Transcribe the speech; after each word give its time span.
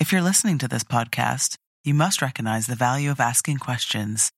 If 0.00 0.10
you're 0.10 0.22
listening 0.22 0.58
to 0.58 0.68
this 0.68 0.82
podcast, 0.82 1.54
you 1.84 1.94
must 1.94 2.20
recognize 2.20 2.66
the 2.66 2.74
value 2.74 3.10
of 3.10 3.20
asking 3.20 3.58
questions. 3.58 4.30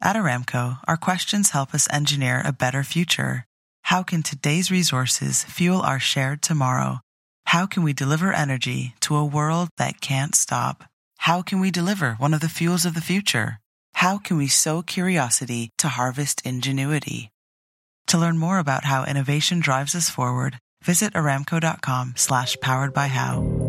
At 0.00 0.14
Aramco, 0.16 0.78
our 0.86 0.96
questions 0.96 1.50
help 1.50 1.74
us 1.74 1.88
engineer 1.90 2.40
a 2.44 2.52
better 2.52 2.84
future. 2.84 3.44
How 3.82 4.04
can 4.04 4.22
today's 4.22 4.70
resources 4.70 5.42
fuel 5.44 5.80
our 5.80 5.98
shared 5.98 6.40
tomorrow? 6.40 7.00
How 7.46 7.66
can 7.66 7.82
we 7.82 7.92
deliver 7.92 8.32
energy 8.32 8.94
to 9.00 9.16
a 9.16 9.24
world 9.24 9.68
that 9.76 10.00
can't 10.00 10.36
stop? 10.36 10.84
How 11.18 11.42
can 11.42 11.58
we 11.58 11.72
deliver 11.72 12.14
one 12.14 12.32
of 12.32 12.40
the 12.40 12.48
fuels 12.48 12.86
of 12.86 12.94
the 12.94 13.00
future? 13.00 13.58
How 13.94 14.18
can 14.18 14.36
we 14.36 14.46
sow 14.46 14.82
curiosity 14.82 15.70
to 15.78 15.88
harvest 15.88 16.46
ingenuity? 16.46 17.30
To 18.06 18.18
learn 18.18 18.38
more 18.38 18.58
about 18.58 18.84
how 18.84 19.04
innovation 19.04 19.60
drives 19.60 19.94
us 19.94 20.08
forward, 20.08 20.58
visit 20.84 21.12
aramco.com 21.12 22.14
slash 22.16 22.56
powered 22.60 22.92
by 22.94 23.08
how. 23.08 23.61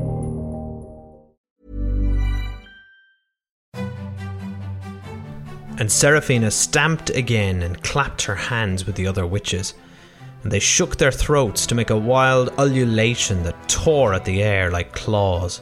And 5.78 5.92
Seraphina 5.92 6.52
stamped 6.52 7.10
again 7.10 7.64
and 7.64 7.82
clapped 7.82 8.22
her 8.24 8.36
hands 8.36 8.86
with 8.86 8.96
the 8.96 9.08
other 9.08 9.26
witches, 9.26 9.74
and 10.44 10.52
they 10.52 10.60
shook 10.60 10.98
their 10.98 11.12
throats 11.12 11.66
to 11.66 11.76
make 11.76 11.90
a 11.90 11.98
wild 11.98 12.50
ululation 12.58 13.44
that 13.44 13.68
tore 13.68 14.14
at 14.14 14.24
the 14.24 14.44
air 14.44 14.70
like 14.70 14.94
claws. 14.94 15.62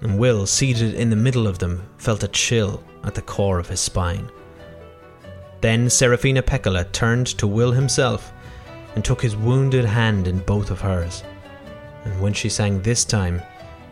And 0.00 0.18
Will, 0.18 0.46
seated 0.46 0.94
in 0.94 1.10
the 1.10 1.16
middle 1.16 1.48
of 1.48 1.58
them, 1.58 1.82
felt 1.98 2.22
a 2.22 2.28
chill 2.28 2.84
at 3.02 3.14
the 3.14 3.22
core 3.22 3.58
of 3.58 3.68
his 3.68 3.80
spine. 3.80 4.30
Then 5.60 5.90
Seraphina 5.90 6.42
Pekkala 6.42 6.90
turned 6.92 7.26
to 7.38 7.46
Will 7.48 7.72
himself 7.72 8.32
and 8.94 9.04
took 9.04 9.20
his 9.20 9.36
wounded 9.36 9.84
hand 9.84 10.28
in 10.28 10.38
both 10.38 10.70
of 10.70 10.80
hers. 10.80 11.24
And 12.04 12.20
when 12.20 12.32
she 12.32 12.48
sang 12.48 12.80
this 12.80 13.04
time, 13.04 13.42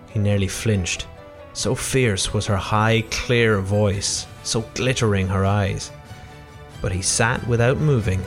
he 0.08 0.20
nearly 0.20 0.48
flinched. 0.48 1.08
So 1.52 1.74
fierce 1.74 2.32
was 2.32 2.46
her 2.46 2.56
high, 2.56 3.02
clear 3.10 3.60
voice, 3.60 4.26
so 4.46 4.62
glittering 4.74 5.26
her 5.28 5.44
eyes. 5.44 5.90
But 6.80 6.92
he 6.92 7.02
sat 7.02 7.46
without 7.46 7.78
moving 7.78 8.22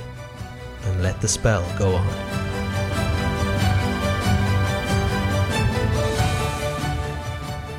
and 0.83 1.01
let 1.01 1.21
the 1.21 1.27
spell 1.27 1.65
go 1.77 1.95
on. 1.95 2.07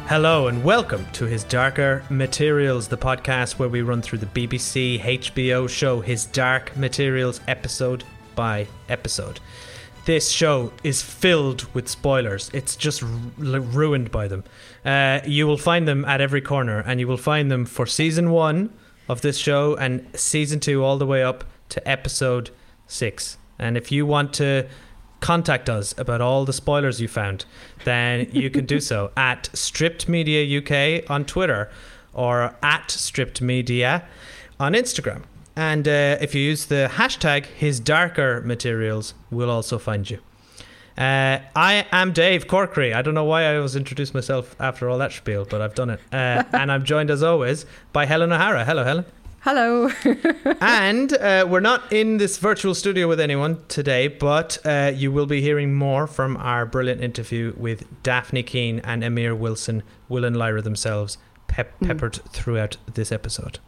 Hello 0.09 0.49
and 0.49 0.65
welcome 0.65 1.07
to 1.13 1.27
His 1.27 1.45
Darker 1.45 2.03
Materials, 2.11 2.89
the 2.89 2.99
podcast 2.99 3.61
where 3.61 3.69
we 3.69 3.83
run 3.83 4.03
through 4.03 4.19
the 4.19 4.27
BBC 4.27 5.01
HBO 5.01 5.69
show 5.69 6.01
His 6.01 6.27
Dark 6.27 6.77
Materials 6.77 7.41
episode 7.47 8.03
by 8.35 8.67
episode. 8.89 9.39
This 10.07 10.31
show 10.31 10.73
is 10.83 11.03
filled 11.03 11.73
with 11.75 11.89
spoilers. 11.89 12.51
It's 12.55 12.75
just 12.75 13.03
r- 13.03 13.09
ruined 13.39 14.11
by 14.11 14.29
them. 14.29 14.45
Uh, 14.85 15.21
you 15.27 15.47
will 15.47 15.59
find 15.59 15.87
them 15.87 16.05
at 16.07 16.21
every 16.21 16.41
corner, 16.41 16.81
and 16.81 16.99
you 16.99 17.07
will 17.07 17.19
find 17.19 17.51
them 17.51 17.67
for 17.67 17.87
season 17.87 18.31
one 18.31 18.73
of 19.09 19.21
this 19.21 19.37
show 19.37 19.77
and 19.77 20.07
season 20.15 20.59
two 20.59 20.83
all 20.83 20.97
the 20.97 21.07
way 21.07 21.23
up 21.23 21.45
to 21.71 21.87
episode 21.89 22.51
six. 22.87 23.37
And 23.59 23.77
if 23.77 23.93
you 23.93 24.07
want 24.07 24.33
to 24.35 24.67
contact 25.21 25.69
us 25.69 25.95
about 25.99 26.23
all 26.23 26.45
the 26.47 26.53
spoilers 26.53 27.01
you 27.01 27.09
found, 27.09 27.45
then 27.85 28.29
you 28.33 28.49
can 28.49 28.65
do 28.65 28.81
so 28.81 29.13
at 29.17 29.51
Stripped 29.53 30.09
Media 30.09 30.61
UK 30.61 31.09
on 31.11 31.25
Twitter 31.27 31.71
or 32.15 32.57
at 32.63 32.91
Stripped 32.91 33.43
Media 33.43 34.05
on 34.59 34.73
Instagram. 34.73 35.25
And 35.61 35.87
uh, 35.87 36.17
if 36.23 36.35
you 36.35 36.41
use 36.41 36.65
the 36.65 36.89
hashtag 36.91 37.45
His 37.45 37.81
Darker 37.81 38.41
Materials, 38.41 39.13
we'll 39.31 39.51
also 39.51 39.79
find 39.79 40.09
you. 40.09 40.19
Uh, 40.97 41.41
I 41.55 41.85
am 41.93 42.15
Dave 42.15 42.47
Corkery. 42.47 42.95
I 42.95 43.03
don't 43.03 43.13
know 43.13 43.25
why 43.25 43.43
I 43.43 43.57
always 43.57 43.77
introduced 43.77 44.15
myself 44.15 44.57
after 44.59 44.89
all 44.89 44.97
that 44.97 45.13
spiel, 45.13 45.45
but 45.45 45.61
I've 45.61 45.75
done 45.75 45.91
it. 45.91 46.01
Uh, 46.11 46.45
and 46.55 46.73
I'm 46.73 46.83
joined 46.83 47.11
as 47.11 47.23
always 47.23 47.67
by 47.93 48.07
Helen 48.07 48.33
O'Hara. 48.33 48.65
Hello, 48.65 48.85
Helen. 48.85 49.05
Hello. 49.41 49.91
and 50.63 51.13
uh, 51.13 51.47
we're 51.47 51.61
not 51.61 51.93
in 51.93 52.17
this 52.17 52.39
virtual 52.39 52.75
studio 52.75 53.07
with 53.07 53.21
anyone 53.21 53.63
today, 53.69 54.09
but 54.09 54.57
uh, 54.65 54.93
you 54.95 55.13
will 55.13 55.27
be 55.27 55.43
hearing 55.43 55.75
more 55.75 56.07
from 56.07 56.39
our 56.39 56.65
brilliant 56.65 57.03
interview 57.03 57.53
with 57.59 57.85
Dafne 58.03 58.47
Keen 58.47 58.81
and 58.81 59.05
Amir 59.05 59.35
Wilson, 59.35 59.83
Will 60.09 60.25
and 60.25 60.39
Lyra 60.39 60.63
themselves, 60.63 61.19
pep- 61.49 61.79
peppered 61.81 62.15
throughout 62.33 62.79
this 62.95 63.13
episode. 63.13 63.59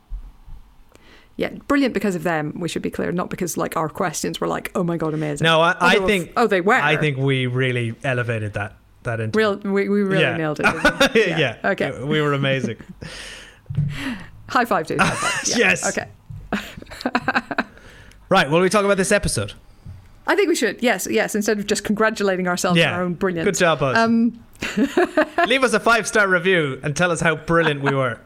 Yeah, 1.36 1.50
brilliant 1.68 1.94
because 1.94 2.14
of 2.14 2.22
them. 2.24 2.52
We 2.58 2.68
should 2.68 2.82
be 2.82 2.90
clear, 2.90 3.10
not 3.12 3.30
because 3.30 3.56
like 3.56 3.76
our 3.76 3.88
questions 3.88 4.40
were 4.40 4.46
like, 4.48 4.70
oh 4.74 4.84
my 4.84 4.96
god, 4.96 5.14
amazing. 5.14 5.44
No, 5.44 5.60
I, 5.60 5.74
I 5.80 5.98
think. 6.00 6.32
oh, 6.36 6.46
they 6.46 6.60
were. 6.60 6.74
I 6.74 6.96
think 6.96 7.16
we 7.16 7.46
really 7.46 7.94
elevated 8.04 8.52
that 8.54 8.76
that 9.04 9.18
interview. 9.20 9.38
real. 9.38 9.56
We, 9.72 9.88
we 9.88 10.02
really 10.02 10.22
Yeah. 10.22 10.36
nailed 10.36 10.60
it. 10.62 11.14
we? 11.14 11.26
yeah. 11.26 11.58
Okay. 11.64 11.90
We 12.04 12.20
were 12.20 12.34
amazing. 12.34 12.76
High 14.48 14.64
five, 14.64 14.86
dude. 14.86 15.00
High 15.00 15.14
five. 15.14 15.48
Yeah. 15.58 15.68
Yes. 15.70 15.88
Okay. 15.88 16.08
right. 18.28 18.50
Well, 18.50 18.60
we 18.60 18.68
talk 18.68 18.84
about 18.84 18.96
this 18.98 19.10
episode. 19.12 19.54
I 20.26 20.36
think 20.36 20.48
we 20.48 20.54
should. 20.54 20.82
Yes. 20.82 21.08
Yes. 21.10 21.34
Instead 21.34 21.58
of 21.58 21.66
just 21.66 21.82
congratulating 21.84 22.46
ourselves 22.46 22.78
Yeah. 22.78 22.88
on 22.92 22.94
our 22.94 23.02
own 23.02 23.14
brilliance. 23.14 23.46
Good 23.46 23.58
job, 23.58 23.82
us. 23.82 23.96
Um, 23.96 24.44
Leave 25.48 25.64
us 25.64 25.72
a 25.72 25.80
five 25.80 26.06
star 26.06 26.28
review 26.28 26.78
and 26.84 26.94
tell 26.96 27.10
us 27.10 27.20
how 27.20 27.34
brilliant 27.34 27.82
we 27.82 27.92
were. 27.94 28.20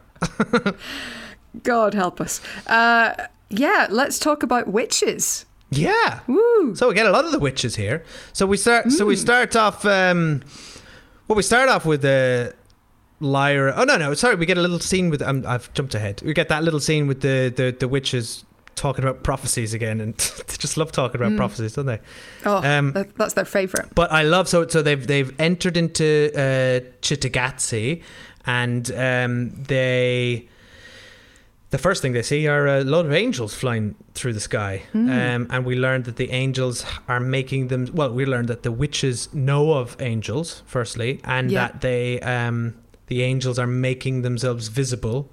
God 1.63 1.93
help 1.93 2.19
us. 2.21 2.41
Uh, 2.67 3.13
yeah. 3.49 3.87
Let's 3.89 4.19
talk 4.19 4.43
about 4.43 4.67
witches. 4.67 5.45
Yeah. 5.69 6.19
Woo. 6.27 6.75
So 6.75 6.87
we 6.89 6.93
get 6.95 7.05
a 7.05 7.11
lot 7.11 7.25
of 7.25 7.31
the 7.31 7.39
witches 7.39 7.75
here. 7.75 8.03
So 8.33 8.45
we 8.45 8.57
start. 8.57 8.91
So 8.91 9.05
we 9.05 9.15
Hmm. 9.15 9.21
start 9.21 9.55
off. 9.55 9.85
Um, 9.85 10.41
well, 11.27 11.35
we 11.35 11.43
start 11.43 11.67
off 11.69 11.85
with 11.85 12.01
the 12.03 12.53
Lyra. 13.19 13.73
Oh 13.75 13.83
no, 13.83 13.97
no, 13.97 14.13
sorry. 14.13 14.35
We 14.35 14.45
get 14.45 14.57
a 14.57 14.61
little 14.61 14.79
scene 14.79 15.09
with. 15.09 15.21
Um, 15.21 15.43
I've 15.47 15.73
jumped 15.73 15.93
ahead. 15.95 16.21
We 16.23 16.33
get 16.33 16.49
that 16.49 16.63
little 16.63 16.79
scene 16.79 17.07
with 17.07 17.21
the 17.21 17.51
the, 17.55 17.75
the 17.77 17.87
witches 17.87 18.45
talking 18.75 19.03
about 19.03 19.23
prophecies 19.23 19.73
again, 19.73 19.99
and 19.99 20.13
they 20.47 20.55
just 20.57 20.77
love 20.77 20.91
talking 20.91 21.19
about 21.19 21.35
prophecies, 21.35 21.73
don't 21.73 21.87
they? 21.87 21.99
Oh, 22.45 22.57
Um, 22.63 22.93
that's 23.17 23.33
their 23.33 23.43
favorite. 23.43 23.87
But 23.95 24.11
I 24.11 24.21
love 24.21 24.47
so 24.47 24.67
so 24.67 24.81
they've 24.81 25.05
they've 25.05 25.33
entered 25.39 25.75
into 25.75 26.29
uh, 26.35 26.79
Chittagazzi, 27.01 28.03
and 28.45 28.89
um, 28.91 29.63
they 29.63 30.47
the 31.69 31.77
first 31.77 32.01
thing 32.01 32.13
they 32.13 32.21
see 32.21 32.47
are 32.47 32.65
a 32.67 32.83
load 32.83 33.05
of 33.05 33.13
angels 33.13 33.53
flying 33.53 33.95
through 34.13 34.33
the 34.33 34.39
sky, 34.39 34.83
um, 34.93 35.47
and 35.49 35.65
we 35.65 35.75
learned 35.75 36.05
that 36.05 36.15
the 36.15 36.31
angels 36.31 36.85
are 37.07 37.19
making 37.19 37.67
them. 37.67 37.89
Well, 37.93 38.11
we 38.13 38.25
learned 38.25 38.47
that 38.47 38.63
the 38.63 38.71
witches 38.71 39.33
know 39.33 39.73
of 39.73 39.95
angels 39.99 40.63
firstly, 40.65 41.19
and 41.23 41.51
Yeah. 41.51 41.67
that 41.67 41.81
they 41.81 42.19
um, 42.21 42.75
the 43.07 43.21
angels 43.23 43.57
are 43.59 43.67
making 43.67 44.21
themselves 44.23 44.67
visible. 44.69 45.29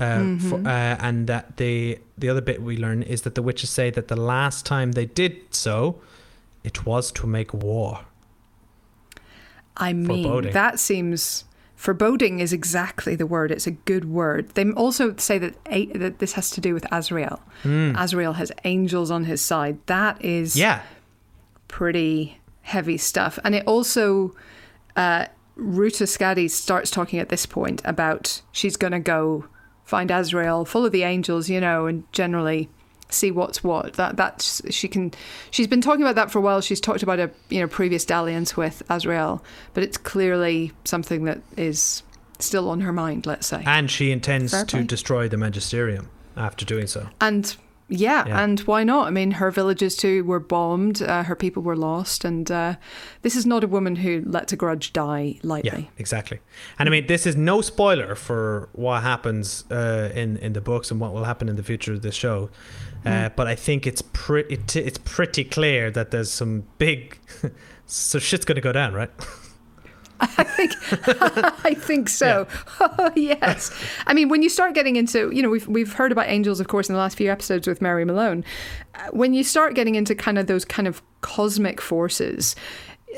Uh, 0.00 0.36
for, 0.38 0.56
uh, 0.66 0.96
and 1.06 1.28
that 1.28 1.56
the 1.58 1.98
the 2.18 2.28
other 2.28 2.40
bit 2.40 2.60
we 2.60 2.76
learn 2.76 3.02
is 3.04 3.22
that 3.22 3.34
the 3.36 3.42
witches 3.42 3.70
say 3.70 3.88
that 3.90 4.08
the 4.08 4.16
last 4.16 4.66
time 4.66 4.92
they 4.92 5.06
did 5.06 5.32
so, 5.54 6.00
it 6.64 6.84
was 6.84 7.12
to 7.12 7.26
make 7.26 7.54
war. 7.54 8.00
I 9.76 9.92
mean, 9.92 10.24
Foreboding. 10.24 10.52
that 10.52 10.80
seems 10.80 11.44
foreboding 11.82 12.38
is 12.38 12.52
exactly 12.52 13.16
the 13.16 13.26
word. 13.26 13.50
It's 13.50 13.66
a 13.66 13.72
good 13.72 14.04
word. 14.04 14.50
They 14.50 14.70
also 14.70 15.16
say 15.16 15.38
that 15.38 15.54
a, 15.66 15.86
that 15.86 16.20
this 16.20 16.34
has 16.34 16.48
to 16.50 16.60
do 16.60 16.74
with 16.74 16.84
Asriel. 16.84 17.40
Asriel 17.64 18.36
has 18.36 18.52
angels 18.64 19.10
on 19.10 19.24
his 19.24 19.40
side. 19.40 19.78
That 19.86 20.24
is. 20.24 20.56
Yeah, 20.56 20.82
pretty 21.66 22.38
heavy 22.60 22.98
stuff. 22.98 23.38
And 23.44 23.54
it 23.54 23.66
also, 23.66 24.36
uh, 24.94 25.26
Ruta 25.56 26.04
Skadi 26.04 26.48
starts 26.48 26.90
talking 26.90 27.18
at 27.18 27.30
this 27.30 27.46
point 27.46 27.82
about 27.84 28.42
she's 28.52 28.76
going 28.76 28.92
to 28.92 29.00
go 29.00 29.46
find 29.84 30.10
Asriel, 30.10 30.68
follow 30.68 30.88
the 30.88 31.02
angels, 31.02 31.48
you 31.48 31.60
know, 31.60 31.86
and 31.86 32.04
generally 32.12 32.68
see 33.12 33.30
what's 33.30 33.62
what. 33.62 33.94
That 33.94 34.16
that's 34.16 34.62
she 34.74 34.88
can. 34.88 35.12
She's 35.50 35.66
been 35.66 35.80
talking 35.80 36.02
about 36.02 36.14
that 36.16 36.30
for 36.30 36.38
a 36.38 36.42
while. 36.42 36.60
She's 36.60 36.80
talked 36.80 37.02
about 37.02 37.18
a 37.20 37.30
you 37.50 37.60
know 37.60 37.68
previous 37.68 38.04
dalliance 38.04 38.56
with 38.56 38.82
Asriel, 38.88 39.40
but 39.74 39.82
it's 39.82 39.96
clearly 39.98 40.72
something 40.84 41.24
that 41.24 41.40
is 41.56 42.02
still 42.38 42.68
on 42.70 42.80
her 42.80 42.92
mind. 42.92 43.26
Let's 43.26 43.46
say. 43.46 43.62
and 43.66 43.90
she 43.90 44.10
intends 44.10 44.52
Fair 44.52 44.64
to 44.64 44.76
play. 44.78 44.84
destroy 44.84 45.28
the 45.28 45.36
magisterium 45.36 46.08
after 46.36 46.64
doing 46.64 46.86
so. 46.86 47.08
And 47.20 47.54
yeah, 47.88 48.24
Yeah. 48.26 48.42
and 48.42 48.58
why 48.60 48.84
not? 48.84 49.06
I 49.06 49.10
mean, 49.10 49.32
her 49.32 49.50
villages 49.50 49.96
too 49.96 50.24
were 50.24 50.40
bombed, 50.40 51.02
uh, 51.02 51.24
her 51.24 51.36
people 51.36 51.62
were 51.62 51.76
lost, 51.76 52.24
and 52.24 52.50
uh, 52.50 52.76
this 53.20 53.36
is 53.36 53.44
not 53.44 53.62
a 53.62 53.68
woman 53.68 53.96
who 53.96 54.22
lets 54.24 54.50
a 54.50 54.56
grudge 54.56 54.94
die 54.94 55.38
lightly. 55.42 55.70
Yeah, 55.84 55.90
exactly. 55.98 56.40
And 56.78 56.88
I 56.88 56.90
mean, 56.90 57.06
this 57.06 57.26
is 57.26 57.36
no 57.36 57.60
spoiler 57.60 58.14
for 58.14 58.70
what 58.72 59.02
happens 59.02 59.64
uh, 59.70 60.08
in 60.14 60.38
in 60.38 60.54
the 60.54 60.62
books 60.62 60.90
and 60.90 61.00
what 61.00 61.12
will 61.12 61.24
happen 61.24 61.48
in 61.50 61.56
the 61.56 61.62
future 61.62 61.92
of 61.92 62.00
this 62.00 62.14
show. 62.14 62.48
Uh, 63.04 63.30
but 63.30 63.46
I 63.48 63.54
think 63.54 63.86
it's 63.86 64.02
pretty 64.12 64.54
it, 64.54 64.76
it's 64.76 64.98
pretty 64.98 65.44
clear 65.44 65.90
that 65.90 66.10
there's 66.10 66.30
some 66.30 66.64
big 66.78 67.18
so 67.86 68.18
shit's 68.18 68.44
going 68.44 68.56
to 68.56 68.62
go 68.62 68.72
down, 68.72 68.92
right? 68.94 69.10
I 70.20 70.44
think 70.44 70.72
I 71.64 71.74
think 71.74 72.08
so. 72.08 72.46
Oh 72.80 73.10
yes. 73.16 73.72
I 74.06 74.14
mean, 74.14 74.28
when 74.28 74.42
you 74.42 74.48
start 74.48 74.72
getting 74.74 74.94
into, 74.94 75.30
you 75.32 75.42
know, 75.42 75.48
we've 75.50 75.66
we've 75.66 75.92
heard 75.94 76.12
about 76.12 76.28
angels, 76.28 76.60
of 76.60 76.68
course, 76.68 76.88
in 76.88 76.94
the 76.94 77.00
last 77.00 77.16
few 77.16 77.30
episodes 77.30 77.66
with 77.66 77.82
Mary 77.82 78.04
Malone. 78.04 78.44
Uh, 78.94 79.08
When 79.10 79.34
you 79.34 79.42
start 79.42 79.74
getting 79.74 79.96
into 79.96 80.14
kind 80.14 80.38
of 80.38 80.46
those 80.46 80.64
kind 80.64 80.86
of 80.86 81.02
cosmic 81.22 81.80
forces, 81.80 82.54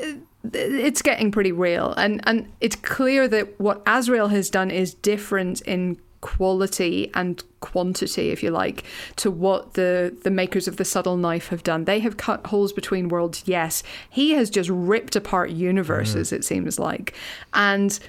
uh, 0.01 0.13
it's 0.53 1.01
getting 1.03 1.31
pretty 1.31 1.51
real 1.51 1.93
and 1.97 2.21
and 2.27 2.51
it's 2.59 2.75
clear 2.75 3.27
that 3.27 3.59
what 3.59 3.83
Asriel 3.85 4.29
has 4.31 4.49
done 4.49 4.71
is 4.71 4.93
different 4.95 5.61
in 5.61 5.97
quality 6.25 7.11
and 7.13 7.43
quantity 7.59 8.31
if 8.31 8.41
you 8.41 8.49
like 8.49 8.83
to 9.15 9.29
what 9.29 9.75
the 9.75 10.11
the 10.23 10.31
makers 10.31 10.67
of 10.67 10.77
the 10.77 10.83
subtle 10.83 11.17
knife 11.17 11.49
have 11.49 11.61
done. 11.61 11.85
They 11.85 11.99
have 11.99 12.17
cut 12.17 12.47
holes 12.47 12.73
between 12.73 13.09
worlds 13.09 13.43
yes. 13.45 13.83
He 14.09 14.31
has 14.31 14.49
just 14.49 14.71
ripped 14.71 15.15
apart 15.15 15.51
universes 15.51 16.31
mm. 16.31 16.33
it 16.33 16.43
seems 16.43 16.79
like. 16.79 17.13
And 17.53 17.99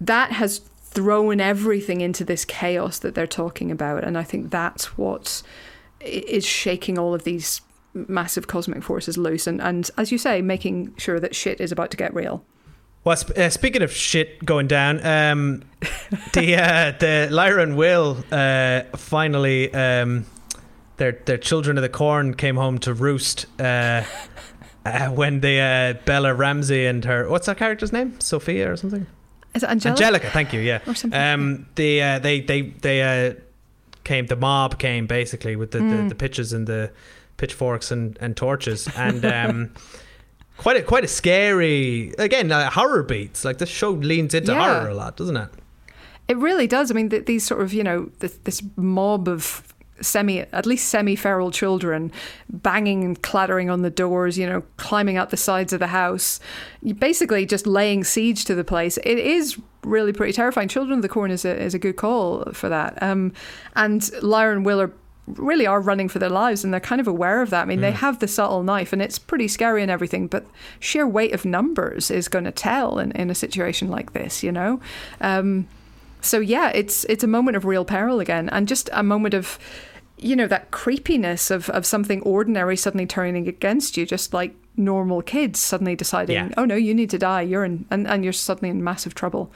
that 0.00 0.32
has 0.32 0.62
thrown 0.84 1.38
everything 1.38 2.00
into 2.00 2.24
this 2.24 2.46
chaos 2.46 2.98
that 3.00 3.14
they're 3.14 3.26
talking 3.26 3.70
about. 3.70 4.04
And 4.04 4.16
i 4.16 4.22
think 4.22 4.50
that's 4.50 4.96
what 4.96 5.42
is 6.00 6.46
shaking 6.46 6.98
all 6.98 7.12
of 7.12 7.24
these 7.24 7.60
massive 7.92 8.46
cosmic 8.46 8.82
forces 8.82 9.18
loose 9.18 9.46
and, 9.46 9.60
and 9.60 9.90
as 9.98 10.10
you 10.10 10.16
say 10.16 10.40
making 10.40 10.94
sure 10.96 11.20
that 11.20 11.34
shit 11.34 11.60
is 11.60 11.72
about 11.72 11.90
to 11.90 11.96
get 11.98 12.14
real 12.14 12.42
well, 13.02 13.16
uh, 13.36 13.48
speaking 13.48 13.82
of 13.82 13.92
shit 13.92 14.44
going 14.44 14.66
down, 14.66 15.04
um, 15.06 15.62
the 16.34 16.56
uh, 16.56 16.92
the 16.98 17.28
Lyra 17.30 17.62
and 17.62 17.76
Will 17.76 18.22
uh, 18.30 18.82
finally 18.96 19.72
um, 19.72 20.26
their 20.98 21.12
their 21.24 21.38
children 21.38 21.78
of 21.78 21.82
the 21.82 21.88
corn 21.88 22.34
came 22.34 22.56
home 22.56 22.78
to 22.80 22.92
roost 22.92 23.46
uh, 23.58 24.04
uh, 24.84 25.08
when 25.08 25.40
the 25.40 25.58
uh, 25.58 26.04
Bella 26.04 26.34
Ramsey 26.34 26.84
and 26.84 27.02
her 27.06 27.28
what's 27.28 27.46
that 27.46 27.56
character's 27.56 27.92
name 27.92 28.20
Sophia 28.20 28.70
or 28.70 28.76
something 28.76 29.06
is 29.54 29.62
it 29.62 29.70
Angelica? 29.70 30.04
Angelica, 30.04 30.30
thank 30.30 30.52
you. 30.52 30.60
Yeah, 30.60 30.80
or 30.86 30.94
something. 30.94 31.18
Um, 31.18 31.66
the 31.76 32.18
they 32.22 32.40
they 32.40 32.62
they 32.62 33.36
came. 34.04 34.26
The 34.26 34.36
mob 34.36 34.78
came 34.78 35.06
basically 35.06 35.56
with 35.56 35.70
the, 35.70 35.78
mm. 35.78 36.02
the, 36.02 36.08
the 36.10 36.14
pitches 36.14 36.52
and 36.52 36.66
the 36.66 36.92
pitchforks 37.38 37.90
and, 37.90 38.18
and 38.20 38.36
torches 38.36 38.88
and. 38.94 39.70
Quite 40.60 40.76
a 40.76 40.82
quite 40.82 41.04
a 41.04 41.08
scary 41.08 42.12
again 42.18 42.52
uh, 42.52 42.68
horror 42.68 43.02
beats. 43.02 43.46
Like 43.46 43.56
this 43.56 43.70
show 43.70 43.92
leans 43.92 44.34
into 44.34 44.52
yeah. 44.52 44.60
horror 44.60 44.90
a 44.90 44.94
lot, 44.94 45.16
doesn't 45.16 45.38
it? 45.38 45.48
It 46.28 46.36
really 46.36 46.66
does. 46.66 46.90
I 46.90 46.94
mean, 46.94 47.08
th- 47.08 47.24
these 47.24 47.46
sort 47.46 47.62
of 47.62 47.72
you 47.72 47.82
know 47.82 48.10
this, 48.18 48.38
this 48.44 48.62
mob 48.76 49.26
of 49.26 49.66
semi 50.02 50.40
at 50.40 50.66
least 50.66 50.90
semi 50.90 51.16
feral 51.16 51.50
children 51.50 52.12
banging 52.50 53.04
and 53.04 53.22
clattering 53.22 53.70
on 53.70 53.82
the 53.82 53.90
doors 53.90 54.36
you 54.36 54.46
know 54.46 54.62
climbing 54.76 55.16
out 55.16 55.30
the 55.30 55.36
sides 55.36 55.72
of 55.72 55.78
the 55.78 55.88
house 55.88 56.40
basically 56.98 57.44
just 57.44 57.66
laying 57.66 58.02
siege 58.02 58.46
to 58.46 58.54
the 58.54 58.64
place 58.64 58.96
it 58.98 59.18
is 59.18 59.58
really 59.82 60.12
pretty 60.12 60.32
terrifying 60.32 60.68
children 60.68 60.98
of 60.98 61.02
the 61.02 61.08
corn 61.08 61.30
is 61.30 61.44
a, 61.44 61.54
is 61.54 61.74
a 61.74 61.78
good 61.78 61.96
call 61.96 62.44
for 62.52 62.70
that 62.70 63.00
um, 63.02 63.30
and 63.76 64.10
lyra 64.22 64.56
and 64.56 64.64
will 64.64 64.80
are 64.80 64.92
really 65.38 65.66
are 65.66 65.80
running 65.80 66.08
for 66.08 66.18
their 66.18 66.30
lives 66.30 66.64
and 66.64 66.72
they're 66.72 66.80
kind 66.80 67.00
of 67.00 67.08
aware 67.08 67.42
of 67.42 67.50
that. 67.50 67.62
I 67.62 67.64
mean, 67.64 67.78
mm. 67.78 67.82
they 67.82 67.92
have 67.92 68.18
the 68.18 68.28
subtle 68.28 68.62
knife 68.62 68.92
and 68.92 69.02
it's 69.02 69.18
pretty 69.18 69.48
scary 69.48 69.82
and 69.82 69.90
everything, 69.90 70.26
but 70.26 70.44
sheer 70.78 71.06
weight 71.06 71.32
of 71.32 71.44
numbers 71.44 72.10
is 72.10 72.28
going 72.28 72.44
to 72.44 72.52
tell 72.52 72.98
in, 72.98 73.12
in 73.12 73.30
a 73.30 73.34
situation 73.34 73.88
like 73.88 74.12
this, 74.12 74.42
you 74.42 74.52
know? 74.52 74.80
Um, 75.20 75.66
so 76.20 76.38
yeah, 76.38 76.70
it's 76.74 77.04
it's 77.04 77.24
a 77.24 77.26
moment 77.26 77.56
of 77.56 77.64
real 77.64 77.84
peril 77.84 78.20
again, 78.20 78.48
and 78.50 78.68
just 78.68 78.90
a 78.92 79.02
moment 79.02 79.34
of, 79.34 79.58
you 80.18 80.36
know, 80.36 80.46
that 80.46 80.70
creepiness 80.70 81.50
of 81.50 81.70
of 81.70 81.86
something 81.86 82.22
ordinary 82.22 82.76
suddenly 82.76 83.06
turning 83.06 83.48
against 83.48 83.96
you, 83.96 84.06
just 84.06 84.34
like 84.34 84.54
normal 84.76 85.22
kids 85.22 85.58
suddenly 85.58 85.96
deciding, 85.96 86.36
yeah. 86.36 86.48
oh 86.56 86.64
no, 86.64 86.74
you 86.74 86.94
need 86.94 87.10
to 87.10 87.18
die, 87.18 87.42
you're 87.42 87.64
in, 87.64 87.86
and 87.90 88.06
and 88.06 88.22
you're 88.24 88.32
suddenly 88.32 88.68
in 88.68 88.84
massive 88.84 89.14
trouble. 89.14 89.50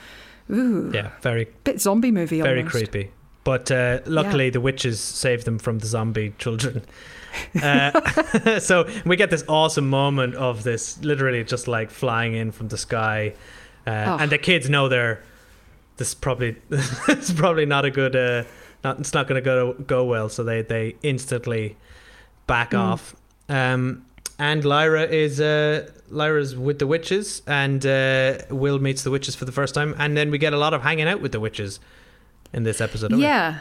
Ooh, 0.51 0.91
yeah, 0.95 1.11
very 1.21 1.49
bit 1.65 1.81
zombie 1.81 2.11
movie, 2.11 2.41
very 2.41 2.59
almost. 2.59 2.75
creepy. 2.75 3.11
But 3.45 3.71
uh, 3.71 4.01
luckily, 4.07 4.47
yeah. 4.47 4.51
the 4.51 4.61
witches 4.61 5.01
saved 5.01 5.45
them 5.45 5.59
from 5.59 5.79
the 5.79 5.87
zombie 5.87 6.35
children. 6.39 6.83
Uh, 7.61 8.59
so 8.61 8.89
we 9.05 9.17
get 9.17 9.29
this 9.29 9.43
awesome 9.49 9.91
moment 9.91 10.37
of 10.37 10.63
this 10.63 11.03
literally 11.03 11.43
just 11.43 11.67
like 11.67 11.91
flying 11.91 12.33
in 12.35 12.53
from 12.53 12.69
the 12.69 12.79
sky, 12.79 13.35
uh, 13.89 13.91
oh. 13.91 14.17
and 14.21 14.31
the 14.31 14.39
kids 14.39 14.71
know 14.71 14.89
they're 14.89 15.21
this 15.97 16.15
probably 16.15 16.55
it's 16.71 17.33
probably 17.33 17.67
not 17.67 17.85
a 17.85 17.91
good 17.91 18.15
uh, 18.15 18.45
not 18.85 19.01
it's 19.01 19.13
not 19.13 19.27
going 19.27 19.43
to 19.43 19.45
go 19.45 19.73
go 19.73 20.05
well. 20.05 20.29
So 20.29 20.45
they 20.45 20.63
they 20.63 20.95
instantly 21.03 21.77
back 22.47 22.71
mm. 22.71 22.79
off. 22.79 23.17
Um, 23.49 24.05
and 24.39 24.65
Lyra 24.65 25.03
is 25.03 25.41
uh, 25.41 25.91
Lyra's 26.11 26.57
with 26.57 26.79
the 26.79 26.87
witches, 26.87 27.43
and 27.49 27.85
uh, 27.85 28.39
Will 28.51 28.79
meets 28.79 29.03
the 29.03 29.11
witches 29.11 29.35
for 29.35 29.45
the 29.45 29.53
first 29.53 29.75
time, 29.75 29.95
and 29.99 30.17
then 30.17 30.31
we 30.31 30.39
get 30.39 30.53
a 30.53 30.59
lot 30.59 30.73
of 30.73 30.83
hanging 30.83 31.09
out 31.09 31.21
with 31.21 31.33
the 31.33 31.41
witches 31.41 31.81
in 32.55 32.63
this 32.63 32.81
episode. 32.81 33.13
Yeah, 33.13 33.59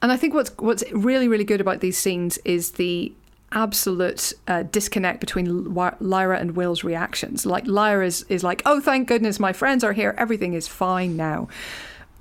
and 0.00 0.10
I 0.10 0.16
think 0.16 0.32
what's 0.32 0.50
what's 0.58 0.84
really 0.92 1.28
really 1.28 1.44
good 1.44 1.60
about 1.60 1.80
these 1.80 1.98
scenes 1.98 2.38
is 2.44 2.72
the 2.72 3.12
absolute 3.52 4.32
uh, 4.46 4.62
disconnect 4.64 5.20
between 5.20 5.74
Lyra 6.00 6.38
and 6.38 6.54
Will's 6.54 6.84
reactions. 6.84 7.46
Like 7.46 7.66
Lyra 7.66 8.06
is, 8.06 8.24
is 8.28 8.44
like, 8.44 8.62
"Oh, 8.64 8.80
thank 8.80 9.08
goodness, 9.08 9.38
my 9.40 9.52
friends 9.52 9.84
are 9.84 9.92
here. 9.92 10.14
Everything 10.16 10.54
is 10.54 10.68
fine 10.68 11.16
now," 11.16 11.48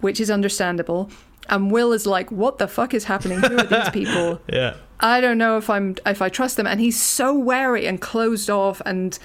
which 0.02 0.20
is 0.20 0.30
understandable. 0.32 1.10
And 1.50 1.72
Will 1.72 1.94
is 1.94 2.06
like, 2.06 2.32
"What 2.32 2.58
the 2.58 2.68
fuck 2.68 2.94
is 2.94 3.06
happening? 3.06 3.40
Who 3.40 3.58
are 3.58 3.64
these 3.64 3.90
people?" 3.94 4.42
yeah. 4.52 4.76
I 5.00 5.22
don't 5.22 5.38
know 5.38 5.58
if 5.58 5.70
I'm 5.70 5.96
if 6.08 6.22
I 6.24 6.30
trust 6.30 6.58
them. 6.58 6.66
And 6.66 6.80
he's 6.80 7.00
so 7.00 7.38
wary 7.38 7.86
and 7.86 8.02
closed 8.02 8.50
off 8.50 8.82
and 8.84 9.18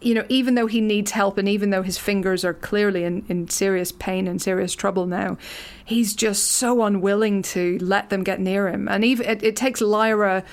you 0.00 0.14
know, 0.14 0.24
even 0.28 0.54
though 0.54 0.66
he 0.66 0.80
needs 0.80 1.10
help 1.10 1.38
and 1.38 1.48
even 1.48 1.70
though 1.70 1.82
his 1.82 1.96
fingers 1.96 2.44
are 2.44 2.54
clearly 2.54 3.04
in, 3.04 3.24
in 3.28 3.48
serious 3.48 3.92
pain 3.92 4.26
and 4.26 4.40
serious 4.40 4.74
trouble 4.74 5.06
now, 5.06 5.38
he's 5.84 6.14
just 6.14 6.52
so 6.52 6.82
unwilling 6.82 7.42
to 7.42 7.78
let 7.80 8.10
them 8.10 8.22
get 8.22 8.38
near 8.38 8.68
him. 8.68 8.88
And 8.88 9.04
even 9.04 9.26
it, 9.26 9.42
it 9.42 9.56
takes 9.56 9.80
Lyra 9.80 10.44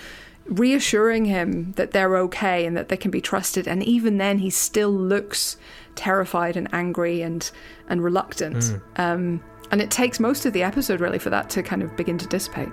reassuring 0.46 1.26
him 1.26 1.74
that 1.74 1.92
they're 1.92 2.18
okay 2.18 2.66
and 2.66 2.76
that 2.78 2.90
they 2.90 2.98
can 2.98 3.12
be 3.12 3.22
trusted. 3.22 3.68
And 3.68 3.84
even 3.84 4.18
then, 4.18 4.40
he 4.40 4.50
still 4.50 4.92
looks 4.92 5.58
terrified 5.96 6.58
and 6.58 6.74
angry 6.74 7.22
and 7.22 7.50
and 7.90 8.04
reluctant. 8.04 8.58
Mm. 8.58 8.82
Um, 8.98 9.44
and 9.72 9.82
it 9.82 9.92
takes 9.92 10.20
most 10.20 10.46
of 10.46 10.54
the 10.54 10.64
episode 10.64 11.00
really 11.00 11.20
for 11.20 11.30
that 11.30 11.50
to 11.52 11.64
kind 11.64 11.82
of 11.82 11.96
begin 11.96 12.18
to 12.18 12.28
dissipate. 12.28 12.70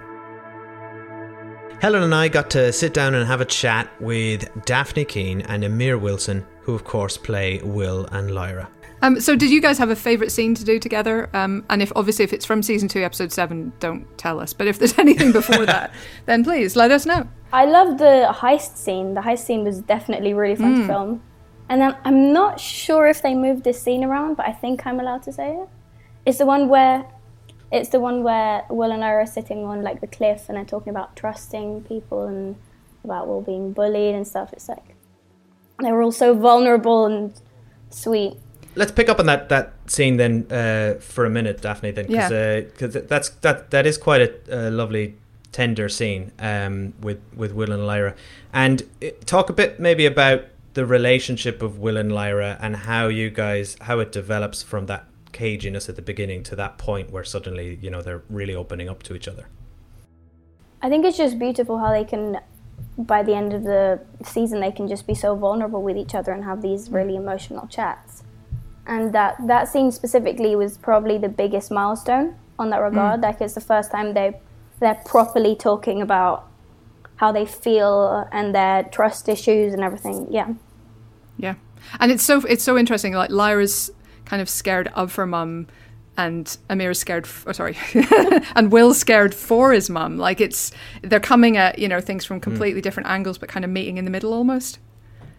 Helen 1.80 2.02
and 2.02 2.14
I 2.14 2.28
got 2.28 2.50
to 2.50 2.72
sit 2.72 2.92
down 2.92 3.14
and 3.14 3.26
have 3.26 3.40
a 3.40 3.46
chat 3.46 3.88
with 4.02 4.44
Dafne 4.66 5.08
Keen 5.08 5.40
and 5.42 5.64
Amir 5.64 5.96
Wilson, 5.96 6.46
who 6.70 6.76
of 6.76 6.84
course 6.84 7.16
play 7.16 7.58
Will 7.64 8.06
and 8.12 8.30
Lyra. 8.30 8.68
Um, 9.02 9.18
so, 9.18 9.34
did 9.34 9.50
you 9.50 9.60
guys 9.60 9.78
have 9.78 9.90
a 9.90 9.96
favourite 9.96 10.30
scene 10.30 10.54
to 10.54 10.64
do 10.64 10.78
together? 10.78 11.28
Um, 11.32 11.64
and 11.70 11.82
if 11.82 11.90
obviously 11.96 12.24
if 12.24 12.32
it's 12.32 12.44
from 12.44 12.62
season 12.62 12.86
two, 12.86 13.02
episode 13.02 13.32
seven, 13.32 13.72
don't 13.80 14.06
tell 14.18 14.38
us. 14.38 14.52
But 14.52 14.66
if 14.68 14.78
there's 14.78 14.98
anything 15.06 15.32
before 15.32 15.66
that, 15.66 15.92
then 16.26 16.44
please 16.44 16.76
let 16.76 16.90
us 16.90 17.06
know. 17.06 17.26
I 17.52 17.64
love 17.64 17.98
the 17.98 18.28
heist 18.30 18.76
scene. 18.76 19.14
The 19.14 19.22
heist 19.22 19.40
scene 19.40 19.64
was 19.64 19.80
definitely 19.80 20.32
really 20.34 20.54
fun 20.54 20.76
mm. 20.76 20.80
to 20.82 20.86
film. 20.86 21.22
And 21.68 21.80
then 21.80 21.96
I'm 22.04 22.32
not 22.32 22.60
sure 22.60 23.06
if 23.06 23.22
they 23.22 23.34
moved 23.34 23.64
this 23.64 23.82
scene 23.82 24.04
around, 24.04 24.36
but 24.36 24.46
I 24.46 24.52
think 24.52 24.86
I'm 24.86 25.00
allowed 25.00 25.22
to 25.24 25.32
say 25.32 25.56
it. 25.56 25.68
It's 26.26 26.38
the 26.38 26.46
one 26.46 26.68
where 26.68 27.06
it's 27.72 27.88
the 27.88 28.00
one 28.00 28.22
where 28.22 28.64
Will 28.68 28.92
and 28.92 29.04
I 29.04 29.10
are 29.10 29.26
sitting 29.26 29.64
on 29.64 29.82
like 29.82 30.00
the 30.00 30.06
cliff 30.06 30.48
and 30.48 30.56
they're 30.56 30.64
talking 30.64 30.90
about 30.90 31.16
trusting 31.16 31.84
people 31.84 32.26
and 32.26 32.56
about 33.02 33.26
Will 33.28 33.40
being 33.40 33.72
bullied 33.72 34.14
and 34.14 34.26
stuff. 34.26 34.52
It's 34.52 34.68
like 34.68 34.94
they 35.82 35.92
were 35.92 36.02
all 36.02 36.12
so 36.12 36.34
vulnerable 36.34 37.06
and 37.06 37.32
sweet. 37.90 38.34
Let's 38.74 38.92
pick 38.92 39.08
up 39.08 39.18
on 39.18 39.26
that 39.26 39.48
that 39.48 39.74
scene 39.86 40.16
then 40.16 40.46
uh, 40.50 41.00
for 41.00 41.24
a 41.24 41.30
minute, 41.30 41.60
Dafne. 41.60 41.94
Then, 41.94 42.06
because 42.06 42.94
yeah. 42.94 43.00
uh, 43.00 43.04
that's 43.08 43.30
that 43.40 43.70
that 43.70 43.86
is 43.86 43.98
quite 43.98 44.22
a, 44.22 44.68
a 44.68 44.70
lovely 44.70 45.16
tender 45.52 45.88
scene 45.88 46.32
um, 46.38 46.94
with 47.00 47.20
with 47.34 47.52
Will 47.52 47.72
and 47.72 47.86
Lyra, 47.86 48.14
and 48.52 48.82
uh, 49.02 49.08
talk 49.26 49.50
a 49.50 49.52
bit 49.52 49.80
maybe 49.80 50.06
about 50.06 50.44
the 50.74 50.86
relationship 50.86 51.62
of 51.62 51.78
Will 51.78 51.96
and 51.96 52.12
Lyra 52.12 52.56
and 52.60 52.76
how 52.76 53.08
you 53.08 53.30
guys 53.30 53.76
how 53.82 53.98
it 53.98 54.12
develops 54.12 54.62
from 54.62 54.86
that 54.86 55.06
caginess 55.32 55.88
at 55.88 55.96
the 55.96 56.02
beginning 56.02 56.42
to 56.44 56.56
that 56.56 56.78
point 56.78 57.10
where 57.10 57.24
suddenly 57.24 57.78
you 57.82 57.90
know 57.90 58.02
they're 58.02 58.22
really 58.28 58.54
opening 58.54 58.88
up 58.88 59.02
to 59.04 59.14
each 59.14 59.26
other. 59.26 59.46
I 60.82 60.88
think 60.88 61.04
it's 61.04 61.18
just 61.18 61.38
beautiful 61.38 61.78
how 61.78 61.90
they 61.90 62.04
can 62.04 62.40
by 62.98 63.22
the 63.22 63.34
end 63.34 63.52
of 63.52 63.64
the 63.64 64.00
season 64.24 64.60
they 64.60 64.70
can 64.70 64.88
just 64.88 65.06
be 65.06 65.14
so 65.14 65.34
vulnerable 65.34 65.82
with 65.82 65.96
each 65.96 66.14
other 66.14 66.32
and 66.32 66.44
have 66.44 66.62
these 66.62 66.90
really 66.90 67.16
emotional 67.16 67.66
chats. 67.66 68.22
And 68.86 69.12
that 69.12 69.36
that 69.46 69.68
scene 69.68 69.92
specifically 69.92 70.56
was 70.56 70.76
probably 70.76 71.18
the 71.18 71.28
biggest 71.28 71.70
milestone 71.70 72.36
on 72.58 72.70
that 72.70 72.78
regard. 72.78 73.20
Mm. 73.20 73.22
like 73.22 73.40
it's 73.40 73.54
the 73.54 73.60
first 73.60 73.90
time 73.90 74.14
they 74.14 74.40
they're 74.80 75.00
properly 75.04 75.54
talking 75.54 76.00
about 76.02 76.46
how 77.16 77.30
they 77.30 77.44
feel 77.46 78.26
and 78.32 78.54
their 78.54 78.84
trust 78.84 79.28
issues 79.28 79.74
and 79.74 79.82
everything. 79.82 80.26
Yeah. 80.30 80.54
Yeah. 81.36 81.54
And 81.98 82.10
it's 82.10 82.22
so 82.22 82.40
it's 82.40 82.64
so 82.64 82.78
interesting. 82.78 83.12
Like 83.12 83.30
lyra's 83.30 83.90
kind 84.24 84.40
of 84.40 84.48
scared 84.48 84.88
of 84.94 85.14
her 85.16 85.26
mum 85.26 85.66
and 86.16 86.56
Amir 86.68 86.90
is 86.90 86.98
scared. 86.98 87.24
F- 87.24 87.44
oh, 87.46 87.52
sorry, 87.52 87.76
and 88.56 88.70
Will's 88.72 88.98
scared 88.98 89.34
for 89.34 89.72
his 89.72 89.88
mum. 89.88 90.18
Like 90.18 90.40
it's 90.40 90.72
they're 91.02 91.20
coming 91.20 91.56
at 91.56 91.78
you 91.78 91.88
know 91.88 92.00
things 92.00 92.24
from 92.24 92.38
hmm. 92.38 92.42
completely 92.42 92.80
mm. 92.80 92.84
different 92.84 93.08
angles, 93.08 93.38
but 93.38 93.48
kind 93.48 93.64
of 93.64 93.70
meeting 93.70 93.98
in 93.98 94.04
the 94.04 94.10
middle 94.10 94.32
almost. 94.32 94.78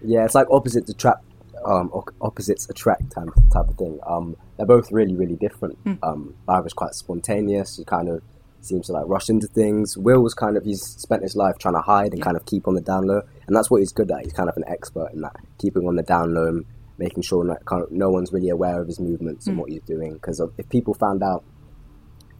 Yeah, 0.03 0.25
it's 0.25 0.35
like 0.35 0.47
opposites 0.49 0.89
attract. 0.89 1.23
Um, 1.63 1.91
opposites 2.21 2.67
attract 2.71 3.11
type, 3.11 3.27
type 3.53 3.67
of 3.67 3.77
thing. 3.77 3.99
Um, 4.07 4.35
they're 4.57 4.65
both 4.65 4.91
really, 4.91 5.15
really 5.15 5.35
different. 5.35 5.77
Mm. 5.83 5.99
Um, 6.01 6.35
quite 6.75 6.95
spontaneous. 6.95 7.77
He 7.77 7.85
kind 7.85 8.09
of 8.09 8.23
seems 8.61 8.87
to 8.87 8.93
like 8.93 9.05
rush 9.07 9.29
into 9.29 9.47
things. 9.47 9.97
Will 9.97 10.21
was 10.21 10.33
kind 10.33 10.57
of 10.57 10.63
he's 10.63 10.81
spent 10.81 11.23
his 11.23 11.35
life 11.35 11.57
trying 11.59 11.75
to 11.75 11.81
hide 11.81 12.11
and 12.11 12.19
yeah. 12.19 12.25
kind 12.25 12.37
of 12.37 12.45
keep 12.45 12.67
on 12.67 12.75
the 12.75 12.81
down 12.81 13.05
low, 13.05 13.21
and 13.47 13.55
that's 13.55 13.69
what 13.69 13.79
he's 13.79 13.91
good 13.91 14.11
at. 14.11 14.23
He's 14.23 14.33
kind 14.33 14.49
of 14.49 14.57
an 14.57 14.63
expert 14.67 15.11
in 15.13 15.21
that, 15.21 15.35
keeping 15.59 15.87
on 15.87 15.95
the 15.95 16.03
down 16.03 16.33
low, 16.33 16.61
making 17.01 17.23
sure 17.23 17.45
that 17.47 17.65
kind 17.65 17.83
of, 17.83 17.91
no 17.91 18.09
one's 18.09 18.31
really 18.31 18.49
aware 18.49 18.79
of 18.79 18.87
his 18.87 18.99
movements 18.99 19.47
and 19.47 19.57
what 19.57 19.69
he's 19.69 19.81
doing. 19.83 20.13
Because 20.13 20.39
if 20.57 20.69
people 20.69 20.93
found 20.93 21.21
out, 21.23 21.43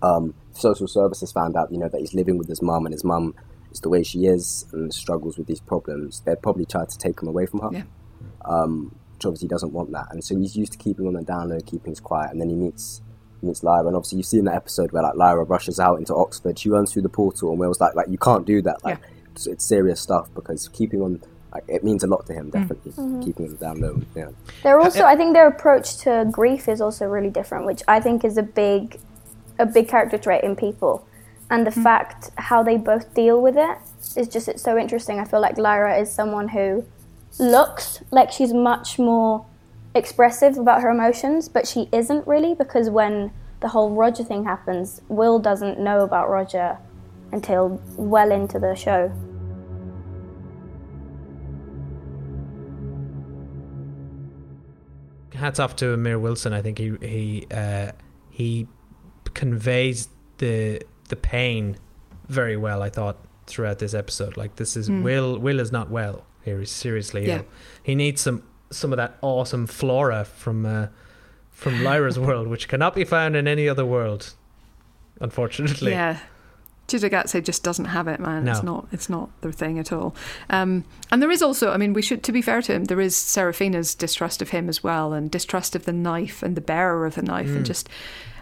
um, 0.02 0.34
social 0.54 0.88
services 0.88 1.32
found 1.32 1.56
out, 1.58 1.72
you 1.72 1.78
know, 1.78 1.90
that 1.90 2.00
he's 2.00 2.14
living 2.14 2.38
with 2.38 2.48
his 2.48 2.62
mum 2.62 2.86
and 2.86 2.94
his 2.94 3.04
mum 3.04 3.36
is 3.72 3.80
the 3.82 3.90
way 3.90 4.04
she 4.04 4.26
is 4.26 4.66
and 4.72 4.94
struggles 4.94 5.38
with 5.38 5.48
these 5.48 5.62
problems, 5.62 6.22
they'd 6.22 6.42
probably 6.42 6.66
try 6.66 6.86
to 6.86 6.98
take 6.98 7.22
him 7.22 7.28
away 7.28 7.46
from 7.46 7.60
her. 7.60 7.70
Yeah. 7.72 7.84
Um, 8.46 8.96
which 9.22 9.28
obviously 9.28 9.48
doesn't 9.48 9.72
want 9.72 9.92
that, 9.92 10.08
and 10.10 10.24
so 10.24 10.36
he's 10.36 10.56
used 10.56 10.72
to 10.72 10.80
keeping 10.80 11.06
on 11.06 11.14
the 11.14 11.22
down 11.22 11.50
low, 11.50 11.60
keeping 11.64 11.92
his 11.92 12.00
quiet, 12.00 12.32
and 12.32 12.42
then 12.42 12.50
he 12.50 12.56
meets 12.56 13.04
meets 13.44 13.62
Lyra, 13.62 13.86
and 13.86 13.96
obviously 13.96 14.18
you 14.18 14.24
see 14.24 14.40
in 14.40 14.46
that 14.46 14.56
episode 14.56 14.92
where 14.92 15.04
like 15.04 15.14
Lyra 15.16 15.44
rushes 15.44 15.80
out 15.80 16.00
into 16.00 16.16
Oxford, 16.16 16.58
she 16.58 16.70
runs 16.70 16.92
through 16.92 17.04
the 17.04 17.10
portal, 17.10 17.52
and 17.52 17.60
Will's 17.60 17.80
like, 17.80 17.94
like 17.94 18.10
you 18.10 18.18
can't 18.18 18.48
do 18.48 18.64
that, 18.64 18.84
like 18.84 19.00
it's, 19.32 19.46
it's 19.46 19.64
serious 19.64 20.02
stuff 20.02 20.28
because 20.34 20.68
keeping 20.70 21.04
on 21.04 21.22
it 21.68 21.84
means 21.84 22.04
a 22.04 22.08
lot 22.08 22.26
to 22.28 22.34
him, 22.34 22.48
mm. 22.48 22.54
definitely 22.54 22.92
mm-hmm. 22.92 23.22
keeping 23.22 23.46
him 23.48 23.56
down 23.56 23.82
low. 23.82 24.02
Yeah, 24.16 24.30
They're 24.64 24.80
uh, 24.80 24.84
also, 24.84 25.04
I 25.04 25.16
think, 25.16 25.34
their 25.34 25.48
approach 25.48 25.98
to 26.00 26.28
grief 26.32 26.68
is 26.68 26.82
also 26.82 27.06
really 27.06 27.30
different, 27.30 27.66
which 27.66 27.82
I 27.88 28.00
think 28.00 28.24
is 28.24 28.38
a 28.38 28.44
big, 28.44 29.00
a 29.60 29.66
big 29.66 29.88
character 29.88 30.18
trait 30.18 30.44
in 30.44 30.56
people, 30.56 31.06
and 31.50 31.66
the 31.66 31.72
mm. 31.72 31.84
fact 31.84 32.32
how 32.38 32.64
they 32.64 32.78
both 32.78 33.14
deal 33.14 33.42
with 33.42 33.58
it 33.58 33.78
is 34.16 34.28
just 34.28 34.48
it's 34.48 34.64
so 34.64 34.78
interesting. 34.78 35.20
I 35.20 35.26
feel 35.26 35.42
like 35.42 35.58
Lyra 35.58 35.98
is 36.00 36.12
someone 36.12 36.50
who 36.50 36.86
looks 37.40 38.04
like 38.12 38.32
she's 38.32 38.54
much 38.54 39.00
more 39.00 39.46
expressive 39.94 40.58
about 40.58 40.82
her 40.82 40.90
emotions, 40.90 41.50
but 41.50 41.68
she 41.68 41.90
isn't 41.92 42.26
really 42.28 42.54
because 42.56 42.90
when 42.90 43.32
the 43.60 43.70
whole 43.70 43.92
Roger 43.92 44.24
thing 44.24 44.46
happens, 44.46 45.02
Will 45.08 45.40
doesn't 45.40 45.80
know 45.80 46.02
about 46.02 46.30
Roger 46.30 46.78
until 47.32 47.82
well 47.96 48.32
into 48.32 48.60
the 48.60 48.76
show. 48.76 49.12
Hats 55.42 55.60
off 55.60 55.76
to 55.78 55.94
Amir 55.94 56.18
Wilson. 56.20 56.54
I 56.54 56.62
think 56.62 56.78
he 56.78 56.90
he 57.02 57.48
uh, 57.52 57.92
he 58.30 58.68
conveys 59.34 60.08
the 60.38 60.82
the 61.10 61.16
pain 61.16 61.78
very 62.28 62.58
well. 62.58 62.82
I 62.82 62.90
thought 62.90 63.18
throughout 63.48 63.80
this 63.80 63.94
episode, 63.94 64.38
like 64.38 64.56
this 64.56 64.78
is 64.78 64.90
Will 64.90 65.38
Will 65.40 65.60
is 65.60 65.72
not 65.72 65.90
well 65.90 66.24
here. 66.46 66.60
He's 66.60 66.72
seriously 66.72 67.28
Yeah. 67.28 67.38
ill. 67.40 67.46
He 67.84 67.96
needs 67.96 68.22
some 68.22 68.44
some 68.72 68.94
of 68.94 68.98
that 68.98 69.18
awesome 69.22 69.68
flora 69.68 70.24
from 70.26 70.66
uh, 70.66 70.88
from 71.50 71.84
Lyra's 71.84 72.18
world, 72.28 72.48
which 72.48 72.68
cannot 72.68 72.96
be 72.96 73.04
found 73.04 73.36
in 73.36 73.48
any 73.48 73.68
other 73.68 73.86
world, 73.86 74.34
unfortunately. 75.20 75.92
Yeah. 75.92 76.20
Chidagatse 76.92 77.44
just 77.44 77.64
doesn't 77.64 77.86
have 77.86 78.08
it, 78.08 78.20
man. 78.20 78.48
It's 78.48 78.64
not. 78.64 78.88
It's 78.92 79.10
not 79.10 79.30
the 79.42 79.52
thing 79.52 79.80
at 79.80 79.92
all. 79.92 80.16
Um, 80.50 80.84
and 81.12 81.22
there 81.22 81.32
is 81.32 81.42
also, 81.42 81.72
I 81.72 81.78
mean, 81.78 81.94
we 81.94 82.02
should, 82.02 82.24
to 82.24 82.32
be 82.32 82.42
fair 82.42 82.62
to 82.62 82.74
him, 82.74 82.86
there 82.86 83.02
is 83.02 83.16
Seraphina's 83.16 83.96
distrust 83.96 84.42
of 84.42 84.50
him 84.50 84.70
as 84.70 84.84
well, 84.84 85.14
and 85.14 85.32
distrust 85.32 85.76
of 85.76 85.86
the 85.86 85.94
knife 85.94 86.44
and 86.44 86.56
the 86.58 86.62
bearer 86.62 87.06
of 87.06 87.16
the 87.16 87.22
knife, 87.22 87.48
Mm. 87.50 87.58
and 87.58 87.66
just, 87.66 87.90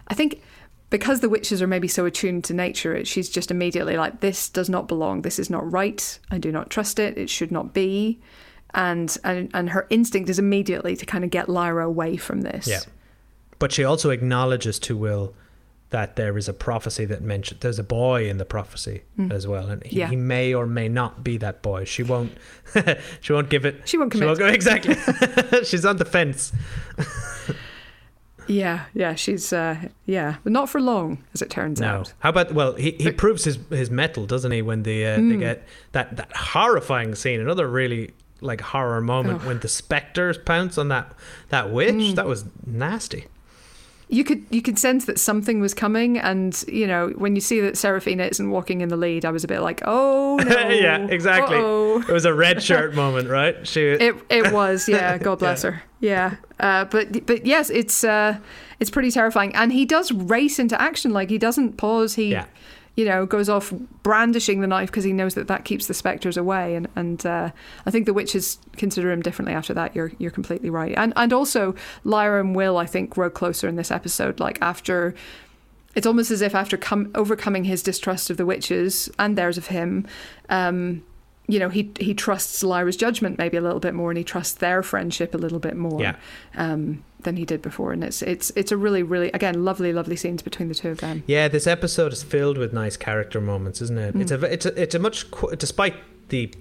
I 0.08 0.14
think, 0.14 0.42
because 0.90 1.20
the 1.20 1.30
witches 1.30 1.62
are 1.62 1.68
maybe 1.68 1.88
so 1.88 2.06
attuned 2.06 2.44
to 2.46 2.54
nature, 2.54 3.06
she's 3.06 3.30
just 3.30 3.52
immediately 3.52 3.96
like, 3.96 4.22
this 4.22 4.50
does 4.50 4.70
not 4.70 4.88
belong. 4.88 5.22
This 5.22 5.38
is 5.38 5.50
not 5.50 5.72
right. 5.72 6.20
I 6.32 6.40
do 6.40 6.52
not 6.52 6.70
trust 6.72 6.98
it. 6.98 7.18
It 7.18 7.30
should 7.30 7.52
not 7.52 7.74
be. 7.74 8.20
And 8.74 9.16
and 9.24 9.50
and 9.54 9.70
her 9.72 9.86
instinct 9.90 10.30
is 10.30 10.40
immediately 10.40 10.96
to 10.96 11.06
kind 11.06 11.24
of 11.24 11.30
get 11.30 11.50
Lyra 11.50 11.86
away 11.86 12.18
from 12.18 12.42
this. 12.42 12.68
Yeah. 12.68 12.82
But 13.60 13.72
she 13.72 13.84
also 13.84 14.10
acknowledges 14.10 14.80
to 14.80 14.96
Will 14.96 15.34
that 15.92 16.16
there 16.16 16.38
is 16.38 16.48
a 16.48 16.54
prophecy 16.54 17.04
that 17.06 17.22
mentioned 17.22 17.62
there's 17.62 17.80
a 17.80 17.84
boy 17.84 18.30
in 18.30 18.38
the 18.38 18.46
prophecy 18.46 19.02
as 19.32 19.48
well, 19.48 19.68
and 19.70 19.84
he, 19.84 19.96
Mm. 19.96 20.00
Yeah. 20.00 20.10
he 20.10 20.16
may 20.16 20.54
or 20.54 20.68
may 20.68 20.88
not 20.88 21.24
be 21.24 21.38
that 21.38 21.62
boy. 21.64 21.84
She 21.86 22.04
won't. 22.04 22.32
she 23.22 23.34
won't 23.34 23.50
give 23.50 23.66
it. 23.66 23.82
She 23.86 23.98
won't 23.98 24.12
commit. 24.12 24.38
go 24.38 24.46
exactly. 24.60 24.96
She's 25.64 25.86
on 25.86 25.98
the 25.98 26.06
fence. 26.06 26.52
Yeah, 28.48 28.86
yeah, 28.96 29.14
she's 29.14 29.54
uh, 29.54 29.76
yeah, 30.08 30.38
but 30.44 30.52
not 30.52 30.70
for 30.70 30.82
long, 30.82 31.24
as 31.36 31.42
it 31.44 31.52
turns 31.52 31.80
No. 31.80 31.88
out. 31.88 32.14
How 32.20 32.30
about 32.30 32.52
well, 32.52 32.74
he, 32.74 32.92
he 32.92 33.12
proves 33.12 33.44
his 33.44 33.60
his 33.70 33.92
mettle, 33.92 34.26
doesn't 34.26 34.52
he? 34.52 34.64
When 34.64 34.82
the 34.84 35.06
uh, 35.06 35.16
they 35.18 35.22
Mm. 35.22 35.40
get 35.40 35.68
that 35.92 36.18
that 36.18 36.32
horrifying 36.36 37.14
scene, 37.14 37.40
another 37.40 37.68
really 37.68 38.12
like 38.42 38.62
horror 38.62 39.02
moment 39.02 39.42
Oh. 39.44 39.48
when 39.50 39.60
the 39.60 39.68
specters 39.68 40.38
pounce 40.40 40.80
on 40.80 40.88
that 40.88 41.14
that 41.50 41.70
witch. 41.72 41.94
Mm. 41.94 42.16
That 42.16 42.26
was 42.26 42.46
nasty. 42.66 43.26
You 44.12 44.24
could 44.24 44.44
you 44.50 44.64
could 44.64 44.80
sense 44.80 45.06
that 45.06 45.20
something 45.20 45.60
was 45.60 45.76
coming, 45.76 46.18
and 46.18 46.64
you 46.68 46.88
know 46.88 47.10
when 47.10 47.36
you 47.36 47.42
see 47.42 47.62
that 47.62 47.78
Seraphina 47.78 48.24
isn't 48.24 48.50
walking 48.50 48.82
in 48.82 48.90
the 48.90 48.98
lead, 48.98 49.24
I 49.24 49.30
was 49.30 49.44
a 49.44 49.48
bit 49.48 49.60
like, 49.60 49.82
oh 49.86 50.38
no, 50.44 50.70
yeah, 50.70 51.06
exactly. 51.08 51.58
Uh-oh. 51.58 52.02
It 52.02 52.08
was 52.12 52.26
a 52.26 52.34
red 52.34 52.64
shirt 52.64 52.96
moment, 53.04 53.30
right? 53.30 53.68
She 53.68 53.82
It 53.82 54.16
it 54.30 54.52
was, 54.52 54.90
yeah. 54.90 55.18
God 55.28 55.38
bless 55.40 55.64
Yeah. 55.64 55.70
her. 55.72 55.84
Yeah, 56.02 56.36
uh, 56.60 56.86
but 56.86 57.26
but 57.28 57.46
yes, 57.46 57.70
it's 57.70 58.04
uh, 58.04 58.40
it's 58.80 58.90
pretty 58.90 59.12
terrifying, 59.12 59.54
and 59.56 59.72
he 59.72 59.86
does 59.86 60.12
race 60.12 60.58
into 60.58 60.82
action. 60.82 61.12
Like 61.14 61.30
he 61.30 61.38
doesn't 61.38 61.78
pause. 61.78 62.16
He. 62.16 62.32
Yeah. 62.32 62.46
You 63.00 63.06
know, 63.06 63.26
goes 63.26 63.48
off 63.48 63.72
brandishing 64.04 64.60
the 64.60 64.68
knife 64.68 64.90
because 64.92 65.06
he 65.06 65.14
knows 65.14 65.36
that 65.36 65.48
that 65.48 65.64
keeps 65.64 65.88
the 65.88 65.94
specters 65.94 66.36
away, 66.36 66.76
and 66.76 66.90
and 66.98 67.26
uh, 67.26 67.52
I 67.86 67.92
think 67.92 68.06
the 68.06 68.14
witches 68.14 68.60
consider 68.76 69.10
him 69.10 69.22
differently 69.22 69.54
after 69.54 69.74
that. 69.74 69.96
You're 69.96 70.12
you're 70.18 70.32
completely 70.32 70.70
right, 70.70 70.94
and 70.98 71.14
and 71.16 71.32
also 71.32 71.76
Lyra 72.04 72.42
and 72.42 72.54
Will 72.54 72.76
I 72.78 72.86
think 72.86 73.12
grow 73.12 73.30
closer 73.30 73.70
in 73.70 73.78
this 73.78 73.90
episode. 73.90 74.42
Like 74.42 74.58
after 74.62 75.16
it's 75.96 76.06
almost 76.06 76.30
as 76.30 76.42
if 76.42 76.54
after 76.54 76.76
com- 76.76 77.10
overcoming 77.16 77.64
his 77.64 77.82
distrust 77.82 78.30
of 78.30 78.36
the 78.36 78.46
witches 78.46 79.10
and 79.18 79.38
theirs 79.38 79.58
of 79.58 79.68
him, 79.68 80.06
um, 80.50 81.02
you 81.50 81.60
know, 81.60 81.70
he 81.70 81.92
he 82.00 82.14
trusts 82.14 82.64
Lyra's 82.64 82.96
judgment 82.96 83.38
maybe 83.38 83.58
a 83.58 83.62
little 83.62 83.80
bit 83.80 83.94
more, 83.94 84.12
and 84.12 84.18
he 84.18 84.24
trusts 84.24 84.54
their 84.54 84.84
friendship 84.84 85.34
a 85.34 85.38
little 85.38 85.60
bit 85.60 85.76
more 85.76 86.00
Yeah. 86.00 86.16
um, 86.56 87.04
than 87.24 87.36
he 87.38 87.44
did 87.46 87.62
before. 87.62 87.92
And 87.92 88.04
it's 88.04 88.22
it's 88.22 88.52
it's 88.56 88.72
a 88.72 88.78
really 88.78 89.04
really 89.04 89.32
again 89.32 89.66
lovely 89.66 89.92
lovely 89.92 90.16
scenes 90.16 90.42
between 90.44 90.70
the 90.70 90.76
two 90.76 90.90
of 90.90 91.00
them. 91.00 91.24
Yeah, 91.28 91.48
this 91.48 91.66
episode 91.68 92.14
is 92.14 92.22
filled 92.24 92.58
with 92.58 92.72
nice 92.72 92.98
character 92.98 93.42
moments, 93.42 93.82
isn't 93.82 93.98
it? 93.98 94.16
It's 94.16 94.32
a 94.32 94.40
it's 94.46 94.66
a 94.68 94.82
it's 94.82 94.96
a 94.96 95.00
much 95.00 95.26
despite 95.58 95.96
the 96.30 96.54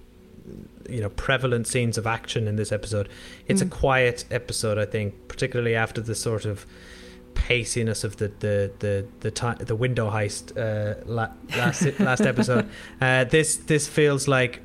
you 0.89 1.03
know 1.03 1.11
prevalent 1.11 1.67
scenes 1.67 1.99
of 1.99 2.07
action 2.07 2.49
in 2.49 2.57
this 2.57 2.73
episode. 2.73 3.09
It's 3.47 3.61
a 3.61 3.67
quiet 3.67 4.25
episode, 4.31 4.79
I 4.79 4.87
think, 4.87 5.29
particularly 5.29 5.75
after 5.75 6.01
the 6.01 6.15
sort 6.15 6.47
of 6.47 6.65
paciness 7.35 8.05
of 8.05 8.17
the 8.17 8.29
the 8.41 8.71
the 8.79 9.07
the, 9.21 9.31
ti 9.31 9.53
the 9.65 9.77
window 9.77 10.11
heist 10.11 10.57
uh, 10.57 10.95
last 11.05 11.83
last 12.01 12.21
episode. 12.33 12.69
Uh, 13.01 13.25
this 13.25 13.57
this 13.57 13.87
feels 13.87 14.27
like 14.27 14.61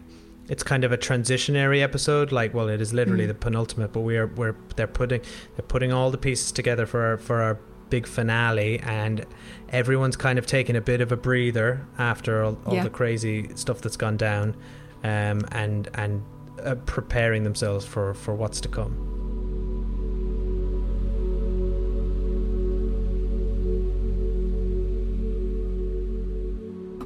it's 0.54 0.62
kind 0.64 0.84
of 0.84 0.92
a 0.92 0.98
transitionary 0.98 1.82
episode. 1.82 2.32
Like, 2.32 2.54
well, 2.54 2.70
it 2.70 2.80
is 2.80 2.94
literally 2.94 3.26
the 3.26 3.34
penultimate, 3.34 3.92
but 3.92 4.02
we 4.02 4.16
are 4.18 4.28
we're 4.28 4.56
they're 4.76 4.86
putting 5.02 5.22
they're 5.56 5.66
putting 5.68 5.92
all 5.92 6.12
the 6.12 6.18
pieces 6.18 6.52
together 6.52 6.86
for 6.86 7.02
our, 7.04 7.18
for 7.18 7.42
our 7.42 7.56
big 7.90 8.06
finale, 8.08 8.80
and 8.80 9.26
everyone's 9.70 10.16
kind 10.16 10.38
of 10.40 10.46
taking 10.46 10.76
a 10.76 10.82
bit 10.82 11.02
of 11.02 11.12
a 11.12 11.18
breather 11.18 11.86
after 11.98 12.44
all, 12.44 12.58
all 12.66 12.76
Yeah. 12.76 12.84
the 12.84 12.90
crazy 12.92 13.50
stuff 13.56 13.82
that's 13.82 13.98
gone 13.98 14.18
down, 14.18 14.56
um, 15.04 15.42
and 15.52 15.90
and 15.96 16.24
uh, 16.64 16.76
preparing 16.86 17.44
themselves 17.44 17.84
for 17.86 18.14
for 18.14 18.34
what's 18.36 18.62
to 18.62 18.70
come. 18.70 18.94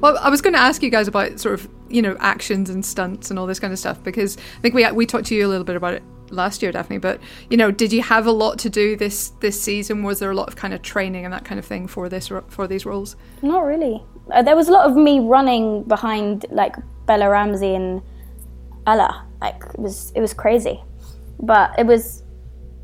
Well, 0.00 0.18
I 0.18 0.30
was 0.30 0.40
going 0.40 0.54
to 0.54 0.60
ask 0.60 0.82
you 0.82 0.90
guys 0.90 1.08
about 1.08 1.40
sort 1.40 1.54
of 1.54 1.68
you 1.88 2.02
know 2.02 2.16
actions 2.20 2.70
and 2.70 2.84
stunts 2.84 3.30
and 3.30 3.38
all 3.38 3.46
this 3.46 3.58
kind 3.58 3.72
of 3.72 3.78
stuff 3.78 4.02
because 4.02 4.36
I 4.36 4.60
think 4.60 4.74
we 4.74 4.90
we 4.92 5.06
talked 5.06 5.26
to 5.26 5.34
you 5.34 5.46
a 5.46 5.48
little 5.48 5.64
bit 5.64 5.76
about 5.76 5.94
it 5.94 6.02
last 6.30 6.62
year, 6.62 6.72
Dafne. 6.72 7.00
But 7.00 7.20
you 7.50 7.56
know, 7.56 7.70
did 7.70 7.92
you 7.92 8.02
have 8.02 8.26
a 8.26 8.30
lot 8.30 8.58
to 8.60 8.70
do 8.70 8.96
this 8.96 9.30
this 9.40 9.60
season? 9.60 10.02
Was 10.02 10.18
there 10.18 10.30
a 10.30 10.34
lot 10.34 10.48
of 10.48 10.56
kind 10.56 10.74
of 10.74 10.82
training 10.82 11.24
and 11.24 11.32
that 11.32 11.44
kind 11.44 11.58
of 11.58 11.64
thing 11.64 11.86
for 11.86 12.08
this 12.08 12.30
for 12.48 12.66
these 12.66 12.86
roles? 12.86 13.16
Not 13.42 13.64
really. 13.64 14.02
Uh, 14.32 14.42
there 14.42 14.56
was 14.56 14.68
a 14.68 14.72
lot 14.72 14.88
of 14.88 14.96
me 14.96 15.20
running 15.20 15.84
behind 15.84 16.46
like 16.50 16.76
Bella 17.06 17.30
Ramsey 17.30 17.74
and 17.74 18.02
Ella. 18.86 19.26
Like 19.40 19.62
it 19.74 19.78
was 19.78 20.12
it 20.14 20.20
was 20.20 20.34
crazy, 20.34 20.82
but 21.40 21.78
it 21.78 21.86
was 21.86 22.22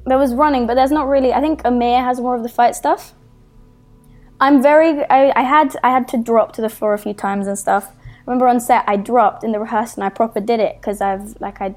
there 0.06 0.18
was 0.18 0.35
running, 0.35 0.66
but 0.66 0.75
there's 0.75 0.92
not 0.92 1.09
really. 1.09 1.33
I 1.33 1.40
think 1.40 1.62
Amir 1.64 2.02
has 2.02 2.21
more 2.21 2.37
of 2.37 2.42
the 2.42 2.49
fight 2.49 2.75
stuff. 2.75 3.14
I'm 4.41 4.62
very. 4.62 5.05
I, 5.05 5.33
I 5.35 5.43
had 5.43 5.76
I 5.83 5.91
had 5.91 6.09
to 6.09 6.17
drop 6.17 6.53
to 6.55 6.62
the 6.62 6.69
floor 6.69 6.95
a 6.95 6.99
few 6.99 7.14
times 7.14 7.47
and 7.47 7.59
stuff. 7.59 7.93
Remember 8.26 8.49
on 8.49 8.61
set, 8.61 8.85
I 8.87 8.97
dropped 8.97 9.45
in 9.45 9.53
the 9.53 9.61
rehearsal 9.61 10.03
and 10.03 10.07
I 10.07 10.14
proper 10.14 10.41
did 10.41 10.61
it 10.61 10.76
because 10.81 11.00
I've 11.00 11.41
like 11.41 11.61
I, 11.61 11.75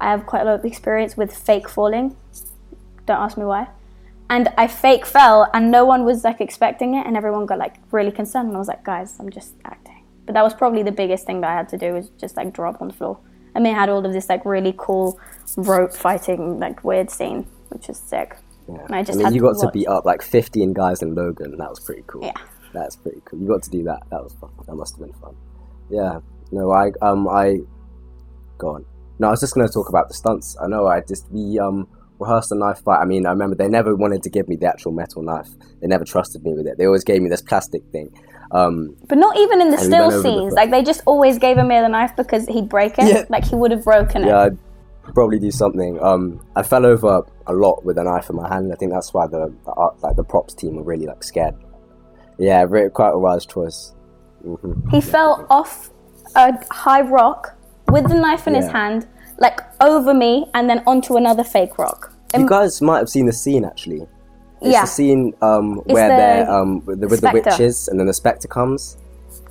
I 0.00 0.10
have 0.10 0.26
quite 0.26 0.42
a 0.42 0.44
lot 0.44 0.58
of 0.60 0.64
experience 0.64 1.16
with 1.16 1.34
fake 1.36 1.68
falling. 1.68 2.16
Don't 3.06 3.18
ask 3.18 3.36
me 3.36 3.44
why 3.44 3.68
and 4.30 4.48
I 4.56 4.68
fake 4.68 5.04
fell, 5.04 5.50
and 5.52 5.72
no 5.72 5.84
one 5.84 6.04
was 6.04 6.22
like 6.22 6.40
expecting 6.40 6.94
it, 6.94 7.04
and 7.04 7.16
everyone 7.16 7.46
got 7.46 7.58
like 7.58 7.74
really 7.90 8.12
concerned. 8.12 8.46
And 8.48 8.56
I 8.56 8.60
was 8.60 8.68
like, 8.68 8.84
guys, 8.84 9.16
I'm 9.18 9.28
just 9.28 9.54
acting. 9.64 10.04
But 10.24 10.34
that 10.34 10.44
was 10.44 10.54
probably 10.54 10.84
the 10.84 10.92
biggest 10.92 11.26
thing 11.26 11.40
that 11.40 11.50
I 11.50 11.54
had 11.54 11.68
to 11.70 11.76
do 11.76 11.94
was 11.94 12.10
just 12.10 12.36
like 12.36 12.52
drop 12.52 12.80
on 12.80 12.88
the 12.88 12.94
floor. 12.94 13.18
And 13.56 13.66
they 13.66 13.70
had 13.70 13.88
all 13.88 14.06
of 14.06 14.12
this 14.12 14.28
like 14.28 14.44
really 14.44 14.72
cool 14.78 15.18
rope 15.56 15.92
fighting 15.92 16.60
like 16.60 16.84
weird 16.84 17.10
scene, 17.10 17.44
which 17.70 17.88
was 17.88 17.98
sick. 17.98 18.36
Yeah. 18.74 18.84
And 18.86 18.94
I 18.94 19.02
just 19.02 19.18
mean, 19.18 19.24
had 19.26 19.34
you 19.34 19.40
got 19.40 19.58
to 19.58 19.66
watch. 19.66 19.72
beat 19.74 19.86
up 19.88 20.04
like 20.04 20.22
15 20.22 20.72
guys 20.72 21.02
in 21.02 21.14
Logan. 21.14 21.56
That 21.58 21.68
was 21.70 21.80
pretty 21.80 22.02
cool. 22.06 22.24
Yeah. 22.24 22.32
That's 22.72 22.96
pretty 22.96 23.20
cool. 23.24 23.40
You 23.40 23.48
got 23.48 23.62
to 23.64 23.70
do 23.70 23.82
that. 23.84 24.00
That 24.10 24.22
was 24.22 24.32
fun. 24.34 24.50
That 24.66 24.74
must 24.74 24.96
have 24.98 25.06
been 25.06 25.14
fun. 25.20 25.34
Yeah. 25.90 26.20
No, 26.52 26.70
I 26.72 26.90
um 27.02 27.28
I 27.28 27.58
go 28.58 28.70
on. 28.76 28.84
No, 29.18 29.28
I 29.28 29.30
was 29.30 29.40
just 29.40 29.54
going 29.54 29.66
to 29.66 29.72
talk 29.72 29.88
about 29.88 30.08
the 30.08 30.14
stunts. 30.14 30.56
I 30.62 30.66
know 30.66 30.86
I 30.86 31.00
just 31.00 31.30
we 31.30 31.58
um 31.58 31.88
rehearsed 32.18 32.52
a 32.52 32.54
knife 32.54 32.80
fight. 32.84 33.00
I 33.00 33.04
mean, 33.06 33.26
I 33.26 33.30
remember 33.30 33.56
they 33.56 33.68
never 33.68 33.96
wanted 33.96 34.22
to 34.24 34.30
give 34.30 34.46
me 34.48 34.56
the 34.56 34.66
actual 34.66 34.92
metal 34.92 35.22
knife. 35.22 35.48
They 35.80 35.86
never 35.86 36.04
trusted 36.04 36.42
me 36.44 36.52
with 36.54 36.66
it. 36.66 36.76
They 36.78 36.86
always 36.86 37.02
gave 37.04 37.22
me 37.22 37.28
this 37.28 37.40
plastic 37.42 37.82
thing. 37.92 38.10
Um, 38.52 38.96
But 39.08 39.18
not 39.18 39.36
even 39.38 39.60
in 39.60 39.70
the 39.70 39.78
still 39.78 40.04
over 40.06 40.16
the 40.16 40.22
scenes. 40.22 40.52
Like 40.54 40.70
they 40.70 40.82
just 40.82 41.02
always 41.06 41.38
gave 41.38 41.56
him 41.56 41.68
the 41.68 41.88
knife 41.88 42.14
because 42.16 42.46
he'd 42.46 42.68
break 42.68 42.98
it. 42.98 43.06
Yeah. 43.06 43.24
Like 43.30 43.44
he 43.44 43.54
would 43.54 43.70
have 43.70 43.84
broken 43.84 44.24
it. 44.24 44.26
yeah, 44.26 44.50
probably 45.10 45.38
do 45.38 45.50
something. 45.50 46.02
Um, 46.02 46.44
I 46.56 46.62
fell 46.62 46.86
over 46.86 47.22
a 47.46 47.52
lot 47.52 47.84
with 47.84 47.98
a 47.98 48.04
knife 48.04 48.30
in 48.30 48.36
my 48.36 48.48
hand. 48.48 48.72
I 48.72 48.76
think 48.76 48.92
that's 48.92 49.12
why 49.12 49.26
the, 49.26 49.52
the 49.64 49.72
art, 49.72 50.02
like 50.02 50.16
the 50.16 50.24
props 50.24 50.54
team 50.54 50.76
were 50.76 50.82
really 50.82 51.06
like 51.06 51.22
scared. 51.22 51.54
Yeah, 52.38 52.64
re- 52.68 52.88
quite 52.90 53.10
a 53.10 53.18
wise 53.18 53.44
choice. 53.46 53.92
hmm 54.42 54.88
He 54.90 55.00
fell 55.00 55.46
off 55.50 55.90
a 56.34 56.52
high 56.72 57.02
rock 57.02 57.56
with 57.88 58.08
the 58.08 58.14
knife 58.14 58.46
in 58.46 58.54
his 58.54 58.68
hand, 58.68 59.06
like 59.38 59.60
over 59.80 60.14
me, 60.14 60.46
and 60.54 60.68
then 60.70 60.82
onto 60.86 61.16
another 61.16 61.44
fake 61.44 61.78
rock. 61.78 62.12
You 62.36 62.48
guys 62.48 62.80
might 62.80 62.98
have 62.98 63.08
seen 63.08 63.26
the 63.26 63.32
scene 63.32 63.64
actually. 63.64 64.06
It's 64.62 64.72
yeah, 64.72 64.82
the 64.82 64.86
scene 64.86 65.34
um, 65.42 65.76
where 65.86 66.08
the 66.08 66.16
they're 66.16 66.50
um, 66.50 66.84
with, 66.84 67.00
the, 67.00 67.08
with 67.08 67.20
the 67.22 67.30
witches, 67.32 67.88
and 67.88 67.98
then 67.98 68.06
the 68.06 68.14
spectre 68.14 68.46
comes, 68.46 68.98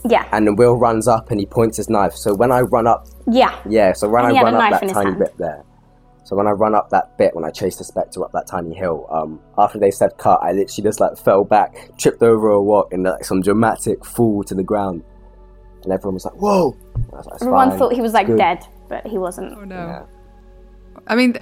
yeah, 0.08 0.28
and 0.32 0.48
then 0.48 0.56
Will 0.56 0.76
runs 0.78 1.08
up 1.08 1.32
and 1.32 1.40
he 1.40 1.46
points 1.46 1.78
his 1.78 1.90
knife. 1.90 2.14
So 2.14 2.34
when 2.36 2.52
I 2.52 2.62
run 2.62 2.88
up 2.88 3.08
yeah. 3.28 3.60
Yeah, 3.68 3.94
so 3.94 4.08
when 4.10 4.26
And 4.26 4.38
I 4.38 4.42
run 4.44 4.56
up 4.56 4.72
that 4.72 4.90
tiny 4.90 5.10
hand. 5.12 5.20
bit 5.20 5.38
there, 5.38 5.64
so 6.24 6.36
when 6.36 6.48
I 6.48 6.52
run 6.52 6.74
up 6.76 6.90
that 6.92 7.18
bit, 7.18 7.36
when 7.36 7.44
I 7.46 7.52
chase 7.52 7.76
the 7.78 7.84
spectre 7.84 8.24
up 8.24 8.32
that 8.34 8.48
tiny 8.48 8.74
hill, 8.76 9.08
um, 9.12 9.40
after 9.58 9.78
they 9.80 9.92
said 9.92 10.12
cut, 10.18 10.40
I 10.42 10.52
literally 10.52 10.84
just 10.88 11.00
like 11.00 11.18
fell 11.18 11.44
back, 11.44 11.90
tripped 11.98 12.22
over 12.24 12.50
a 12.50 12.60
rock, 12.62 12.94
and 12.94 13.04
like 13.04 13.24
some 13.26 13.42
dramatic 13.42 14.04
fall 14.06 14.44
to 14.46 14.56
the 14.56 14.64
ground, 14.64 15.04
and 15.84 15.92
everyone 15.94 16.16
was 16.16 16.26
like, 16.26 16.36
"Whoa!" 16.36 16.76
Was 17.12 17.26
like, 17.26 17.42
Everyone 17.42 17.70
fine, 17.70 17.80
thought 17.80 17.94
he 17.94 18.02
was 18.02 18.14
like 18.14 18.28
dead, 18.38 18.66
but 18.88 19.06
he 19.06 19.18
wasn't. 19.18 19.54
Oh 19.58 19.64
no. 19.64 19.76
Yeah. 19.76 20.06
I 21.08 21.16
mean, 21.16 21.38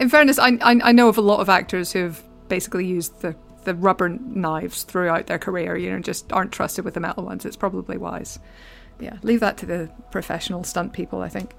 in 0.00 0.08
fairness, 0.08 0.38
I, 0.38 0.58
I 0.60 0.80
I 0.82 0.92
know 0.92 1.08
of 1.08 1.18
a 1.18 1.20
lot 1.22 1.40
of 1.40 1.48
actors 1.48 1.92
who've 1.92 2.20
basically 2.48 2.86
used 2.86 3.20
the 3.20 3.34
the 3.64 3.74
rubber 3.74 4.08
knives 4.08 4.82
throughout 4.82 5.26
their 5.26 5.38
career. 5.38 5.76
You 5.76 5.90
know, 5.90 5.98
just 6.00 6.32
aren't 6.32 6.52
trusted 6.52 6.84
with 6.84 6.94
the 6.94 7.00
metal 7.00 7.24
ones. 7.24 7.44
It's 7.44 7.56
probably 7.56 7.96
wise. 7.96 8.38
Yeah, 9.00 9.16
leave 9.22 9.40
that 9.40 9.56
to 9.58 9.66
the 9.66 9.90
professional 10.10 10.64
stunt 10.64 10.92
people. 10.92 11.22
I 11.22 11.28
think. 11.28 11.54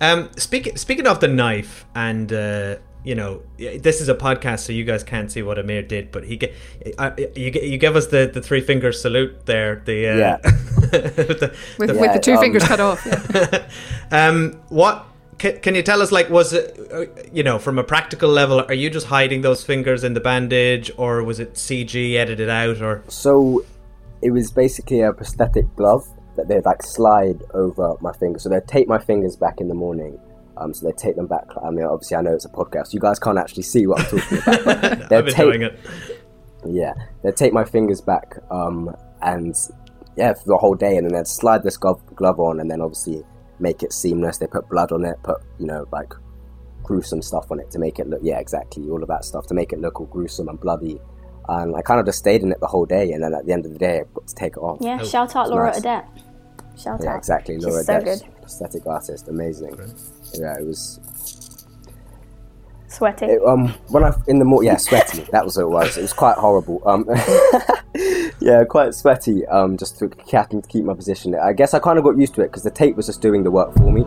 Um, 0.00 0.30
speaking 0.36 0.76
speaking 0.76 1.06
of 1.06 1.20
the 1.20 1.28
knife, 1.28 1.84
and 1.94 2.32
uh, 2.32 2.76
you 3.04 3.14
know, 3.14 3.42
this 3.58 4.00
is 4.00 4.08
a 4.08 4.14
podcast, 4.14 4.60
so 4.60 4.72
you 4.72 4.84
guys 4.84 5.04
can't 5.04 5.30
see 5.30 5.42
what 5.42 5.58
Amir 5.58 5.82
did, 5.82 6.10
but 6.10 6.24
he 6.24 6.36
get 6.38 6.54
uh, 6.98 7.10
you 7.36 7.50
you 7.62 7.76
give 7.76 7.96
us 7.96 8.06
the, 8.06 8.30
the 8.32 8.40
three 8.40 8.62
finger 8.62 8.92
salute 8.92 9.44
there. 9.44 9.82
The 9.84 10.08
uh, 10.08 10.16
Yeah. 10.16 10.36
with 10.42 10.90
the, 11.40 11.56
With, 11.78 11.90
the- 11.90 11.98
with 12.00 12.12
the 12.14 12.18
two 12.20 12.32
um, 12.34 12.40
fingers 12.40 12.64
cut 12.64 12.80
off. 12.80 13.04
Yeah. 13.04 13.68
um, 14.28 14.62
what 14.70 15.06
can, 15.40 15.58
can 15.60 15.74
you 15.74 15.82
tell 15.82 16.02
us? 16.02 16.12
Like, 16.12 16.28
was 16.28 16.52
it 16.52 16.78
uh, 16.92 17.06
you 17.32 17.42
know 17.42 17.58
from 17.58 17.78
a 17.78 17.82
practical 17.82 18.28
level? 18.28 18.60
Are 18.60 18.74
you 18.74 18.90
just 18.90 19.06
hiding 19.06 19.40
those 19.40 19.64
fingers 19.64 20.04
in 20.04 20.12
the 20.12 20.20
bandage, 20.20 20.90
or 20.98 21.24
was 21.24 21.40
it 21.40 21.54
CG 21.54 22.14
edited 22.14 22.50
out, 22.50 22.82
or 22.82 23.02
So 23.08 23.64
it 24.20 24.32
was 24.32 24.52
basically 24.52 25.00
a 25.00 25.14
prosthetic 25.14 25.64
glove 25.76 26.06
that 26.36 26.46
they'd 26.46 26.64
like 26.66 26.82
slide 26.82 27.42
over 27.54 27.96
my 28.02 28.12
fingers. 28.12 28.42
So 28.42 28.50
they'd 28.50 28.66
tape 28.68 28.86
my 28.86 28.98
fingers 28.98 29.34
back 29.34 29.60
in 29.60 29.68
the 29.68 29.74
morning. 29.74 30.20
Um, 30.58 30.74
so 30.74 30.86
they 30.86 30.92
take 30.92 31.16
them 31.16 31.26
back. 31.26 31.46
I 31.64 31.70
mean, 31.70 31.86
obviously, 31.86 32.18
I 32.18 32.20
know 32.20 32.34
it's 32.34 32.44
a 32.44 32.50
podcast. 32.50 32.92
You 32.92 33.00
guys 33.00 33.18
can't 33.18 33.38
actually 33.38 33.62
see 33.62 33.86
what 33.86 34.00
I'm 34.00 34.06
talking 34.18 34.38
about. 34.38 34.64
but 35.08 35.12
I've 35.12 35.24
been 35.24 35.34
tape- 35.34 35.36
doing 35.36 35.62
it. 35.62 35.80
Yeah, 36.66 36.92
they'd 37.22 37.34
take 37.34 37.54
my 37.54 37.64
fingers 37.64 38.02
back, 38.02 38.36
um, 38.50 38.94
and 39.22 39.56
yeah, 40.18 40.34
for 40.34 40.44
the 40.44 40.58
whole 40.58 40.74
day, 40.74 40.98
and 40.98 41.06
then 41.06 41.14
they'd 41.14 41.26
slide 41.26 41.62
this 41.62 41.78
glove, 41.78 42.02
glove 42.14 42.38
on, 42.38 42.60
and 42.60 42.70
then 42.70 42.82
obviously 42.82 43.24
make 43.60 43.82
it 43.82 43.92
seamless. 43.92 44.38
They 44.38 44.46
put 44.46 44.68
blood 44.68 44.92
on 44.92 45.04
it, 45.04 45.16
put 45.22 45.38
you 45.58 45.66
know 45.66 45.86
like 45.92 46.12
gruesome 46.82 47.22
stuff 47.22 47.50
on 47.50 47.60
it 47.60 47.70
to 47.70 47.78
make 47.78 47.98
it 48.00 48.08
look 48.08 48.20
yeah 48.22 48.38
exactly 48.40 48.88
all 48.90 49.00
of 49.02 49.08
that 49.08 49.24
stuff 49.24 49.46
to 49.46 49.54
make 49.54 49.72
it 49.72 49.78
look 49.80 50.00
all 50.00 50.06
gruesome 50.06 50.48
and 50.48 50.58
bloody. 50.60 51.00
And 51.48 51.74
I 51.76 51.82
kind 51.82 51.98
of 51.98 52.06
just 52.06 52.18
stayed 52.18 52.42
in 52.42 52.52
it 52.52 52.60
the 52.60 52.66
whole 52.68 52.86
day, 52.86 53.12
and 53.12 53.22
then 53.24 53.34
at 53.34 53.44
the 53.46 53.52
end 53.52 53.66
of 53.66 53.72
the 53.72 53.78
day, 53.78 54.00
I 54.00 54.04
got 54.14 54.26
to 54.28 54.34
take 54.34 54.52
it 54.56 54.60
off. 54.60 54.78
Yeah, 54.80 54.98
Oh, 55.00 55.04
shout 55.04 55.34
out 55.34 55.50
Laura 55.50 55.70
nice. 55.72 55.80
Adet. 55.80 56.04
Shout 56.78 57.00
Yeah, 57.02 57.12
out. 57.12 57.18
exactly. 57.18 57.56
She's 57.56 57.64
Laura 57.66 57.82
so 57.82 58.00
Dex, 58.00 58.22
good. 58.22 58.34
prosthetic 58.40 58.86
artist, 58.86 59.26
amazing. 59.28 59.76
Yeah, 60.34 60.56
it 60.58 60.64
was. 60.66 61.00
Sweaty. 62.90 63.26
It, 63.26 63.42
um, 63.46 63.68
when 63.88 64.02
I 64.04 64.12
in 64.26 64.40
the 64.40 64.44
morning, 64.44 64.66
yeah, 64.72 64.76
sweaty. 64.76 65.22
that 65.30 65.44
was 65.44 65.56
what 65.56 65.62
it 65.62 65.68
was. 65.68 65.96
It 65.96 66.02
was 66.02 66.12
quite 66.12 66.36
horrible. 66.36 66.82
Um, 66.84 67.06
yeah, 68.40 68.64
quite 68.64 68.94
sweaty. 68.94 69.46
Um, 69.46 69.76
just 69.76 69.98
to 70.00 70.10
having 70.26 70.60
to 70.60 70.68
keep 70.68 70.84
my 70.84 70.94
position. 70.94 71.34
I 71.36 71.52
guess 71.52 71.72
I 71.72 71.78
kind 71.78 71.98
of 71.98 72.04
got 72.04 72.18
used 72.18 72.34
to 72.34 72.40
it 72.42 72.48
because 72.48 72.64
the 72.64 72.70
tape 72.70 72.96
was 72.96 73.06
just 73.06 73.22
doing 73.22 73.44
the 73.44 73.50
work 73.50 73.72
for 73.76 73.92
me. 73.92 74.02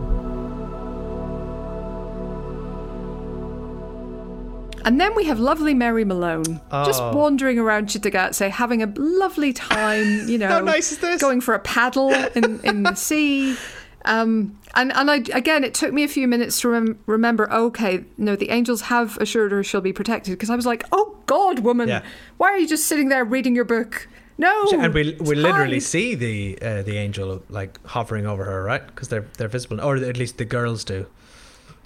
And 4.86 5.00
then 5.00 5.14
we 5.14 5.24
have 5.24 5.40
lovely 5.40 5.72
Mary 5.72 6.04
Malone 6.04 6.60
just 6.70 7.00
Oh. 7.00 7.16
wandering 7.16 7.58
around 7.58 7.86
Chittagate, 7.88 8.50
having 8.50 8.82
a 8.82 8.92
lovely 8.96 9.54
time, 9.54 10.28
you 10.28 10.36
know. 10.38 10.48
How 10.48 10.60
nice 10.60 10.92
is 10.92 10.98
this? 10.98 11.22
Going 11.22 11.40
for 11.40 11.54
a 11.54 11.58
paddle 11.58 12.10
in, 12.12 12.60
in 12.62 12.82
the 12.82 12.94
sea. 12.94 13.56
Um, 14.04 14.58
and 14.74 14.92
and 14.94 15.10
I, 15.10 15.16
again, 15.32 15.64
it 15.64 15.72
took 15.74 15.92
me 15.92 16.04
a 16.04 16.08
few 16.08 16.28
minutes 16.28 16.60
to 16.60 16.68
rem- 16.68 16.98
remember, 17.06 17.50
okay, 17.52 18.04
no, 18.18 18.36
the 18.36 18.50
angels 18.50 18.82
have 18.82 19.16
assured 19.18 19.52
her 19.52 19.62
she'll 19.64 19.80
be 19.80 19.92
protected. 19.92 20.32
Because 20.34 20.50
I 20.50 20.56
was 20.56 20.66
like, 20.66 20.84
oh, 20.92 21.16
God, 21.26 21.60
woman, 21.60 21.88
Yeah. 21.88 22.02
why 22.36 22.48
are 22.50 22.58
you 22.58 22.68
just 22.68 22.86
sitting 22.86 23.08
there 23.08 23.24
reading 23.24 23.54
your 23.54 23.64
book? 23.64 24.08
No. 24.36 24.68
and 24.72 24.92
we 24.92 25.16
we 25.20 25.36
literally 25.36 25.78
fine." 25.78 25.80
see 25.80 26.14
the 26.16 26.58
uh, 26.60 26.82
the 26.82 26.96
angel 26.98 27.42
like 27.48 27.78
hovering 27.86 28.26
over 28.26 28.44
her, 28.44 28.64
right? 28.64 28.84
Because 28.86 29.08
they're 29.08 29.26
they're 29.38 29.48
visible, 29.48 29.80
or 29.80 29.96
at 29.96 30.16
least 30.16 30.38
the 30.38 30.44
girls 30.44 30.82
do. 30.84 31.06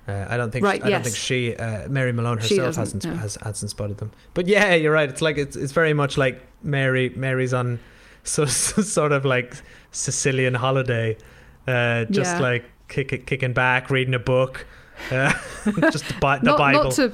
Uh, 0.08 0.24
I 0.30 0.38
don't 0.38 0.50
think 0.50 0.64
Right, 0.64 0.82
I 0.82 0.88
don't 0.88 1.02
think 1.04 1.14
she 1.16 1.54
uh, 1.54 1.86
Mary 1.88 2.12
Malone 2.12 2.38
herself 2.38 2.76
hasn't 2.76 3.04
no. 3.04 3.14
has 3.16 3.36
hasn't 3.42 3.70
spotted 3.70 3.98
them. 3.98 4.10
But 4.32 4.46
yeah, 4.46 4.74
you're 4.74 4.94
right. 4.94 5.10
It's 5.10 5.20
like 5.20 5.36
it's 5.36 5.56
it's 5.56 5.72
very 5.72 5.92
much 5.92 6.16
like 6.16 6.40
Mary 6.62 7.10
Mary's 7.14 7.52
on 7.52 7.78
so, 8.24 8.46
sort 8.46 9.12
of 9.12 9.26
like 9.26 9.54
Sicilian 9.92 10.54
holiday, 10.54 11.18
uh, 11.68 12.04
just 12.06 12.36
Yeah. 12.36 12.40
like 12.40 12.64
kick, 12.88 13.26
kicking 13.26 13.52
back, 13.52 13.90
reading 13.90 14.14
a 14.14 14.18
book, 14.18 14.66
uh, 15.10 15.32
just 15.92 16.06
the, 16.08 16.14
Bi- 16.20 16.38
the 16.38 16.44
not, 16.44 16.58
Bible. 16.58 16.84
Not 16.84 16.92
to, 16.94 17.12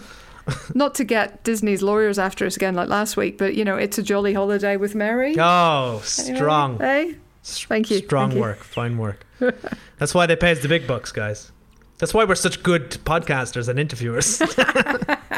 not 0.74 0.94
to 0.96 1.04
get 1.04 1.42
Disney's 1.44 1.82
lawyers 1.82 2.18
after 2.18 2.46
us 2.46 2.56
again 2.56 2.74
like 2.74 2.88
last 2.88 3.16
week, 3.16 3.38
but, 3.38 3.54
you 3.54 3.64
know, 3.64 3.76
it's 3.76 3.98
a 3.98 4.02
jolly 4.02 4.34
holiday 4.34 4.76
with 4.76 4.94
Mary. 4.94 5.34
oh, 5.38 6.02
Anyway, 6.18 6.36
strong. 6.36 6.80
eh? 6.82 7.12
Thank 7.42 7.90
you. 7.90 7.98
Strong 7.98 8.30
thank 8.30 8.36
you. 8.36 8.40
work. 8.42 8.58
Fine 8.58 8.96
work. 8.98 9.24
That's 9.98 10.14
why 10.14 10.26
they 10.26 10.36
pay 10.36 10.52
us 10.52 10.60
the 10.62 10.68
big 10.68 10.86
bucks, 10.86 11.12
guys. 11.12 11.50
That's 11.98 12.12
why 12.14 12.24
we're 12.24 12.34
such 12.36 12.62
good 12.62 12.90
podcasters 13.04 13.68
and 13.68 13.78
interviewers. 13.78 14.40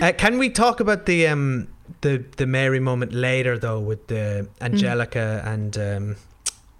uh, 0.00 0.12
can 0.16 0.38
we 0.38 0.50
talk 0.50 0.80
about 0.80 1.06
the 1.06 1.26
um 1.26 1.68
the 2.02 2.24
the 2.36 2.46
Mary 2.46 2.80
moment 2.80 3.12
later 3.12 3.58
though 3.58 3.80
with 3.80 4.06
the 4.08 4.48
Angelica 4.60 5.42
and 5.44 5.76
um 5.78 6.16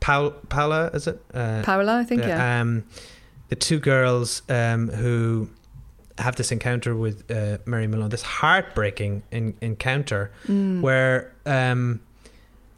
Paul 0.04 0.30
Paula 0.48 0.90
is 0.92 1.06
it? 1.06 1.18
Uh, 1.32 1.62
Paola, 1.62 1.98
I 1.98 2.04
think, 2.04 2.22
yeah. 2.22 2.60
um, 2.60 2.84
the 3.48 3.56
two 3.56 3.78
girls 3.78 4.42
um, 4.50 4.88
who 4.88 5.48
have 6.18 6.36
this 6.36 6.52
encounter 6.52 6.94
with 6.94 7.30
uh, 7.30 7.56
Mary 7.64 7.86
Malone, 7.86 8.10
this 8.10 8.22
heartbreaking 8.22 9.22
in- 9.30 9.56
encounter 9.60 10.30
Mm. 10.46 10.82
where 10.82 11.32
um, 11.46 12.00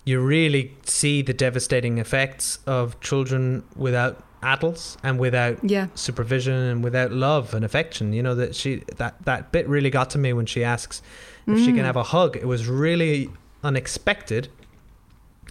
you 0.04 0.20
really 0.20 0.70
see 0.84 1.22
the 1.22 1.34
devastating 1.34 1.98
effects 1.98 2.60
of 2.66 2.98
children 3.00 3.62
without 3.74 4.22
adults 4.42 4.96
and 5.02 5.18
without 5.18 5.58
yeah. 5.68 5.88
supervision 5.96 6.54
and 6.54 6.84
without 6.84 7.10
love 7.10 7.52
and 7.54 7.64
affection. 7.64 8.12
You 8.12 8.22
know 8.22 8.36
that 8.36 8.54
she 8.54 8.82
that 8.98 9.14
that 9.24 9.50
bit 9.50 9.66
really 9.68 9.90
got 9.90 10.10
to 10.10 10.18
me 10.18 10.32
when 10.32 10.46
she 10.46 10.62
asks 10.62 11.02
if 11.48 11.58
she 11.58 11.66
can 11.72 11.78
Mm. 11.78 11.84
have 11.90 11.96
a 11.96 12.04
hug. 12.04 12.36
It 12.36 12.46
was 12.46 12.68
really 12.68 13.28
unexpected, 13.64 14.48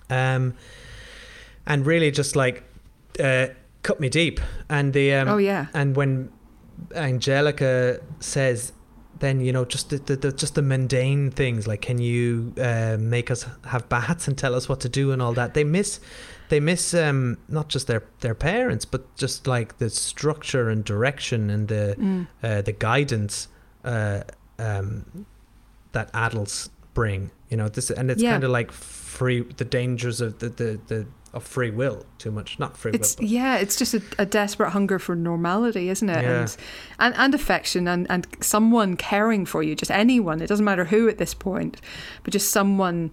um, 0.09 0.53
and 1.65 1.85
really 1.85 2.11
just 2.11 2.35
like 2.35 2.63
uh, 3.19 3.47
cut 3.83 3.99
me 3.99 4.09
deep. 4.09 4.39
And 4.69 4.93
the 4.93 5.13
um, 5.13 5.27
oh, 5.29 5.37
yeah. 5.37 5.67
and 5.73 5.95
when 5.95 6.29
Angelica 6.95 7.99
says, 8.19 8.73
then 9.19 9.39
you 9.39 9.53
know 9.53 9.63
just 9.63 9.89
the, 9.89 9.97
the, 9.97 10.15
the 10.17 10.31
just 10.33 10.55
the 10.55 10.61
mundane 10.61 11.31
things 11.31 11.67
like 11.67 11.81
can 11.81 11.99
you 11.99 12.53
uh, 12.61 12.97
make 12.99 13.31
us 13.31 13.45
have 13.65 13.87
baths 13.87 14.27
and 14.27 14.37
tell 14.37 14.53
us 14.53 14.67
what 14.67 14.81
to 14.81 14.89
do 14.89 15.11
and 15.11 15.21
all 15.21 15.33
that. 15.33 15.53
They 15.53 15.63
miss 15.63 15.99
they 16.49 16.59
miss 16.59 16.93
um, 16.93 17.37
not 17.47 17.69
just 17.69 17.87
their 17.87 18.03
their 18.19 18.35
parents 18.35 18.83
but 18.85 19.15
just 19.15 19.47
like 19.47 19.77
the 19.77 19.89
structure 19.89 20.69
and 20.69 20.83
direction 20.83 21.49
and 21.49 21.67
the 21.69 21.95
Mm. 21.97 22.27
uh, 22.43 22.61
the 22.61 22.73
guidance 22.73 23.47
uh, 23.85 24.23
um, 24.59 25.25
that 25.93 26.09
adults 26.13 26.69
bring. 26.93 27.31
You 27.49 27.55
know 27.57 27.69
this 27.69 27.89
and 27.91 28.11
it's 28.11 28.21
Yeah. 28.21 28.31
kind 28.31 28.43
of 28.43 28.49
like 28.49 28.71
free 28.73 29.41
the 29.43 29.65
dangers 29.65 30.19
of 30.19 30.39
the 30.39 30.49
the, 30.49 30.79
the 30.87 31.05
of 31.35 31.43
free 31.43 31.69
will 31.69 32.05
too 32.17 32.31
much 32.31 32.57
not 32.57 32.75
free 32.77 32.91
It's 32.93 33.15
will. 33.15 33.23
but- 33.23 33.29
yeah, 33.29 33.57
it's 33.57 33.75
just 33.75 33.93
a, 33.93 34.01
a 34.17 34.25
desperate 34.25 34.71
hunger 34.71 34.97
for 34.97 35.15
normality, 35.15 35.89
isn't 35.89 36.09
it? 36.09 36.23
Yeah. 36.23 36.39
And, 36.41 36.57
and 36.99 37.15
and 37.15 37.35
affection 37.35 37.87
and 37.87 38.07
and 38.09 38.25
someone 38.41 38.95
caring 38.97 39.45
for 39.45 39.61
you, 39.61 39.75
just 39.75 39.91
anyone. 39.91 40.41
It 40.41 40.47
doesn't 40.47 40.65
matter 40.65 40.85
who 40.85 41.07
at 41.09 41.17
this 41.17 41.33
point, 41.33 41.81
but 42.23 42.31
just 42.33 42.49
someone 42.51 43.11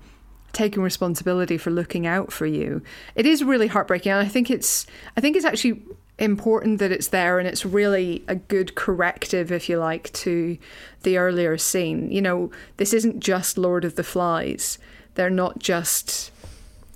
taking 0.53 0.83
responsibility 0.83 1.57
for 1.59 1.71
looking 1.71 2.07
out 2.07 2.31
for 2.31 2.47
you. 2.47 2.83
It 3.15 3.27
is 3.27 3.43
really 3.43 3.67
heartbreaking, 3.69 4.13
and 4.13 4.21
I 4.25 4.29
think 4.29 4.51
it's 4.51 4.87
I 5.17 5.21
think 5.21 5.37
it's 5.37 5.45
actually 5.47 5.83
important 6.19 6.79
that 6.79 6.93
it's 6.93 7.09
there 7.09 7.39
and 7.39 7.49
it's 7.49 7.65
really 7.65 8.23
a 8.29 8.35
good 8.37 8.75
corrective 8.75 9.51
if 9.51 9.69
you 9.69 9.79
like 9.79 10.13
to 10.13 10.59
the 11.03 11.17
earlier 11.17 11.57
scene 11.59 12.13
you 12.13 12.21
know 12.21 12.51
this 12.77 12.93
isn't 12.93 13.19
just 13.19 13.57
lord 13.57 13.83
of 13.85 13.97
the 13.97 14.05
flies 14.05 14.79
they're 15.15 15.31
not 15.31 15.59
just 15.59 16.31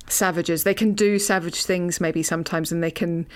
savages 0.08 0.64
they 0.64 0.74
can 0.74 0.92
do 0.92 1.18
savage 1.18 1.64
things 1.64 2.00
maybe 2.00 2.22
sometimes 2.22 2.70
and 2.70 2.82
they 2.82 2.90
can 2.90 3.26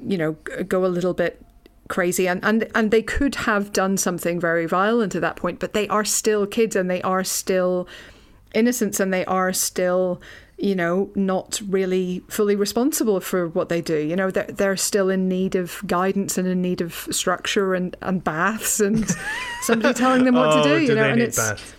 you 0.00 0.18
know 0.18 0.32
go 0.64 0.84
a 0.84 0.88
little 0.88 1.14
bit 1.14 1.40
crazy 1.88 2.28
and, 2.28 2.42
and 2.44 2.70
and 2.74 2.90
they 2.90 3.02
could 3.02 3.34
have 3.34 3.72
done 3.72 3.96
something 3.96 4.40
very 4.40 4.64
violent 4.64 5.14
at 5.14 5.20
that 5.20 5.36
point 5.36 5.58
but 5.58 5.72
they 5.72 5.88
are 5.88 6.04
still 6.04 6.46
kids 6.46 6.76
and 6.76 6.88
they 6.88 7.02
are 7.02 7.24
still 7.24 7.86
innocents 8.54 9.00
and 9.00 9.12
they 9.12 9.24
are 9.24 9.52
still 9.52 10.20
you 10.56 10.74
know 10.74 11.10
not 11.14 11.60
really 11.68 12.22
fully 12.28 12.54
responsible 12.54 13.18
for 13.20 13.48
what 13.48 13.68
they 13.68 13.80
do 13.80 13.96
you 13.96 14.14
know 14.14 14.30
they're, 14.30 14.44
they're 14.44 14.76
still 14.76 15.08
in 15.10 15.28
need 15.28 15.56
of 15.56 15.82
guidance 15.86 16.38
and 16.38 16.46
in 16.46 16.62
need 16.62 16.80
of 16.80 17.08
structure 17.10 17.74
and, 17.74 17.96
and 18.02 18.22
baths 18.22 18.78
and 18.78 19.10
somebody 19.62 19.92
telling 19.94 20.24
them 20.24 20.34
what 20.34 20.48
oh, 20.48 20.62
to 20.62 20.68
do 20.68 20.78
do 20.78 20.82
you 20.82 20.94
know 20.94 21.02
they 21.02 21.10
and 21.10 21.20
it's 21.20 21.36
baths? 21.36 21.74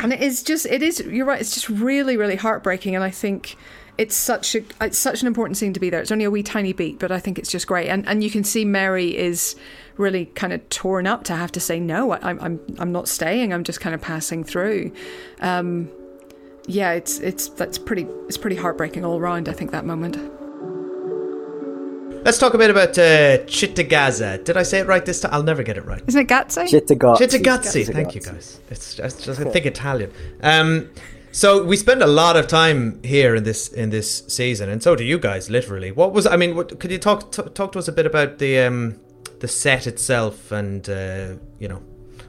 And 0.00 0.12
it 0.12 0.20
is 0.20 0.42
just 0.42 0.66
it 0.66 0.82
is 0.82 1.00
you're 1.00 1.26
right 1.26 1.40
it's 1.40 1.54
just 1.54 1.68
really 1.68 2.16
really 2.16 2.36
heartbreaking 2.36 2.94
and 2.94 3.04
i 3.04 3.10
think 3.10 3.56
it's 3.98 4.14
such 4.14 4.54
a 4.54 4.62
it's 4.80 4.96
such 4.96 5.20
an 5.22 5.26
important 5.26 5.56
scene 5.56 5.72
to 5.72 5.80
be 5.80 5.90
there. 5.90 6.00
It's 6.00 6.12
only 6.12 6.24
a 6.24 6.30
wee 6.30 6.44
tiny 6.44 6.72
beat 6.72 7.00
but 7.00 7.10
i 7.10 7.18
think 7.18 7.38
it's 7.38 7.50
just 7.50 7.66
great. 7.66 7.88
And 7.88 8.06
and 8.08 8.22
you 8.22 8.30
can 8.30 8.44
see 8.44 8.64
mary 8.64 9.16
is 9.16 9.56
really 9.96 10.26
kind 10.26 10.52
of 10.52 10.66
torn 10.68 11.06
up 11.06 11.24
to 11.24 11.34
have 11.34 11.50
to 11.52 11.60
say 11.60 11.80
no 11.80 12.12
I, 12.12 12.18
i'm 12.22 12.38
i'm 12.40 12.60
i'm 12.78 12.92
not 12.92 13.08
staying 13.08 13.52
i'm 13.52 13.64
just 13.64 13.80
kind 13.80 13.94
of 13.94 14.00
passing 14.00 14.44
through. 14.44 14.92
Um 15.40 15.90
yeah 16.66 16.92
it's 16.92 17.18
it's 17.18 17.48
that's 17.48 17.76
pretty 17.76 18.06
it's 18.28 18.36
pretty 18.36 18.56
heartbreaking 18.56 19.04
all 19.04 19.18
around 19.18 19.48
i 19.48 19.52
think 19.52 19.70
that 19.72 19.84
moment 19.84 20.16
Let's 22.28 22.36
talk 22.36 22.52
a 22.52 22.58
bit 22.58 22.68
about 22.68 22.90
uh, 22.98 23.38
Chittagaza. 23.46 24.44
Did 24.44 24.58
I 24.58 24.62
say 24.62 24.80
it 24.80 24.86
right 24.86 25.02
this 25.02 25.20
time? 25.20 25.32
I'll 25.32 25.42
never 25.42 25.62
get 25.62 25.78
it 25.78 25.86
right. 25.86 26.02
isn't 26.06 26.20
it 26.20 26.28
gatsy 26.28 26.64
Chittagazzi. 26.68 27.16
Chittagazzi. 27.16 27.90
Thank 27.90 28.14
you, 28.14 28.20
guys. 28.20 28.60
It's 28.68 28.96
just, 28.96 29.24
just 29.24 29.40
I 29.40 29.44
think 29.44 29.64
Italian. 29.64 30.12
Um, 30.42 30.90
so 31.32 31.64
we 31.64 31.78
spend 31.78 32.02
a 32.02 32.06
lot 32.06 32.36
of 32.36 32.46
time 32.46 33.02
here 33.02 33.34
in 33.34 33.44
this 33.44 33.68
in 33.68 33.88
this 33.88 34.26
season, 34.28 34.68
and 34.68 34.82
so 34.82 34.94
do 34.94 35.04
you 35.04 35.18
guys. 35.18 35.48
Literally, 35.48 35.90
what 35.90 36.12
was 36.12 36.26
I 36.26 36.36
mean? 36.36 36.54
What, 36.54 36.78
could 36.78 36.90
you 36.90 36.98
talk 36.98 37.32
t- 37.32 37.48
talk 37.54 37.72
to 37.72 37.78
us 37.78 37.88
a 37.88 37.92
bit 37.92 38.04
about 38.04 38.36
the 38.36 38.58
um, 38.58 39.00
the 39.40 39.48
set 39.48 39.86
itself 39.86 40.52
and 40.52 40.86
uh, 40.90 41.32
you 41.58 41.68
know 41.68 41.80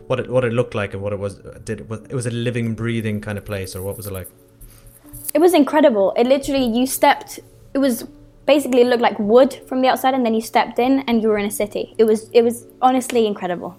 what 0.08 0.22
it 0.22 0.30
what 0.30 0.46
it 0.46 0.54
looked 0.54 0.76
like 0.76 0.94
and 0.94 1.04
what 1.04 1.12
it 1.12 1.20
was? 1.20 1.40
Did 1.66 1.82
it 1.82 1.90
was, 1.90 2.00
it 2.04 2.14
was 2.14 2.26
a 2.26 2.32
living, 2.32 2.74
breathing 2.74 3.20
kind 3.20 3.38
of 3.38 3.44
place, 3.44 3.76
or 3.76 3.82
what 3.82 3.98
was 3.98 4.08
it 4.08 4.14
like? 4.14 4.30
It 5.34 5.40
was 5.40 5.54
incredible. 5.54 6.14
It 6.16 6.26
literally, 6.26 6.66
you 6.66 6.88
stepped, 6.88 7.42
it 7.74 7.80
was 7.80 8.08
basically, 8.50 8.82
it 8.82 8.88
looked 8.88 9.04
like 9.04 9.20
wood 9.20 9.54
from 9.68 9.82
the 9.82 9.88
outside, 9.88 10.16
and 10.16 10.26
then 10.26 10.34
you 10.34 10.42
stepped 10.42 10.80
in 10.80 11.02
and 11.08 11.22
you 11.22 11.28
were 11.28 11.38
in 11.38 11.46
a 11.46 11.52
city. 11.52 11.94
It 12.00 12.06
was, 12.06 12.32
it 12.34 12.42
was 12.42 12.66
honestly 12.82 13.28
incredible. 13.28 13.78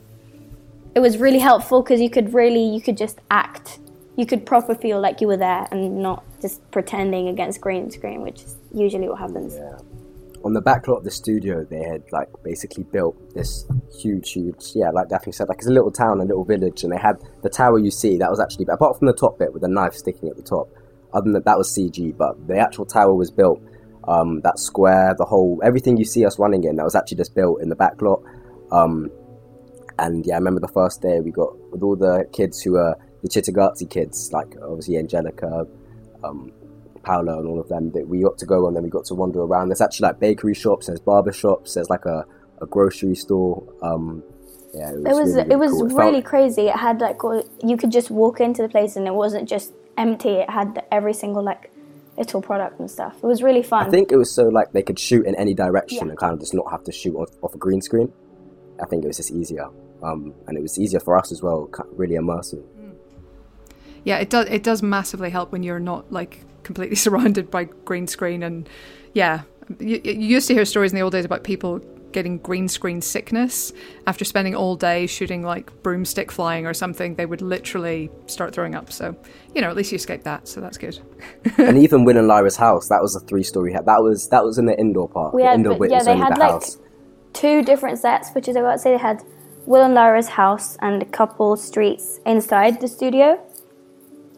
It 0.95 1.01
was 1.01 1.19
really 1.19 1.41
helpful 1.41 1.83
because 1.83 2.01
you 2.01 2.09
could 2.09 2.33
really, 2.33 2.63
you 2.63 2.81
could 2.81 2.97
just 2.97 3.19
act. 3.33 3.81
You 4.17 4.27
could 4.27 4.47
proper 4.47 4.77
feel 4.77 5.01
like 5.01 5.21
you 5.21 5.27
were 5.27 5.37
there 5.37 5.67
and 5.73 6.01
not 6.01 6.23
just 6.41 6.59
pretending 6.71 7.27
against 7.27 7.61
green 7.61 7.91
screen, 7.91 8.23
which 8.23 8.43
is 8.43 8.57
usually 8.73 9.09
what 9.09 9.19
happens. 9.19 9.57
Yeah. 9.57 9.79
On 10.45 10.53
the 10.53 10.61
back 10.61 10.87
lot 10.87 10.99
of 10.99 11.05
the 11.05 11.11
studio, 11.11 11.65
they 11.65 11.83
had 11.83 12.05
like 12.13 12.29
basically 12.45 12.85
built 12.85 13.17
this 13.35 13.67
huge, 14.01 14.31
huge, 14.31 14.63
yeah, 14.77 14.91
like 14.91 15.09
Dafne 15.09 15.35
said, 15.35 15.49
like 15.49 15.59
it's 15.59 15.67
a 15.67 15.73
little 15.73 15.91
town, 15.91 16.21
a 16.21 16.25
little 16.25 16.45
village, 16.45 16.85
and 16.85 16.93
they 16.93 17.03
had 17.09 17.17
the 17.43 17.51
tower 17.51 17.79
you 17.81 17.91
see. 17.91 18.19
That 18.19 18.31
was 18.31 18.39
actually 18.39 18.67
apart 18.73 18.99
from 18.99 19.09
the 19.09 19.15
top 19.15 19.37
bit 19.41 19.53
with 19.53 19.65
a 19.65 19.69
knife 19.69 19.95
sticking 19.95 20.29
at 20.29 20.37
the 20.37 20.43
top. 20.43 20.69
Other 21.13 21.25
than 21.25 21.33
that, 21.33 21.45
that 21.45 21.59
was 21.59 21.77
CG, 21.77 22.17
but 22.17 22.47
the 22.47 22.57
actual 22.57 22.87
tower 22.87 23.15
was 23.15 23.33
built. 23.33 23.61
Um, 24.09 24.41
that 24.43 24.59
square, 24.59 25.15
the 25.17 25.25
whole, 25.27 25.61
everything 25.63 25.97
you 25.97 26.05
see 26.05 26.25
us 26.25 26.39
running 26.39 26.65
in, 26.65 26.77
that 26.77 26.85
was 26.85 26.95
actually 26.95 27.19
just 27.19 27.35
built 27.35 27.61
in 27.61 27.69
the 27.69 27.77
back 27.77 28.01
lot. 28.01 28.23
Um, 28.73 29.11
and 29.99 30.25
yeah, 30.27 30.35
I 30.35 30.39
remember 30.39 30.61
the 30.61 30.69
first 30.69 31.03
day 31.03 31.21
we 31.21 31.31
got 31.31 31.57
with 31.71 31.83
all 31.83 31.97
the 31.97 32.27
kids 32.33 32.63
who 32.63 32.73
were 32.73 32.97
the 33.23 33.29
Chittagazzi 33.29 33.89
kids, 33.91 34.31
like 34.33 34.57
obviously 34.63 34.97
Angelica, 34.97 35.67
um, 36.25 36.51
Paolo, 37.03 37.39
and 37.39 37.47
all 37.47 37.61
of 37.61 37.69
them. 37.69 37.91
That 37.93 38.09
we 38.09 38.23
got 38.23 38.39
to 38.39 38.47
go 38.47 38.67
and 38.67 38.75
then 38.75 38.83
we 38.83 38.89
got 38.89 39.05
to 39.07 39.15
wander 39.15 39.41
around. 39.43 39.69
There's 39.69 39.83
actually 39.83 40.09
like 40.09 40.21
bakery 40.21 40.55
shops, 40.55 40.87
there's 40.87 41.01
barber 41.01 41.33
shops, 41.33 41.75
there's 41.75 41.91
like 41.91 42.07
a, 42.07 42.25
a 42.63 42.67
grocery 42.67 43.15
store. 43.15 43.63
Um, 43.83 44.23
yeah, 44.73 44.93
it 44.93 44.97
was 44.97 45.05
It 45.05 45.15
was 45.15 45.35
really, 45.35 45.51
it 45.53 45.59
was 45.59 45.73
cool. 45.73 45.89
really 45.89 46.13
felt- 46.23 46.25
crazy. 46.25 46.63
It 46.69 46.77
had 46.77 47.01
like 47.03 47.19
you 47.63 47.77
could 47.77 47.93
just 47.93 48.11
walk 48.11 48.41
into 48.41 48.63
the 48.63 48.69
place 48.71 48.97
and 48.97 49.07
it 49.07 49.15
wasn't 49.15 49.47
just 49.49 49.73
empty. 49.99 50.31
It 50.31 50.49
had 50.49 50.83
every 50.91 51.13
single 51.13 51.43
like 51.43 51.71
little 52.21 52.41
product 52.43 52.79
and 52.79 52.89
stuff. 52.91 53.17
It 53.23 53.27
was 53.27 53.43
really 53.43 53.63
fun. 53.63 53.87
I 53.87 53.91
think 53.91 54.13
it 54.13 54.17
was 54.17 54.31
so 54.33 54.45
like 54.45 54.73
they 54.73 54.83
could 54.83 54.99
shoot 54.99 55.27
in 55.27 55.35
any 55.35 55.55
direction 55.55 55.99
Yeah. 56.07 56.11
and 56.11 56.19
kind 56.19 56.33
of 56.35 56.39
just 56.41 56.55
not 56.55 56.71
have 56.71 56.85
to 56.85 56.93
shoot 56.93 57.17
off, 57.17 57.31
off 57.43 57.55
a 57.55 57.59
green 57.59 57.81
screen. 57.81 58.13
I 58.83 58.87
think 58.87 59.05
it 59.05 59.09
was 59.09 59.17
just 59.19 59.31
easier, 59.33 59.67
um, 60.03 60.33
and 60.47 60.57
it 60.57 60.63
was 60.63 60.79
easier 60.79 61.01
for 61.01 61.19
us 61.19 61.33
as 61.33 61.43
well. 61.43 61.69
Really 61.93 62.15
immersive. 62.15 62.63
yeah 64.05 64.19
it 64.19 64.31
does 64.31 64.47
it 64.49 64.63
does 64.63 64.83
massively 64.83 65.29
help 65.31 65.53
when 65.53 65.63
you're 65.63 65.81
not 65.93 66.11
like 66.13 66.45
completely 66.63 66.97
surrounded 67.07 67.51
by 67.51 67.65
green 67.85 68.07
screen 68.07 68.43
and 68.43 68.69
yeah 69.13 69.43
you, 69.79 70.01
you 70.05 70.13
used 70.37 70.49
to 70.49 70.55
hear 70.55 70.65
stories 70.65 70.93
in 70.93 70.97
the 70.97 71.03
old 71.03 71.13
days 71.13 71.25
about 71.25 71.45
people 71.45 71.81
getting 72.12 72.38
green 72.38 72.68
screen 72.68 73.01
sickness 73.01 73.73
after 74.07 74.25
spending 74.25 74.55
all 74.55 74.77
day 74.77 75.07
shooting 75.07 75.42
like 75.42 75.70
broomstick 75.83 76.31
flying 76.31 76.66
or 76.66 76.75
something 76.75 77.14
they 77.14 77.27
would 77.27 77.42
literally 77.42 78.11
start 78.27 78.55
throwing 78.55 78.75
up 78.75 78.92
so 78.92 79.16
you 79.55 79.61
know 79.61 79.68
at 79.68 79.77
least 79.77 79.92
you 79.92 79.96
escaped 79.96 80.25
that 80.25 80.46
so 80.49 80.61
that's 80.61 80.79
good 80.79 80.99
and 81.59 81.79
even 81.79 82.05
Will 82.05 82.16
and 82.16 82.27
Lyra's 82.27 82.57
house, 82.57 82.88
that 82.88 83.01
was 83.01 83.16
a 83.16 83.20
three-story 83.20 83.73
house. 83.73 83.85
That 83.87 84.03
was 84.03 84.29
that 84.29 84.44
was 84.44 84.59
in 84.59 84.66
the 84.66 84.79
indoor 84.79 85.09
part. 85.09 85.35
We 85.35 85.42
the 85.42 85.49
had- 85.49 85.55
indoor 85.57 85.75
but 85.75 85.81
bit 85.81 85.90
yeah, 85.92 86.03
they 86.03 86.16
had, 86.16 86.37
the 86.37 86.40
like, 86.40 86.51
house. 86.51 86.79
two 87.33 87.62
different 87.62 87.99
sets, 87.99 88.31
which 88.31 88.49
is 88.49 88.57
I 88.57 88.62
would 88.62 88.81
say 88.81 88.92
they 88.92 88.99
had 88.99 89.23
Will 89.66 89.85
and 89.85 89.94
Lyra's 89.94 90.29
house 90.29 90.77
and 90.81 91.03
a 91.03 91.07
couple 91.07 91.57
streets 91.57 92.20
inside 92.27 92.81
the 92.81 92.88
studio. 92.88 93.40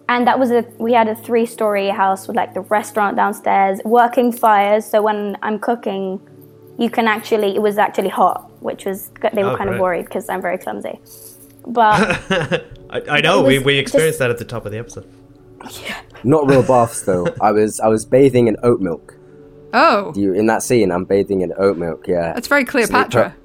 And 0.08 0.26
that 0.26 0.38
was 0.38 0.50
a 0.50 0.64
we 0.78 0.92
had 0.92 1.08
a 1.08 1.14
three 1.14 1.46
story 1.46 1.88
house 1.88 2.26
with 2.26 2.37
like 2.37 2.54
the 2.54 2.61
restaurant 2.62 3.16
downstairs, 3.16 3.80
working 3.85 4.32
fires. 4.32 4.85
So 4.85 5.00
when 5.02 5.37
I'm 5.42 5.58
cooking, 5.58 6.20
you 6.78 6.90
can 6.90 7.06
actually 7.08 7.54
it 7.54 7.62
was 7.62 7.78
actually 7.78 8.08
hot, 8.08 8.50
which 8.62 8.85
was 8.85 9.11
they 9.32 9.44
were 9.44 9.50
Oh, 9.52 9.56
kind 9.56 9.70
of 9.70 9.78
worried 9.80 10.04
because 10.06 10.28
I'm 10.28 10.42
very 10.42 10.58
clumsy. 10.58 11.00
But 11.66 12.00
I, 12.90 13.02
I 13.08 13.20
know 13.20 13.42
we, 13.42 13.58
we 13.58 13.78
experienced 13.78 14.14
just- 14.14 14.18
that 14.20 14.30
at 14.30 14.38
the 14.38 14.44
top 14.44 14.66
of 14.66 14.72
the 14.72 14.78
episode. 14.78 15.08
Not 16.24 16.48
real 16.48 16.62
baths 16.62 17.02
though. 17.08 17.26
I 17.40 17.52
was 17.52 17.78
I 17.80 17.88
was 17.88 18.04
bathing 18.04 18.48
in 18.48 18.56
oat 18.62 18.80
milk. 18.80 19.14
oh 19.74 20.12
You 20.16 20.32
in 20.35 20.46
that 20.46 20.62
scene? 20.62 20.90
I'm 20.90 21.04
bathing 21.04 21.40
in 21.42 21.52
oat 21.56 21.76
milk. 21.76 22.06
Yeah. 22.08 22.32
that's 22.32 22.48
very 22.48 22.64
So 22.64 22.70
cleopatra 22.72 23.30
put- 23.30 23.38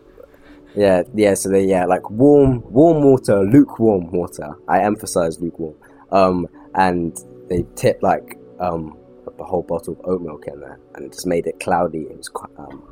yeah, 0.75 1.03
yeah. 1.15 1.33
So 1.33 1.49
they 1.49 1.63
yeah 1.65 1.85
like 1.85 2.09
warm 2.09 2.61
warm 2.71 3.03
water, 3.03 3.41
lukewarm 3.43 4.11
water. 4.11 4.55
I 4.67 4.81
emphasize 4.81 5.39
lukewarm. 5.39 5.75
Um, 6.11 6.47
and 6.75 7.17
they 7.49 7.65
tipped 7.75 8.03
like 8.03 8.37
um 8.59 8.95
a 9.39 9.43
whole 9.43 9.63
bottle 9.63 9.93
of 9.93 10.01
oat 10.05 10.21
milk 10.21 10.45
in 10.47 10.59
there, 10.59 10.79
and 10.95 11.05
it 11.05 11.13
just 11.13 11.25
made 11.27 11.45
it 11.47 11.59
cloudy. 11.59 12.01
It 12.03 12.17
was 12.17 12.29
quite 12.29 12.51
um, 12.59 12.83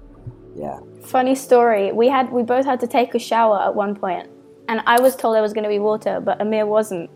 yeah. 0.56 0.80
funny 1.04 1.36
story, 1.36 1.92
we 1.92 2.08
had 2.08 2.32
we 2.32 2.44
both 2.44 2.66
had 2.66 2.80
to 2.80 2.88
take 2.88 3.14
a 3.16 3.20
shower 3.20 3.62
at 3.62 3.76
one 3.76 3.96
point, 3.96 4.30
and 4.68 4.82
I 4.86 5.00
was 5.00 5.16
told 5.16 5.36
there 5.36 5.42
was 5.42 5.54
going 5.54 5.64
to 5.64 5.70
be 5.70 5.80
water, 5.80 6.20
but 6.20 6.42
Amir 6.42 6.66
wasn't. 6.66 7.10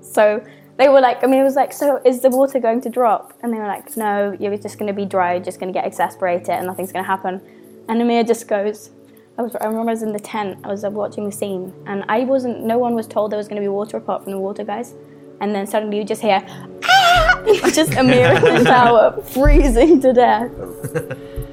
So 0.00 0.44
they 0.76 0.88
were 0.88 1.00
like, 1.00 1.22
Amir 1.22 1.44
was 1.44 1.54
like, 1.54 1.72
"So 1.72 2.00
is 2.04 2.20
the 2.20 2.30
water 2.30 2.58
going 2.58 2.80
to 2.82 2.90
drop?" 2.90 3.32
And 3.42 3.52
they 3.52 3.58
were 3.58 3.66
like, 3.66 3.96
"No, 3.96 4.36
you're 4.38 4.56
just 4.56 4.78
going 4.78 4.88
to 4.88 4.94
be 4.94 5.04
dry, 5.04 5.38
just 5.38 5.60
going 5.60 5.72
to 5.72 5.78
get 5.78 5.86
exasperated, 5.86 6.50
and 6.50 6.66
nothing's 6.66 6.92
going 6.92 7.04
to 7.04 7.08
happen." 7.08 7.40
And 7.88 8.02
Amir 8.02 8.24
just 8.24 8.48
goes. 8.48 8.90
I, 9.38 9.42
was, 9.42 9.54
I 9.56 9.66
remember 9.66 9.90
I 9.90 9.92
was 9.92 10.02
in 10.02 10.12
the 10.12 10.18
tent. 10.18 10.58
I 10.64 10.68
was 10.68 10.82
uh, 10.82 10.90
watching 10.90 11.26
the 11.26 11.32
scene, 11.32 11.72
and 11.86 12.04
I 12.08 12.20
wasn't. 12.24 12.64
No 12.64 12.78
one 12.78 12.94
was 12.94 13.06
told 13.06 13.30
there 13.30 13.36
was 13.36 13.48
going 13.48 13.60
to 13.60 13.64
be 13.64 13.68
water 13.68 13.98
apart 13.98 14.24
from 14.24 14.32
the 14.32 14.38
water 14.38 14.64
guys. 14.64 14.94
And 15.40 15.54
then 15.54 15.66
suddenly 15.66 15.98
you 15.98 16.04
just 16.04 16.22
hear, 16.22 16.42
ah! 16.84 17.42
just 17.72 17.92
Amir 17.94 18.34
in 18.34 18.42
the 18.42 18.64
shower, 18.64 19.22
freezing 19.22 20.00
to 20.00 20.12
death. 20.12 20.50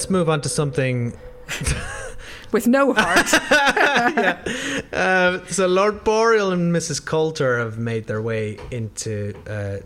let's 0.00 0.08
move 0.08 0.30
on 0.30 0.40
to 0.40 0.48
something. 0.48 1.12
with 2.52 2.66
no 2.66 2.92
heart 2.96 3.28
Uh, 4.92 5.44
so 5.46 5.66
Lord 5.66 6.02
Boreal 6.04 6.50
and 6.52 6.74
Mrs. 6.74 7.04
Coulter 7.04 7.58
have 7.58 7.78
made 7.78 8.06
their 8.06 8.20
way 8.22 8.58
into 8.70 9.34
uh, 9.46 9.78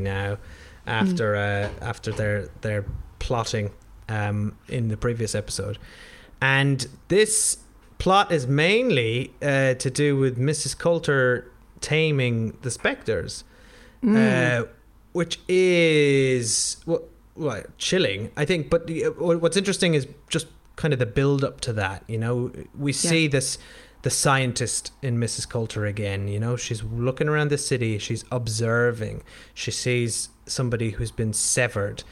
now, 0.00 0.38
after 0.86 1.36
uh, 1.36 1.68
after 1.80 2.10
their 2.12 2.48
their 2.60 2.84
plotting 3.20 3.70
um, 4.08 4.56
in 4.68 4.88
the 4.88 4.96
previous 4.96 5.34
episode, 5.34 5.78
and 6.40 6.88
this 7.08 7.58
plot 7.98 8.32
is 8.32 8.46
mainly 8.46 9.32
uh, 9.40 9.74
to 9.74 9.90
do 9.90 10.16
with 10.16 10.38
Mrs. 10.38 10.76
Coulter 10.76 11.50
taming 11.80 12.56
the 12.62 12.70
specters, 12.70 13.44
uh, 14.04 14.64
which 15.12 15.38
is 15.48 16.76
what 16.84 17.08
well, 17.36 17.62
chilling, 17.78 18.30
I 18.36 18.44
think. 18.44 18.70
But 18.70 18.86
the- 18.86 19.04
what's 19.10 19.56
interesting 19.56 19.94
is 19.94 20.06
just 20.28 20.46
kind 20.76 20.92
of 20.92 20.98
the 20.98 21.06
build 21.06 21.44
up 21.44 21.60
to 21.62 21.72
that. 21.74 22.04
You 22.08 22.18
know, 22.18 22.52
we 22.78 22.92
see 22.92 23.26
this 23.28 23.58
the 24.02 24.10
scientist 24.10 24.90
in 25.00 25.18
Mrs. 25.18 25.48
Coulter 25.48 25.86
again. 25.86 26.26
You 26.28 26.40
know, 26.40 26.56
she's 26.56 26.82
looking 26.82 27.28
around 27.28 27.50
the 27.50 27.58
city, 27.58 27.98
she's 27.98 28.24
observing, 28.32 29.22
she 29.54 29.70
sees 29.70 30.28
somebody 30.46 30.90
who's 30.90 31.12
been 31.12 31.32
severed, 31.32 32.02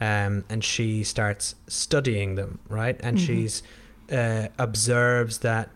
um, 0.00 0.44
and 0.48 0.64
she 0.64 1.04
starts 1.04 1.54
studying 1.68 2.34
them, 2.34 2.58
right? 2.68 2.96
And 3.00 3.20
she's 3.20 3.62
uh, 4.10 4.48
observes 4.58 5.38
that. 5.38 5.70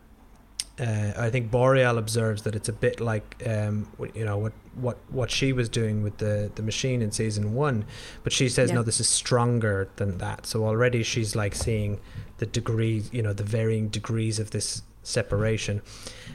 Uh, 0.78 1.12
I 1.16 1.30
think 1.30 1.50
Boreal 1.50 1.98
observes 1.98 2.42
that 2.42 2.56
it's 2.56 2.68
a 2.68 2.72
bit 2.72 3.00
like 3.00 3.40
um, 3.46 3.86
you 4.14 4.24
know 4.24 4.38
what 4.38 4.52
what 4.74 4.98
what 5.08 5.30
she 5.30 5.52
was 5.52 5.68
doing 5.68 6.02
with 6.02 6.18
the 6.18 6.50
the 6.54 6.62
machine 6.62 7.02
in 7.02 7.10
season 7.10 7.54
one, 7.54 7.84
but 8.22 8.32
she 8.32 8.48
says 8.48 8.70
Yeah. 8.70 8.76
no, 8.76 8.82
this 8.82 9.00
is 9.00 9.08
stronger 9.08 9.88
than 9.96 10.18
that. 10.18 10.46
So 10.46 10.64
already 10.64 11.02
she's 11.02 11.34
like 11.34 11.54
seeing 11.54 12.00
the 12.38 12.46
degree 12.46 13.02
you 13.12 13.22
know, 13.22 13.32
the 13.32 13.42
varying 13.44 13.88
degrees 13.88 14.38
of 14.38 14.50
this 14.52 14.82
separation, 15.02 15.82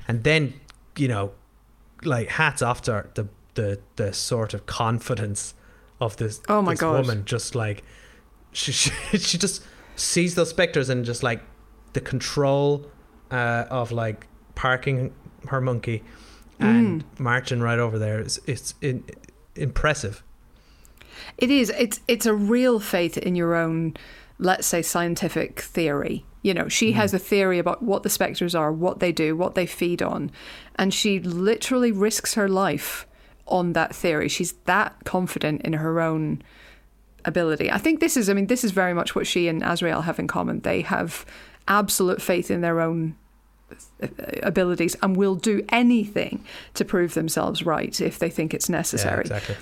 and 0.07 0.23
then 0.23 0.53
you 0.97 1.07
know, 1.07 1.31
like 2.03 2.29
hats 2.29 2.61
off 2.61 2.81
to 2.83 2.93
her, 2.93 3.09
the 3.15 3.27
the 3.55 3.79
the 3.95 4.11
sort 4.13 4.53
of 4.53 4.65
confidence 4.65 5.53
of 6.01 6.17
this 6.17 6.41
Oh 6.49 6.61
my 6.61 6.73
this 6.73 6.81
God. 6.81 6.99
woman, 7.05 7.23
just 7.25 7.55
like 7.55 7.83
she, 8.51 8.71
she 8.71 8.89
she 9.17 9.37
just 9.37 9.63
sees 9.95 10.35
those 10.35 10.49
specters 10.49 10.89
and 10.89 11.05
just 11.05 11.23
like 11.23 11.41
the 11.93 12.01
control 12.01 12.85
uh, 13.31 13.63
of 13.69 13.93
like 13.93 14.27
parking 14.55 15.13
her 15.47 15.61
monkey 15.61 16.03
and 16.59 17.03
Mm. 17.03 17.19
marching 17.19 17.59
right 17.61 17.79
over 17.79 17.97
there 17.99 18.19
is 18.19 18.39
it's 18.45 18.73
in, 18.81 19.03
impressive. 19.55 20.23
It 21.37 21.49
is. 21.51 21.69
It's 21.77 21.99
it's 22.07 22.25
a 22.25 22.33
real 22.33 22.79
faith 22.79 23.17
in 23.17 23.35
your 23.35 23.55
own, 23.55 23.95
let's 24.39 24.67
say, 24.67 24.81
scientific 24.81 25.59
theory. 25.61 26.25
You 26.41 26.53
know, 26.53 26.67
she 26.67 26.91
has 26.91 27.13
a 27.13 27.19
theory 27.19 27.57
about 27.57 27.81
what 27.81 28.03
the 28.03 28.09
specters 28.09 28.53
are, 28.53 28.71
what 28.71 28.99
they 28.99 29.11
do, 29.11 29.35
what 29.35 29.55
they 29.55 29.65
feed 29.65 30.01
on, 30.03 30.29
and 30.75 30.93
she 30.93 31.19
literally 31.19 31.91
risks 31.91 32.35
her 32.35 32.47
life 32.47 33.07
on 33.47 33.73
that 33.73 33.95
theory. 33.95 34.27
She's 34.29 34.53
that 34.65 34.95
confident 35.05 35.61
in 35.63 35.73
her 35.73 35.99
own 35.99 36.41
ability. 37.23 37.71
I 37.71 37.79
think 37.79 37.99
this 37.99 38.15
is. 38.15 38.29
I 38.29 38.33
mean, 38.33 38.47
this 38.47 38.63
is 38.63 38.71
very 38.71 38.93
much 38.93 39.15
what 39.15 39.25
she 39.25 39.47
and 39.47 39.61
Asriel 39.63 40.03
have 40.03 40.19
in 40.19 40.27
common. 40.27 40.59
They 40.61 40.81
have 40.81 41.25
absolute 41.67 42.21
faith 42.21 42.51
in 42.51 42.61
their 42.61 42.79
own 42.79 43.15
abilities 44.43 44.95
and 45.01 45.15
will 45.15 45.35
do 45.35 45.65
anything 45.69 46.43
to 46.73 46.85
prove 46.85 47.13
themselves 47.13 47.65
right 47.65 47.99
if 48.01 48.19
they 48.19 48.29
think 48.29 48.53
it's 48.53 48.69
necessary. 48.69 49.23
Yeah, 49.27 49.37
exactly. 49.37 49.55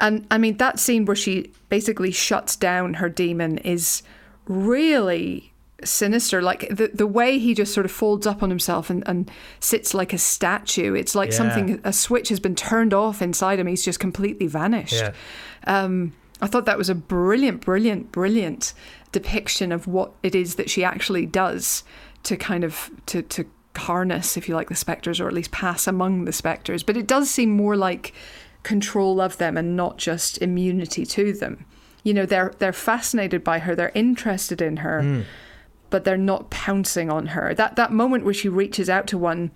And 0.00 0.26
I 0.30 0.38
mean, 0.38 0.58
that 0.58 0.78
scene 0.78 1.04
where 1.06 1.16
she 1.16 1.50
basically 1.68 2.12
shuts 2.12 2.54
down 2.56 2.94
her 2.94 3.08
daemon 3.08 3.58
is 3.58 4.02
really 4.46 5.52
sinister. 5.84 6.40
Like 6.42 6.68
the, 6.70 6.90
the 6.94 7.06
way 7.06 7.38
he 7.38 7.54
just 7.54 7.74
sort 7.74 7.84
of 7.84 7.92
folds 7.92 8.26
up 8.26 8.42
on 8.42 8.50
himself 8.50 8.90
and, 8.90 9.02
and 9.06 9.30
sits 9.60 9.94
like 9.94 10.12
a 10.12 10.18
statue. 10.18 10.94
It's 10.94 11.14
like 11.14 11.30
Yeah. 11.30 11.36
something, 11.36 11.80
a 11.84 11.92
switch 11.92 12.28
has 12.28 12.40
been 12.40 12.54
turned 12.54 12.94
off 12.94 13.20
inside 13.22 13.58
him. 13.58 13.66
He's 13.66 13.84
just 13.84 14.00
completely 14.00 14.46
vanished. 14.46 14.94
Yeah. 14.94 15.12
Um, 15.66 16.12
I 16.40 16.46
thought 16.46 16.66
that 16.66 16.78
was 16.78 16.88
a 16.88 16.94
brilliant, 16.94 17.62
brilliant, 17.62 18.12
brilliant 18.12 18.72
depiction 19.10 19.72
of 19.72 19.86
what 19.88 20.12
it 20.22 20.34
is 20.34 20.54
that 20.54 20.70
she 20.70 20.84
actually 20.84 21.26
does 21.26 21.82
to 22.24 22.36
kind 22.36 22.64
of 22.64 22.90
to 23.06 23.22
to 23.22 23.46
harness, 23.76 24.36
if 24.36 24.48
you 24.48 24.54
like, 24.54 24.68
the 24.68 24.74
specters, 24.74 25.20
or 25.20 25.28
at 25.28 25.34
least 25.34 25.50
pass 25.50 25.86
among 25.86 26.24
the 26.24 26.32
specters. 26.32 26.82
But 26.82 26.96
it 26.96 27.06
does 27.06 27.30
seem 27.30 27.50
more 27.50 27.76
like 27.76 28.12
control 28.62 29.20
of 29.20 29.38
them 29.38 29.56
and 29.56 29.76
not 29.76 29.98
just 29.98 30.40
immunity 30.42 31.06
to 31.06 31.32
them. 31.32 31.64
You 32.02 32.14
know, 32.14 32.26
they're 32.26 32.52
they're 32.58 32.72
fascinated 32.72 33.44
by 33.44 33.60
her, 33.60 33.74
they're 33.74 33.92
interested 33.94 34.60
in 34.60 34.78
her, 34.78 35.24
but 35.90 36.04
they're 36.04 36.16
not 36.16 36.50
pouncing 36.50 37.10
on 37.10 37.26
her. 37.26 37.54
That 37.54 37.76
that 37.76 37.92
moment 37.92 38.24
where 38.24 38.34
she 38.34 38.48
reaches 38.48 38.90
out 38.90 39.06
to 39.08 39.18
one 39.18 39.50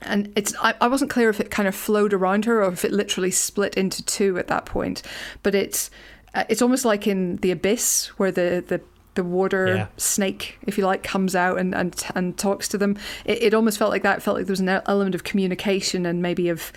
and 0.00 0.32
it's 0.36 0.54
I, 0.62 0.74
I 0.80 0.88
wasn't 0.88 1.10
clear 1.10 1.28
if 1.28 1.40
it 1.40 1.50
kind 1.50 1.68
of 1.68 1.74
flowed 1.74 2.12
around 2.12 2.44
her 2.44 2.62
or 2.62 2.72
if 2.72 2.84
it 2.84 2.92
literally 2.92 3.30
split 3.30 3.74
into 3.74 4.04
two 4.04 4.38
at 4.38 4.46
that 4.48 4.64
point 4.64 5.02
but 5.42 5.54
it's 5.54 5.90
uh, 6.34 6.44
it's 6.48 6.62
almost 6.62 6.84
like 6.84 7.06
in 7.06 7.36
the 7.38 7.50
abyss 7.50 8.06
where 8.16 8.30
the 8.30 8.64
the 8.66 8.80
the 9.18 9.24
water 9.24 9.66
Yeah. 9.66 9.86
snake 9.96 10.42
if 10.68 10.78
you 10.78 10.86
like 10.86 11.02
comes 11.02 11.34
out 11.34 11.58
and 11.58 11.74
and, 11.80 11.90
and 12.14 12.26
talks 12.38 12.66
to 12.68 12.78
them 12.78 12.92
it, 13.24 13.38
it 13.46 13.52
almost 13.54 13.76
felt 13.78 13.90
like 13.90 14.04
that 14.04 14.18
it 14.18 14.22
felt 14.22 14.36
like 14.36 14.46
there 14.46 14.52
was 14.58 14.60
an 14.68 14.68
element 14.92 15.14
of 15.14 15.22
communication 15.30 16.06
and 16.06 16.22
maybe 16.22 16.48
of 16.48 16.72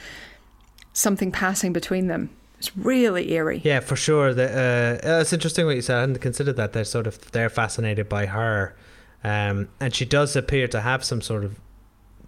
something 0.94 1.32
passing 1.32 1.72
between 1.74 2.08
them 2.08 2.30
it's 2.60 2.76
really 2.78 3.32
eerie 3.32 3.62
Yeah, 3.64 3.80
for 3.80 3.96
sure. 3.96 4.34
The, 4.36 5.00
uh, 5.04 5.22
it's 5.22 5.34
interesting 5.34 5.66
what 5.66 5.76
you 5.76 5.82
said. 5.82 5.98
I 5.98 6.02
hadn't 6.02 6.20
considered 6.22 6.58
that. 6.58 6.74
They're 6.74 6.84
sort 6.98 7.08
of 7.08 7.32
they're 7.32 7.50
fascinated 7.50 8.08
by 8.08 8.28
her, 8.28 8.76
um, 9.24 9.70
and 9.80 9.96
she 9.96 10.06
does 10.06 10.36
appear 10.36 10.68
to 10.68 10.80
have 10.82 11.04
some 11.04 11.22
sort 11.22 11.44
of 11.44 11.60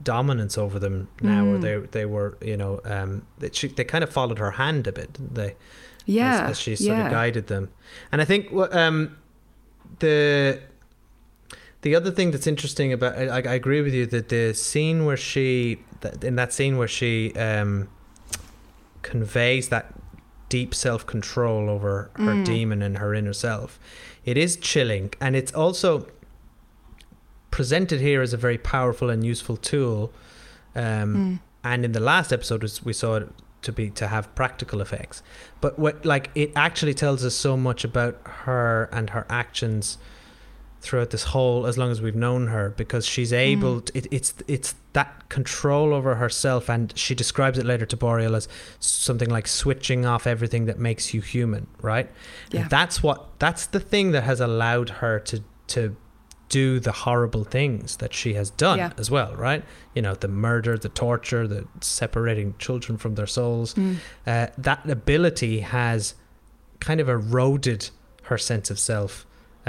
dominance 0.02 0.58
over 0.58 0.80
them 0.80 1.08
now. 1.22 1.46
Or 1.46 1.58
Mm. 1.60 1.62
they 1.62 1.76
they 2.00 2.06
were 2.06 2.36
you 2.42 2.58
know 2.58 2.82
um, 2.84 3.28
they, 3.38 3.52
she, 3.54 3.68
they 3.68 3.84
kind 3.84 4.04
of 4.04 4.10
followed 4.12 4.40
her 4.40 4.52
hand 4.52 4.88
a 4.88 4.92
bit, 4.92 5.14
didn't 5.14 5.36
they? 5.36 5.56
yeah 6.06 6.46
as, 6.46 6.50
as 6.52 6.60
she 6.60 6.76
sort 6.76 6.98
yeah. 6.98 7.06
of 7.06 7.12
guided 7.12 7.46
them. 7.48 7.70
And 8.12 8.20
I 8.20 8.26
think 8.26 8.50
what 8.52 8.76
um, 8.76 9.16
the 10.00 10.60
the 11.82 11.96
other 11.96 12.12
thing 12.12 12.32
that's 12.32 12.48
interesting 12.48 12.94
about 12.94 13.18
I, 13.18 13.26
I 13.28 13.54
agree 13.56 13.82
with 13.82 13.94
you 13.94 14.06
that 14.08 14.30
the 14.30 14.54
scene 14.54 15.06
where 15.06 15.18
she 15.18 15.80
that, 16.02 16.24
in 16.24 16.36
that 16.38 16.54
scene 16.54 16.78
where 16.78 16.88
she 16.88 17.34
um, 17.36 17.90
conveys 19.02 19.70
that 19.70 19.94
deep 20.50 20.74
self 20.74 21.06
control 21.06 21.70
over 21.70 22.10
her 22.16 22.36
Mm. 22.36 22.46
daemon 22.46 22.82
and 22.82 22.98
her 23.00 23.14
inner 23.14 23.34
self, 23.34 23.80
it 24.26 24.38
is 24.38 24.56
chilling, 24.58 25.12
and 25.20 25.36
it's 25.36 25.52
also 25.54 26.08
presented 27.52 28.00
here 28.02 28.22
as 28.22 28.34
a 28.34 28.38
very 28.38 28.58
powerful 28.58 29.10
and 29.10 29.24
useful 29.26 29.58
tool. 29.58 30.12
Um, 30.76 31.16
Mm. 31.16 31.40
and 31.64 31.86
in 31.86 31.92
the 31.92 32.00
last 32.00 32.32
episode 32.34 32.64
we 32.84 32.94
saw 32.94 33.16
it 33.18 33.30
to 33.64 33.72
be 33.72 33.90
to 33.92 34.08
have 34.08 34.34
practical 34.36 34.82
effects. 34.82 35.24
But 35.62 35.80
what 35.80 36.06
like 36.06 36.30
it 36.36 36.52
actually 36.56 36.94
tells 36.94 37.24
us 37.26 37.36
so 37.36 37.58
much 37.58 37.84
about 37.84 38.20
her 38.24 38.90
and 38.92 39.10
her 39.12 39.26
actions 39.30 39.98
throughout 40.84 41.12
this 41.12 41.24
whole 41.24 41.66
as 41.66 41.78
long 41.78 41.90
as 41.92 42.02
we've 42.02 42.16
known 42.16 42.48
her 42.48 42.70
because 42.72 43.06
she's 43.06 43.30
hmm. 43.30 43.36
able 43.36 43.82
to, 43.82 43.98
it, 43.98 44.06
it's 44.12 44.34
it's 44.48 44.76
that 44.92 45.30
control 45.30 45.94
over 45.94 46.16
herself 46.16 46.70
and 46.70 46.96
she 46.98 47.16
describes 47.16 47.58
it 47.58 47.66
later 47.66 47.86
to 47.86 47.96
Boreal 47.96 48.36
as 48.36 48.50
something 48.80 49.30
like 49.30 49.48
switching 49.48 50.06
off 50.06 50.28
everything 50.28 50.66
that 50.66 50.78
makes 50.78 51.14
you 51.14 51.22
human 51.22 51.68
right? 51.82 52.12
Yeah. 52.52 52.62
and 52.62 52.70
that's 52.70 53.02
what 53.02 53.40
that's 53.40 53.66
the 53.68 53.80
thing 53.80 54.12
that 54.12 54.24
has 54.24 54.42
allowed 54.42 54.90
her 54.90 55.20
to 55.22 55.42
to 55.68 55.96
do 56.62 56.80
the 56.88 56.92
horrible 57.06 57.44
things 57.58 57.98
that 57.98 58.14
she 58.20 58.32
has 58.40 58.48
done 58.66 58.78
Yeah. 58.78 58.92
as 59.04 59.10
well 59.16 59.32
right 59.50 59.64
you 59.96 60.02
know 60.06 60.14
the 60.26 60.28
murder 60.48 60.74
the 60.88 60.90
torture 61.06 61.44
the 61.56 61.62
separating 61.82 62.50
children 62.66 62.98
from 63.04 63.16
their 63.16 63.28
souls 63.38 63.74
Mm. 63.74 63.96
uh, 64.32 64.48
that 64.68 64.80
ability 65.00 65.56
has 65.62 66.14
kind 66.88 67.00
of 67.04 67.08
eroded 67.18 67.82
her 68.30 68.38
sense 68.38 68.68
of 68.74 68.78
self 68.92 69.26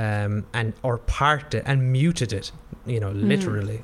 um, 0.07 0.33
and 0.59 0.73
or 0.83 0.99
parked 1.20 1.53
it 1.59 1.62
and 1.70 1.79
muted 1.92 2.31
it 2.40 2.47
you 2.94 3.01
know 3.03 3.12
literally 3.33 3.81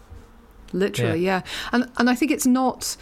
literally 0.72 1.20
yeah. 1.30 1.40
and 1.72 1.82
and 1.98 2.06
i 2.10 2.14
think 2.18 2.30
it's 2.36 2.46
not 2.62 2.96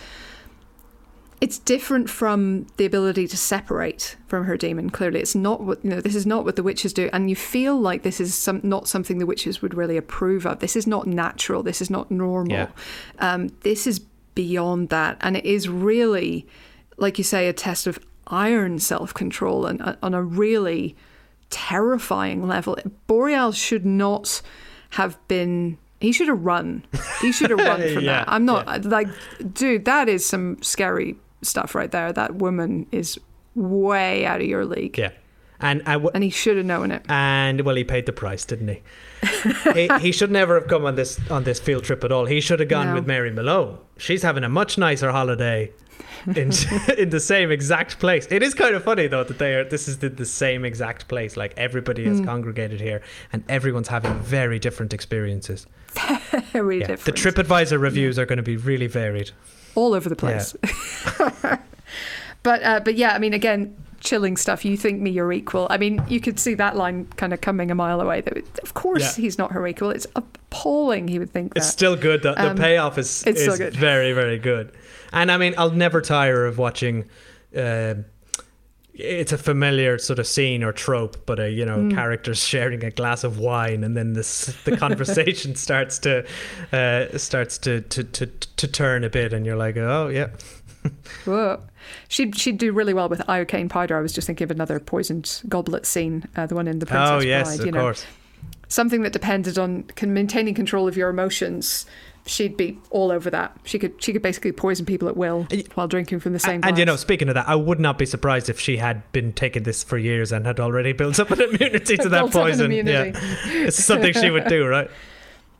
it's 1.41 1.59
different 1.59 2.11
from 2.11 2.67
the 2.79 2.85
ability 2.85 3.29
to 3.29 3.37
separate 3.37 4.17
from 4.27 4.45
her 4.45 4.57
daemon 4.57 4.91
clearly. 4.91 5.21
It's 5.21 5.35
not 5.35 5.61
what 5.61 5.85
you 5.85 5.91
know 5.91 6.01
this 6.01 6.15
is 6.17 6.27
not 6.27 6.45
what 6.45 6.57
the 6.57 6.63
witches 6.63 6.93
do 6.93 7.09
and 7.13 7.31
you 7.31 7.37
feel 7.37 7.79
like 7.81 8.03
this 8.03 8.21
is 8.21 8.35
some 8.35 8.61
not 8.65 8.89
something 8.89 9.19
the 9.19 9.27
witches 9.27 9.63
would 9.63 9.75
really 9.75 9.97
approve 9.97 10.47
of. 10.47 10.59
This 10.59 10.75
is 10.75 10.87
not 10.87 11.07
natural. 11.07 11.63
This 11.63 11.81
is 11.81 11.91
not 11.91 12.11
normal. 12.11 12.53
Yeah. 12.57 12.69
um, 13.21 13.49
this 13.61 13.87
is 13.87 14.01
beyond 14.35 14.89
that 14.89 15.17
and 15.21 15.37
it 15.37 15.45
is 15.45 15.69
really 15.69 16.47
like 16.97 17.19
you 17.19 17.25
say 17.25 17.49
a 17.49 17.53
test 17.53 17.87
of 17.87 17.99
iron 18.27 18.79
self-control 18.79 19.67
and 19.67 19.81
uh, 19.81 19.97
on 20.03 20.15
a 20.15 20.23
really 20.23 20.97
terrifying 21.51 22.47
level. 22.47 22.77
Boreal 23.07 23.53
should 23.53 23.87
not 23.87 24.43
have 24.91 25.17
been 25.29 25.79
he 26.01 26.13
should 26.13 26.29
have 26.29 26.45
run. 26.45 26.85
He 27.21 27.33
should 27.33 27.51
have 27.51 27.59
run 27.59 27.81
from 27.95 28.05
Yeah, 28.05 28.25
that. 28.25 28.29
I'm 28.29 28.45
not 28.45 28.85
like 28.85 29.09
dude 29.53 29.85
that 29.85 30.09
is 30.09 30.27
some 30.27 30.61
scary 30.63 31.17
stuff 31.43 31.75
right 31.75 31.91
there. 31.91 32.13
That 32.13 32.37
woman 32.37 32.87
is 32.93 33.19
way 33.55 34.25
out 34.27 34.41
of 34.41 34.47
your 34.47 34.65
league. 34.65 34.99
Yeah. 34.99 35.11
And 35.61 35.83
I 35.87 35.95
w- 35.95 36.11
and 36.15 36.23
he 36.23 36.31
should 36.31 36.57
have 36.57 36.67
known 36.67 36.93
it. 36.93 37.03
And 37.09 37.63
well 37.63 37.75
he 37.75 37.83
paid 37.83 38.07
the 38.07 38.13
price 38.13 38.45
didn't 38.45 38.69
he? 38.69 38.83
he 39.75 39.89
he 40.01 40.13
should 40.13 40.31
never 40.31 40.55
have 40.55 40.69
come 40.69 40.85
on 40.85 40.95
this 40.95 41.19
on 41.31 41.43
this 41.43 41.59
field 41.59 41.83
trip 41.85 42.05
at 42.05 42.13
all. 42.13 42.27
He 42.27 42.41
should 42.41 42.61
have 42.61 42.69
gone 42.69 42.87
No. 42.89 42.95
with 42.95 43.07
Mary 43.09 43.33
Malone. 43.33 43.79
She's 43.97 44.23
having 44.23 44.45
a 44.45 44.49
much 44.49 44.79
nicer 44.79 45.11
holiday 45.11 45.73
in 46.37 46.53
in 46.97 47.11
the 47.11 47.19
same 47.19 47.51
exact 47.51 47.99
place. 47.99 48.29
It 48.31 48.45
is 48.45 48.55
kind 48.55 48.77
of 48.77 48.85
funny 48.85 49.09
though 49.09 49.25
that 49.25 49.39
they 49.39 49.55
are 49.57 49.65
this 49.65 49.89
is 49.89 49.99
the, 49.99 50.09
the 50.11 50.25
same 50.27 50.65
exact 50.65 51.09
place. 51.09 51.37
Like 51.37 51.55
everybody 51.57 52.05
Hmm. 52.05 52.11
has 52.11 52.21
congregated 52.21 52.81
here 52.81 53.03
and 53.33 53.43
everyone's 53.49 53.89
having 53.89 54.15
very 54.21 54.61
different 54.61 54.95
experiences. 54.95 55.67
Very 56.53 56.81
yeah. 56.81 56.87
the 56.95 57.11
different. 57.13 57.49
TripAdvisor 57.49 57.81
reviews 57.81 58.17
are 58.17 58.27
going 58.27 58.37
to 58.37 58.43
be 58.45 58.57
really 58.57 58.87
varied 58.87 59.33
all 59.75 59.95
over 59.95 60.09
the 60.09 60.17
place. 60.17 60.55
but 62.43 62.63
uh, 62.63 62.81
but 62.85 62.95
yeah, 62.97 63.13
I 63.13 63.19
mean, 63.19 63.35
again, 63.35 63.77
chilling 64.01 64.37
stuff. 64.37 64.65
You 64.65 64.77
think 64.77 65.01
me 65.01 65.11
your 65.11 65.33
equal. 65.33 65.67
I 65.71 65.79
mean, 65.79 66.03
you 66.09 66.21
could 66.21 66.39
see 66.39 66.55
that 66.55 66.77
line 66.77 67.07
kind 67.17 67.33
of 67.33 67.41
coming 67.41 67.71
a 67.71 67.75
mile 67.75 68.01
away. 68.01 68.21
That 68.21 68.37
of 68.63 68.75
course 68.75 69.17
Yeah. 69.19 69.23
he's 69.23 69.39
not 69.39 69.53
her 69.53 69.67
equal. 69.67 69.91
It's 69.91 70.07
appalling. 70.17 71.09
He 71.09 71.19
would 71.19 71.31
think 71.31 71.55
that. 71.55 71.61
It's 71.61 71.69
still 71.69 71.97
good. 71.97 72.23
The, 72.23 72.35
the 72.35 72.51
Um, 72.51 72.57
payoff 72.57 72.99
is, 72.99 73.25
it's 73.27 73.41
is 73.41 73.59
very, 73.77 74.13
very 74.13 74.39
good. 74.39 74.73
And 75.13 75.31
I 75.33 75.37
mean, 75.39 75.55
I'll 75.59 75.71
never 75.71 76.01
tire 76.01 76.47
of 76.47 76.59
watching. 76.59 77.09
Uh, 77.57 77.95
it's 78.95 79.33
a 79.33 79.39
familiar 79.39 79.97
sort 79.99 80.19
of 80.19 80.27
scene 80.27 80.65
or 80.65 80.73
trope, 80.73 81.25
but 81.27 81.39
a 81.39 81.51
you 81.51 81.65
know, 81.65 81.79
Mm. 81.79 81.95
characters 81.95 82.43
sharing 82.45 82.83
a 82.85 82.91
glass 82.91 83.23
of 83.25 83.39
wine, 83.39 83.85
and 83.85 83.97
then 83.97 84.15
this 84.15 84.47
the 84.65 84.77
conversation 84.77 85.55
starts 85.67 85.99
to 86.01 86.27
uh, 86.73 87.17
starts 87.19 87.59
to, 87.59 87.81
to 87.83 88.05
to 88.05 88.27
to 88.27 88.69
turn 88.69 89.05
a 89.05 89.11
bit, 89.11 89.33
and 89.33 89.47
you're 89.47 89.57
like, 89.57 89.77
oh 89.77 90.09
yeah, 90.09 90.29
Whoa. 91.25 91.61
She'd 92.09 92.37
she'd 92.37 92.59
do 92.59 92.73
really 92.73 92.93
well 92.95 93.09
with 93.09 93.21
iocane 93.29 93.69
powder. 93.71 93.97
I 93.97 94.01
was 94.01 94.13
just 94.13 94.27
thinking 94.27 94.45
of 94.45 94.51
another 94.51 94.79
poisoned 94.81 95.43
goblet 95.49 95.87
scene, 95.87 96.27
uh, 96.37 96.47
the 96.47 96.55
one 96.55 96.67
in 96.69 96.79
the 96.81 96.87
Princess 96.87 97.11
oh 97.11 97.21
yes, 97.21 97.49
Bride. 97.49 97.61
of 97.61 97.67
you 97.67 97.73
know, 97.73 97.81
course. 97.81 98.05
something 98.69 99.03
that 99.03 99.13
depended 99.13 99.59
on 99.59 99.85
maintaining 100.03 100.55
control 100.55 100.87
of 100.89 100.97
your 100.97 101.09
emotions. 101.09 101.87
She'd 102.29 102.57
be 102.57 102.79
all 102.91 103.11
over 103.11 103.31
that. 103.31 103.57
She 103.65 103.79
could 103.79 104.03
she 104.03 104.13
could 104.13 104.21
basically 104.21 104.53
poison 104.53 104.85
people 104.85 105.09
at 105.09 105.17
will 105.17 105.47
while 105.75 105.89
drinking 105.89 106.21
from 106.21 106.35
the 106.35 106.39
same. 106.39 106.61
And 106.63 106.77
you 106.77 106.85
know, 106.85 106.97
speaking 106.97 107.29
of 107.29 107.35
that, 107.35 107.49
I 107.49 107.55
would 107.55 107.81
not 107.81 107.97
be 107.97 108.05
surprised 108.05 108.51
if 108.51 108.61
she 108.61 108.77
had 108.77 109.11
been 109.13 109.33
taking 109.33 109.63
this 109.63 109.83
for 109.83 109.97
years 109.97 110.31
and 110.31 110.45
had 110.45 110.61
already 110.61 110.93
built 110.93 111.19
up 111.19 111.31
an 111.31 111.41
immunity 111.55 111.97
to 111.97 112.09
that 112.11 112.31
poison. 112.31 112.71
Yeah, 112.71 113.13
it's 113.15 113.83
something 113.83 114.13
she 114.13 114.31
would 114.31 114.47
do, 114.47 114.67
right? 114.67 114.91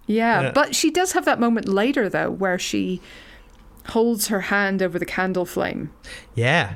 Yeah, 0.07 0.41
Yeah. 0.43 0.53
but 0.53 0.75
she 0.75 0.91
does 0.91 1.13
have 1.13 1.25
that 1.25 1.41
moment 1.41 1.69
later 1.69 2.09
though, 2.09 2.31
where 2.31 2.59
she 2.59 3.01
holds 3.89 4.29
her 4.29 4.43
hand 4.43 4.83
over 4.83 4.99
the 4.99 5.07
candle 5.07 5.47
flame. 5.47 5.91
Yeah, 6.35 6.75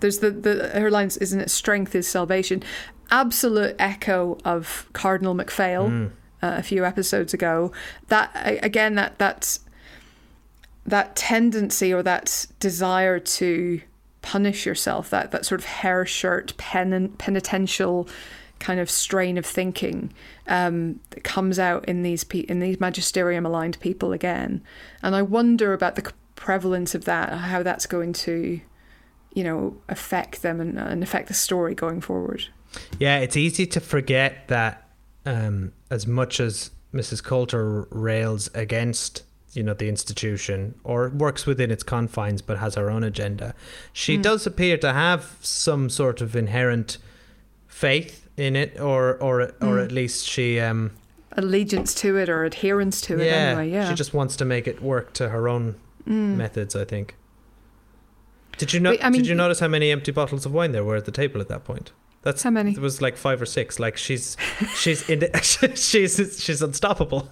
There's 0.00 0.18
the, 0.18 0.30
the 0.30 0.68
her 0.80 0.90
lines, 0.90 1.16
isn't 1.18 1.40
it? 1.40 1.50
Strength 1.50 1.94
is 1.94 2.08
salvation. 2.08 2.62
Absolute 3.10 3.74
echo 3.78 4.38
of 4.44 4.88
Cardinal 4.92 5.34
MacPhail 5.34 5.88
mm. 5.88 6.10
Uh, 6.42 6.54
a 6.56 6.62
few 6.62 6.84
episodes 6.84 7.34
ago. 7.34 7.72
That 8.08 8.30
again, 8.62 8.94
that 8.94 9.18
that's 9.18 9.60
that 10.86 11.16
tendency 11.16 11.92
or 11.92 12.02
that 12.02 12.46
desire 12.60 13.18
to 13.18 13.80
punish 14.22 14.66
yourself, 14.66 15.10
that 15.10 15.30
that 15.30 15.46
sort 15.46 15.60
of 15.60 15.66
hair 15.66 16.04
shirt 16.06 16.56
pen, 16.56 17.08
penitential 17.18 18.08
kind 18.58 18.80
of 18.80 18.90
strain 18.90 19.38
of 19.38 19.46
thinking 19.46 20.12
um, 20.48 20.98
that 21.10 21.22
comes 21.22 21.58
out 21.58 21.84
in 21.84 22.02
these 22.02 22.24
pe- 22.24 22.40
in 22.40 22.60
these 22.60 22.80
magisterium 22.80 23.46
aligned 23.46 23.78
people 23.80 24.12
again. 24.12 24.62
And 25.02 25.14
I 25.14 25.22
wonder 25.22 25.72
about 25.72 25.94
the 25.94 26.12
prevalence 26.34 26.94
of 26.94 27.04
that, 27.04 27.32
how 27.32 27.62
that's 27.62 27.86
going 27.86 28.12
to, 28.14 28.60
you 29.34 29.44
know, 29.44 29.76
affect 29.88 30.42
them 30.42 30.60
and, 30.60 30.78
and 30.78 31.02
affect 31.02 31.28
the 31.28 31.34
story 31.34 31.74
going 31.74 32.00
forward. 32.00 32.44
yeah. 32.98 33.18
It's 33.18 33.36
easy 33.36 33.66
to 33.66 33.80
forget 33.80 34.48
that 34.48 34.90
um, 35.24 35.72
as 35.90 36.06
much 36.06 36.40
as 36.40 36.70
Mrs. 36.92 37.22
Coulter 37.22 37.86
rails 37.90 38.50
against 38.54 39.22
you 39.54 39.62
know 39.62 39.74
the 39.74 39.88
institution 39.88 40.74
or 40.84 41.08
works 41.08 41.46
within 41.46 41.70
its 41.70 41.82
confines 41.82 42.42
but 42.42 42.58
has 42.58 42.74
her 42.74 42.90
own 42.90 43.04
agenda, 43.04 43.54
she 43.92 44.16
hmm. 44.16 44.22
does 44.22 44.46
appear 44.46 44.76
to 44.78 44.92
have 44.92 45.36
some 45.40 45.88
sort 45.90 46.20
of 46.20 46.36
inherent 46.36 46.98
faith 47.66 48.28
in 48.36 48.56
it, 48.56 48.78
or 48.80 49.16
or 49.16 49.52
or 49.60 49.76
hmm. 49.76 49.78
at 49.78 49.92
least 49.92 50.26
she. 50.26 50.60
Um, 50.60 50.92
Allegiance 51.32 51.94
to 51.94 52.16
it 52.16 52.28
or 52.28 52.44
adherence 52.44 53.00
to 53.02 53.20
it 53.20 53.26
yeah, 53.26 53.32
anyway. 53.32 53.70
Yeah. 53.70 53.88
she 53.88 53.94
just 53.94 54.12
wants 54.12 54.34
to 54.36 54.44
make 54.44 54.66
it 54.66 54.82
work 54.82 55.12
to 55.14 55.28
her 55.28 55.48
own 55.48 55.76
hmm. 56.04 56.36
methods. 56.36 56.74
I 56.74 56.84
think. 56.84 57.14
Did 58.56 58.72
you 58.72 58.80
know? 58.80 58.96
I 59.02 59.10
mean- 59.10 59.22
did 59.22 59.28
you 59.28 59.34
notice 59.34 59.60
how 59.60 59.68
many 59.68 59.90
empty 59.90 60.10
bottles 60.10 60.46
of 60.46 60.52
wine 60.52 60.72
there 60.72 60.84
were 60.84 60.96
at 60.96 61.04
the 61.04 61.12
table 61.12 61.40
at 61.40 61.48
that 61.48 61.64
point? 61.64 61.92
That's 62.28 62.42
How 62.42 62.50
many? 62.50 62.72
It 62.72 62.78
was 62.78 63.00
like 63.00 63.16
five 63.16 63.40
or 63.40 63.46
six. 63.46 63.78
Like 63.80 63.96
she's 63.96 64.36
she's 64.74 65.08
in 65.08 65.30
she's 65.42 66.38
she's 66.38 66.60
unstoppable. 66.60 67.30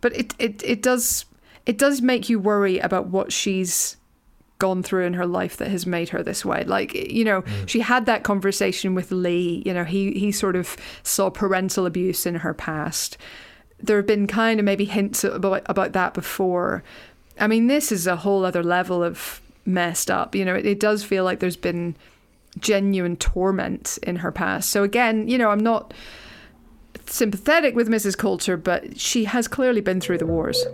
But 0.00 0.16
it, 0.16 0.34
it, 0.40 0.60
it 0.64 0.82
does 0.82 1.24
it 1.66 1.78
does 1.78 2.02
make 2.02 2.28
you 2.28 2.40
worry 2.40 2.80
about 2.80 3.06
what 3.06 3.32
she's 3.32 3.96
gone 4.58 4.82
through 4.82 5.04
in 5.06 5.14
her 5.14 5.24
life 5.24 5.56
that 5.58 5.68
has 5.68 5.86
made 5.86 6.08
her 6.08 6.20
this 6.20 6.44
way. 6.44 6.64
Like 6.64 6.94
you 6.94 7.24
know, 7.24 7.42
mm. 7.42 7.68
she 7.68 7.78
had 7.78 8.06
that 8.06 8.24
conversation 8.24 8.96
with 8.96 9.12
Lee. 9.12 9.62
You 9.64 9.72
know, 9.72 9.84
he 9.84 10.10
he 10.14 10.32
sort 10.32 10.56
of 10.56 10.76
saw 11.04 11.30
parental 11.30 11.86
abuse 11.86 12.26
in 12.26 12.34
her 12.34 12.54
past. 12.54 13.16
There 13.78 13.98
have 13.98 14.06
been 14.06 14.26
kind 14.26 14.58
of 14.58 14.64
maybe 14.64 14.84
hints 14.84 15.22
about 15.22 15.62
about 15.66 15.92
that 15.92 16.12
before. 16.12 16.82
I 17.38 17.46
mean, 17.46 17.68
this 17.68 17.92
is 17.92 18.08
a 18.08 18.16
whole 18.16 18.44
other 18.44 18.64
level 18.64 19.00
of 19.00 19.40
messed 19.64 20.10
up. 20.10 20.34
You 20.34 20.44
know, 20.44 20.56
it, 20.56 20.66
it 20.66 20.80
does 20.80 21.04
feel 21.04 21.22
like 21.22 21.38
there's 21.38 21.56
been 21.56 21.94
genuine 22.58 23.16
torment 23.16 23.98
in 24.02 24.16
her 24.16 24.32
past. 24.32 24.70
So 24.70 24.82
again, 24.82 25.28
you 25.28 25.38
know, 25.38 25.50
I'm 25.50 25.60
not 25.60 25.94
sympathetic 27.06 27.74
with 27.74 27.88
Mrs. 27.88 28.16
Coulter, 28.16 28.56
but 28.56 28.98
she 28.98 29.24
has 29.24 29.48
clearly 29.48 29.80
been 29.80 30.00
through 30.00 30.18
the 30.18 30.26
wars. 30.26 30.64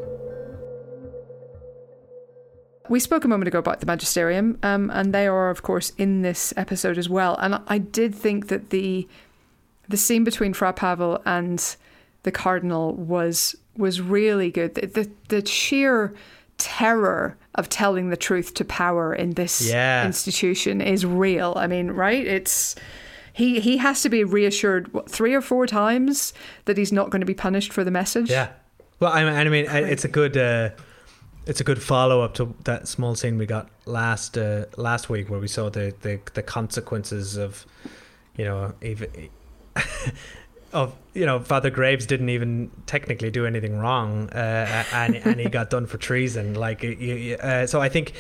We 2.89 2.99
spoke 2.99 3.25
a 3.25 3.29
moment 3.29 3.47
ago 3.47 3.59
about 3.59 3.81
the 3.81 3.87
Magisterium, 3.87 4.59
um, 4.65 4.91
and 4.91 5.15
they 5.15 5.29
are, 5.29 5.51
of 5.51 5.63
course, 5.63 5.93
in 5.97 6.23
this 6.23 6.53
episode 6.57 6.99
as 6.99 7.09
well. 7.09 7.37
And 7.37 7.61
I 7.69 7.79
did 7.79 8.15
think 8.15 8.49
that 8.49 8.71
the 8.71 9.07
the 9.89 9.97
scene 9.97 10.23
between 10.23 10.55
Fra 10.55 10.73
Pavel 10.73 11.21
and 11.27 11.77
the 12.23 12.31
Cardinal 12.33 12.95
was 12.95 13.57
was 13.77 14.01
really 14.01 14.51
good. 14.51 14.75
The, 14.75 14.87
the, 14.87 15.11
the 15.29 15.47
sheer 15.47 16.15
terror 16.61 17.37
of 17.57 17.69
telling 17.69 18.11
the 18.11 18.17
truth 18.17 18.55
to 18.55 18.65
power 18.65 19.13
in 19.15 19.33
this 19.33 19.61
Yeah. 19.69 20.07
institution 20.07 20.81
is 20.81 21.05
real. 21.05 21.55
I 21.57 21.67
mean, 21.67 21.91
right? 21.91 22.25
It's 22.25 22.77
he 23.33 23.59
he 23.61 23.79
has 23.79 24.03
to 24.03 24.09
be 24.09 24.23
reassured 24.23 24.93
what, 24.95 25.11
three 25.11 25.35
or 25.35 25.41
four 25.41 25.67
times 25.67 26.33
that 26.67 26.77
he's 26.77 26.93
not 26.93 27.11
going 27.11 27.21
to 27.21 27.27
be 27.27 27.35
punished 27.35 27.73
for 27.73 27.83
the 27.85 27.91
message. 27.91 28.31
Yeah. 28.31 28.49
Well, 29.01 29.13
I 29.13 29.25
mean, 29.25 29.35
I 29.35 29.45
mean, 29.49 29.67
it's 29.93 30.05
a 30.05 30.09
good, 30.09 30.37
uh, 30.37 30.71
it's 31.47 31.61
a 31.61 31.65
good 31.65 31.83
follow 31.83 32.21
up 32.21 32.35
to 32.35 32.55
that 32.65 32.87
small 32.87 33.15
scene 33.15 33.39
we 33.39 33.47
got 33.47 33.69
last 33.87 34.37
uh, 34.37 34.67
last 34.77 35.09
week 35.09 35.31
where 35.31 35.41
we 35.41 35.49
saw 35.49 35.71
the 35.71 35.95
the, 36.03 36.21
the 36.35 36.43
consequences 36.43 37.37
of, 37.39 37.65
you 38.37 38.45
know, 38.45 38.75
even 38.83 39.09
of 40.73 40.95
you 41.15 41.27
know 41.27 41.41
Father 41.41 41.71
Graves 41.71 42.07
didn't 42.07 42.29
even 42.29 42.71
technically 42.87 43.31
do 43.31 43.47
anything 43.47 43.79
wrong, 43.79 44.31
uh, 44.31 44.85
and 44.93 45.17
and 45.17 45.41
he 45.41 45.49
got 45.49 45.71
done 45.71 45.87
for 45.87 45.99
treason. 45.99 46.55
Like, 46.55 46.85
uh, 46.85 47.67
so 47.67 47.81
I 47.81 47.89
think 47.89 48.13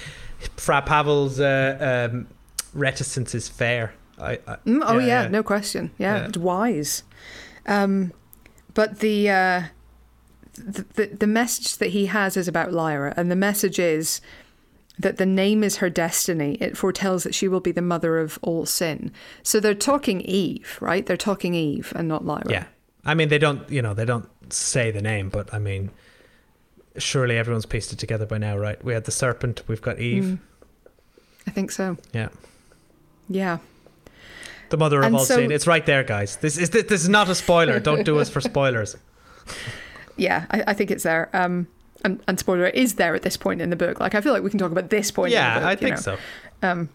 Fra 0.56 0.82
Pavel's 0.82 1.38
uh, 1.40 2.08
um, 2.12 2.26
reticence 2.74 3.34
is 3.34 3.48
fair. 3.48 3.92
I, 4.18 4.32
I, 4.46 4.56
Mm, 4.66 4.82
oh 4.84 4.98
yeah, 4.98 5.28
no 5.28 5.42
question. 5.42 5.90
Yeah, 5.98 6.16
Yeah. 6.16 6.26
it's 6.26 6.36
wise. 6.38 7.04
Um, 7.66 8.12
but 8.74 9.00
the, 9.00 9.30
uh, 9.30 9.62
the 10.54 10.84
the 10.94 11.06
the 11.20 11.26
message 11.26 11.76
that 11.78 11.88
he 11.90 12.06
has 12.06 12.36
is 12.36 12.48
about 12.48 12.72
Lyra, 12.72 13.14
and 13.16 13.30
the 13.30 13.36
message 13.36 13.78
is 13.78 14.20
that 15.02 15.16
the 15.16 15.26
name 15.26 15.64
is 15.64 15.76
her 15.76 15.90
destiny. 15.90 16.56
It 16.60 16.76
foretells 16.76 17.22
that 17.24 17.34
she 17.34 17.48
will 17.48 17.60
be 17.60 17.72
the 17.72 17.82
mother 17.82 18.18
of 18.18 18.38
all 18.42 18.66
sin. 18.66 19.12
So 19.42 19.58
they're 19.60 19.74
talking 19.74 20.20
Eve, 20.22 20.78
right? 20.80 21.04
They're 21.06 21.16
talking 21.16 21.54
Eve 21.54 21.92
and 21.96 22.06
not 22.08 22.24
Lyra. 22.24 22.50
Yeah. 22.50 22.64
I 23.04 23.14
mean, 23.14 23.28
they 23.28 23.38
don't, 23.38 23.68
you 23.70 23.80
know, 23.82 23.94
they 23.94 24.04
don't 24.04 24.28
say 24.52 24.90
the 24.90 25.00
name, 25.02 25.30
but 25.30 25.52
I 25.54 25.58
mean, 25.58 25.90
surely 26.98 27.38
everyone's 27.38 27.66
pieced 27.66 27.92
it 27.92 27.98
together 27.98 28.26
by 28.26 28.38
now, 28.38 28.58
right? 28.58 28.82
We 28.84 28.92
had 28.92 29.04
the 29.04 29.10
serpent, 29.12 29.62
we've 29.66 29.80
got 29.82 29.98
Eve. 29.98 30.24
Mm. 30.24 30.38
I 31.46 31.50
think 31.50 31.70
so. 31.70 31.96
Yeah. 32.12 32.28
Yeah. 33.28 33.58
The 34.68 34.76
mother 34.76 34.98
of 35.00 35.06
And 35.06 35.16
all 35.16 35.24
so- 35.24 35.36
sin. 35.36 35.50
It's 35.50 35.66
right 35.66 35.84
there, 35.86 36.04
guys. 36.04 36.36
This 36.36 36.58
is 36.58 36.70
this 36.70 37.02
is 37.02 37.08
not 37.08 37.28
a 37.28 37.34
spoiler. 37.34 37.80
Don't 37.80 38.04
do 38.04 38.18
us 38.20 38.28
for 38.28 38.40
spoilers. 38.52 38.96
Yeah, 40.16 40.46
I, 40.50 40.64
I 40.68 40.74
think 40.74 40.90
it's 40.90 41.02
there. 41.02 41.28
Um, 41.32 41.66
and, 42.04 42.22
and 42.26 42.38
spoiler 42.38 42.66
is 42.66 42.94
there 42.94 43.14
at 43.14 43.22
this 43.22 43.36
point 43.36 43.60
in 43.60 43.70
the 43.70 43.76
book. 43.76 44.00
Like 44.00 44.14
I 44.14 44.20
feel 44.20 44.32
like 44.32 44.42
we 44.42 44.50
can 44.50 44.58
talk 44.58 44.72
about 44.72 44.90
this 44.90 45.10
point. 45.10 45.32
in 45.32 45.38
the 45.38 45.42
yeah, 45.42 45.58
book, 45.58 45.64
I 45.68 45.76
think 45.76 45.96
know. 45.96 46.00
so. 46.00 46.18
Um, 46.62 46.88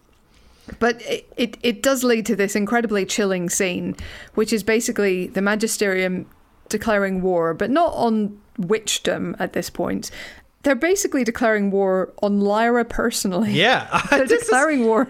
but 0.78 1.00
it, 1.02 1.28
it, 1.36 1.58
it 1.62 1.82
does 1.82 2.02
lead 2.02 2.26
to 2.26 2.36
this 2.36 2.56
incredibly 2.56 3.06
chilling 3.06 3.48
scene, 3.48 3.96
which 4.34 4.52
is 4.52 4.62
basically 4.62 5.28
the 5.28 5.42
Magisterium 5.42 6.26
declaring 6.68 7.22
war, 7.22 7.54
but 7.54 7.70
not 7.70 7.92
on 7.94 8.40
witchdom 8.58 9.36
at 9.38 9.52
this 9.52 9.70
point. 9.70 10.10
They're 10.62 10.74
basically 10.74 11.22
declaring 11.22 11.70
war 11.70 12.12
on 12.22 12.40
Lyra 12.40 12.84
personally. 12.84 13.52
Yeah. 13.52 14.02
They're 14.10 14.20
this, 14.26 14.42
is, 14.42 14.48
declaring 14.48 14.84
war 14.84 15.08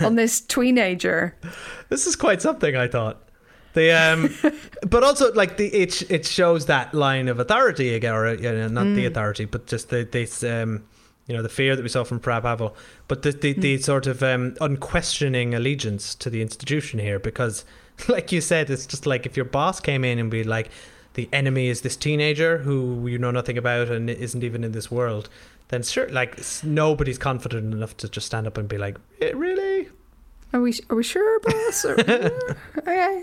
on 0.00 0.14
this 0.16 0.40
teenager. 0.40 1.36
this 1.90 2.06
is 2.06 2.16
quite 2.16 2.40
something, 2.40 2.74
I 2.74 2.88
thought. 2.88 3.22
The 3.76 3.92
um, 3.92 4.34
but 4.88 5.04
also 5.04 5.32
like 5.34 5.58
the 5.58 5.66
it 5.66 6.10
it 6.10 6.24
shows 6.26 6.64
that 6.66 6.94
line 6.94 7.28
of 7.28 7.38
authority 7.38 7.94
again, 7.94 8.14
or 8.14 8.32
you 8.34 8.50
know, 8.52 8.68
not 8.68 8.86
Mm. 8.86 8.94
the 8.96 9.04
authority, 9.06 9.44
but 9.44 9.66
just 9.66 9.90
the 9.90 10.04
this 10.10 10.42
um, 10.42 10.82
you 11.26 11.36
know, 11.36 11.42
the 11.42 11.50
fear 11.50 11.76
that 11.76 11.82
we 11.82 11.88
saw 11.90 12.02
from 12.04 12.18
Fra 12.20 12.40
but 12.40 13.22
the 13.22 13.32
the, 13.32 13.52
Mm. 13.54 13.60
the 13.60 13.78
sort 13.78 14.06
of 14.06 14.22
um, 14.22 14.56
unquestioning 14.62 15.54
allegiance 15.54 16.14
to 16.14 16.30
the 16.30 16.40
institution 16.40 16.98
here, 17.00 17.18
because 17.18 17.64
like 18.08 18.32
you 18.32 18.40
said, 18.40 18.70
it's 18.70 18.86
just 18.86 19.04
like 19.06 19.26
if 19.26 19.36
your 19.36 19.44
boss 19.44 19.78
came 19.78 20.04
in 20.04 20.18
and 20.18 20.30
be 20.30 20.42
like, 20.42 20.70
the 21.12 21.28
enemy 21.32 21.68
is 21.68 21.82
this 21.82 21.96
teenager 21.96 22.58
who 22.58 23.06
you 23.06 23.18
know 23.18 23.30
nothing 23.30 23.58
about 23.58 23.90
and 23.90 24.08
isn't 24.08 24.42
even 24.42 24.64
in 24.64 24.72
this 24.72 24.90
world, 24.90 25.28
then 25.68 25.82
sure, 25.82 26.08
like 26.08 26.38
nobody's 26.64 27.18
confident 27.18 27.74
enough 27.74 27.94
to 27.98 28.08
just 28.08 28.26
stand 28.26 28.46
up 28.46 28.56
and 28.56 28.68
be 28.68 28.78
like, 28.78 28.96
"Eh, 29.20 29.32
really? 29.34 29.88
Are 30.54 30.62
we 30.62 30.72
are 30.88 30.96
we 30.96 31.02
sure, 31.02 31.40
boss? 31.40 31.84
Or, 31.84 32.00
okay, 32.00 32.30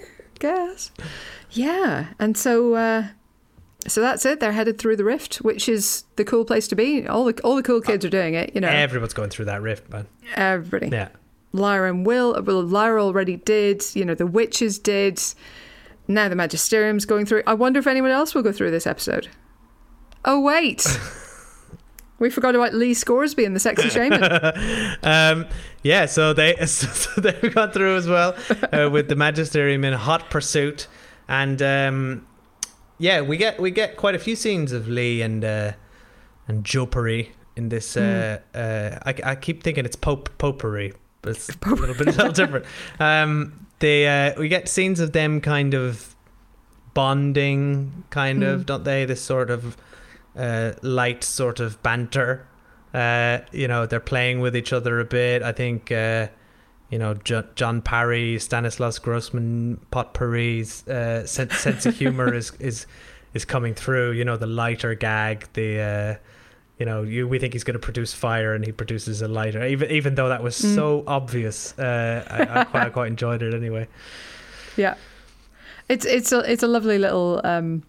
guess. 0.40 0.92
Yeah, 1.52 2.08
and 2.20 2.38
so 2.38 2.74
uh, 2.76 3.08
so 3.88 4.02
that's 4.02 4.26
it. 4.26 4.40
They're 4.40 4.52
headed 4.54 4.78
through 4.80 4.96
the 4.96 5.04
rift, 5.04 5.38
which 5.38 5.68
is 5.70 6.04
the 6.16 6.24
cool 6.26 6.46
place 6.46 6.68
to 6.70 6.76
be. 6.76 7.08
All 7.08 7.26
the 7.26 7.40
all 7.44 7.56
the 7.56 7.64
cool 7.64 7.82
kids 7.82 8.04
are 8.06 8.10
doing 8.10 8.34
it. 8.34 8.54
You 8.56 8.62
know, 8.62 8.70
Everyone's 8.70 9.14
going 9.14 9.30
through 9.30 9.46
that 9.46 9.62
rift, 9.62 9.90
man. 9.92 10.08
everybody. 10.36 10.90
Yeah. 10.90 11.10
Lyra 11.56 11.90
and 11.90 12.06
Will. 12.06 12.42
Well, 12.42 12.64
Lyra 12.64 13.04
already 13.04 13.36
did. 13.38 13.84
You 13.94 14.06
know, 14.06 14.16
the 14.16 14.26
witches 14.26 14.80
did. 14.80 15.22
Now 16.08 16.28
the 16.28 16.36
Magisterium's 16.36 17.06
going 17.06 17.26
through. 17.26 17.44
I 17.46 17.54
wonder 17.54 17.80
if 17.80 17.88
anyone 17.88 18.12
else 18.12 18.34
will 18.34 18.42
go 18.42 18.52
through 18.52 18.72
this 18.72 18.88
episode. 18.88 19.28
Oh 20.26 20.40
wait, 20.42 20.84
we 22.20 22.30
forgot 22.30 22.55
about 22.55 22.74
Lee 22.74 22.93
Scoresby 22.93 23.45
and 23.45 23.55
the 23.55 23.59
sexy 23.59 23.89
shaman. 23.89 24.24
um, 25.03 25.45
yeah, 25.84 26.05
so 26.05 26.34
they 26.34 26.55
so 26.66 27.22
they've 27.22 27.53
gone 27.53 27.72
through 27.72 27.95
as 27.95 28.07
well 28.07 28.36
uh, 28.72 28.89
with 28.89 29.09
the 29.09 29.16
magisterium 29.16 29.84
in 29.84 29.93
hot 29.93 30.30
pursuit, 30.30 30.88
and 31.28 31.61
um, 31.61 32.28
yeah, 32.97 33.22
we 33.22 33.38
get 33.38 33.59
we 33.59 33.72
get 33.72 33.97
quite 33.97 34.16
a 34.16 34.20
few 34.20 34.36
scenes 34.36 34.72
of 34.72 34.88
Lee 34.88 35.22
and 35.22 35.43
uh, 35.43 35.74
and 36.47 36.64
Jopari 36.64 37.30
in 37.55 37.70
this. 37.70 37.97
Uh, 37.97 38.39
uh, 38.53 38.99
I, 39.05 39.32
I 39.32 39.36
keep 39.36 39.64
thinking 39.64 39.86
it's 39.86 39.95
Pope 39.95 40.30
Popery, 40.38 40.93
but 41.22 41.32
it's 41.32 41.49
a 41.49 41.70
little 41.70 41.95
bit 41.95 42.07
a 42.07 42.11
little 42.11 42.32
different. 42.32 42.66
Um, 42.99 43.68
they 43.80 44.07
uh, 44.07 44.39
we 44.39 44.47
get 44.47 44.70
scenes 44.70 44.99
of 44.99 45.14
them 45.14 45.41
kind 45.41 45.74
of 45.74 46.16
bonding, 46.93 48.03
kind 48.09 48.43
of, 48.43 48.66
don't 48.66 48.84
they? 48.84 49.05
This 49.05 49.22
sort 49.22 49.49
of 49.49 49.76
uh, 50.38 50.74
light 50.82 51.24
sort 51.24 51.60
of 51.60 51.82
banter. 51.84 52.48
Uh, 52.94 53.40
you 53.52 53.68
know, 53.68 53.86
they're 53.86 54.00
playing 54.00 54.40
with 54.40 54.56
each 54.56 54.72
other 54.72 55.00
a 55.00 55.06
bit. 55.06 55.42
I 55.42 55.52
think, 55.52 55.92
uh, 55.92 56.28
you 56.90 57.00
know, 57.00 57.16
jo- 57.16 57.48
John 57.56 57.82
Parry, 57.82 58.38
Stanislaus 58.40 59.00
Grumman, 59.00 59.80
Potpourri's 59.90 60.88
uh, 60.88 61.26
sense, 61.26 61.58
sense 61.58 61.86
of 61.86 61.96
humor 61.98 62.34
is, 62.34 62.52
is 62.60 62.86
is 63.34 63.46
coming 63.46 63.74
through. 63.74 64.12
You 64.12 64.26
know, 64.26 64.38
the 64.38 64.48
lighter 64.48 64.94
gag, 64.94 65.48
the 65.54 65.80
uh, 65.80 66.16
you 66.80 66.86
know, 66.86 67.04
you 67.04 67.28
we 67.28 67.40
think 67.40 67.54
he's 67.54 67.64
going 67.64 67.76
to 67.76 67.80
produce 67.80 68.14
fire 68.14 68.54
and 68.54 68.66
he 68.66 68.72
produces 68.72 69.22
a 69.22 69.28
lighter. 69.28 69.66
Even 69.66 69.90
even 69.90 70.16
though 70.16 70.30
that 70.30 70.44
was 70.44 70.56
so 70.56 71.04
obvious, 71.08 71.78
uh, 71.80 72.26
I, 72.30 72.62
I, 72.62 72.64
quite, 72.66 72.84
I 72.84 72.90
quite 72.90 73.08
enjoyed 73.08 73.42
it 73.42 73.54
anyway. 73.54 73.88
Yeah, 74.76 74.96
it's 75.90 76.06
it's 76.06 76.32
a 76.32 76.40
it's 76.40 76.64
a 76.64 76.68
lovely 76.68 76.98
little 76.98 77.42
um, 77.44 77.84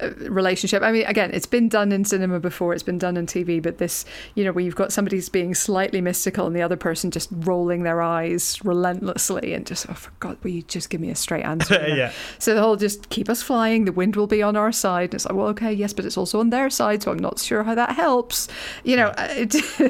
relationship. 0.00 0.82
I 0.82 0.92
mean, 0.92 1.06
again, 1.06 1.30
it's 1.32 1.46
been 1.46 1.68
done 1.68 1.92
in 1.92 2.04
cinema 2.04 2.40
before. 2.40 2.72
It's 2.72 2.82
been 2.82 2.98
done 2.98 3.18
on 3.18 3.26
TV, 3.26 3.60
but 3.62 3.78
this, 3.78 4.04
you 4.34 4.44
know, 4.44 4.52
where 4.52 4.64
you've 4.64 4.76
got 4.76 4.92
somebody's 4.92 5.28
being 5.28 5.54
slightly 5.54 6.00
mystical 6.00 6.46
and 6.46 6.54
the 6.54 6.62
other 6.62 6.76
person 6.76 7.10
just 7.10 7.28
rolling 7.32 7.82
their 7.82 8.00
eyes 8.00 8.64
relentlessly 8.64 9.54
and 9.54 9.66
just, 9.66 9.88
oh, 9.88 9.94
for 9.94 10.10
God, 10.20 10.38
will 10.42 10.50
you 10.50 10.62
just 10.62 10.90
give 10.90 11.00
me 11.00 11.10
a 11.10 11.16
straight 11.16 11.44
answer? 11.44 11.74
yeah. 11.88 12.12
So 12.38 12.54
the 12.54 12.62
whole 12.62 12.76
just 12.76 13.08
keep 13.10 13.28
us 13.28 13.42
flying. 13.42 13.84
The 13.84 13.92
wind 13.92 14.16
will 14.16 14.26
be 14.26 14.42
on 14.42 14.56
our 14.56 14.72
side. 14.72 15.10
And 15.10 15.14
it's 15.14 15.24
like, 15.24 15.34
well, 15.34 15.48
okay, 15.48 15.72
yes, 15.72 15.92
but 15.92 16.04
it's 16.04 16.16
also 16.16 16.40
on 16.40 16.50
their 16.50 16.70
side, 16.70 17.02
so 17.02 17.10
I'm 17.10 17.18
not 17.18 17.38
sure 17.38 17.64
how 17.64 17.74
that 17.74 17.96
helps. 17.96 18.48
You 18.84 18.96
know, 18.96 19.14
it, 19.18 19.54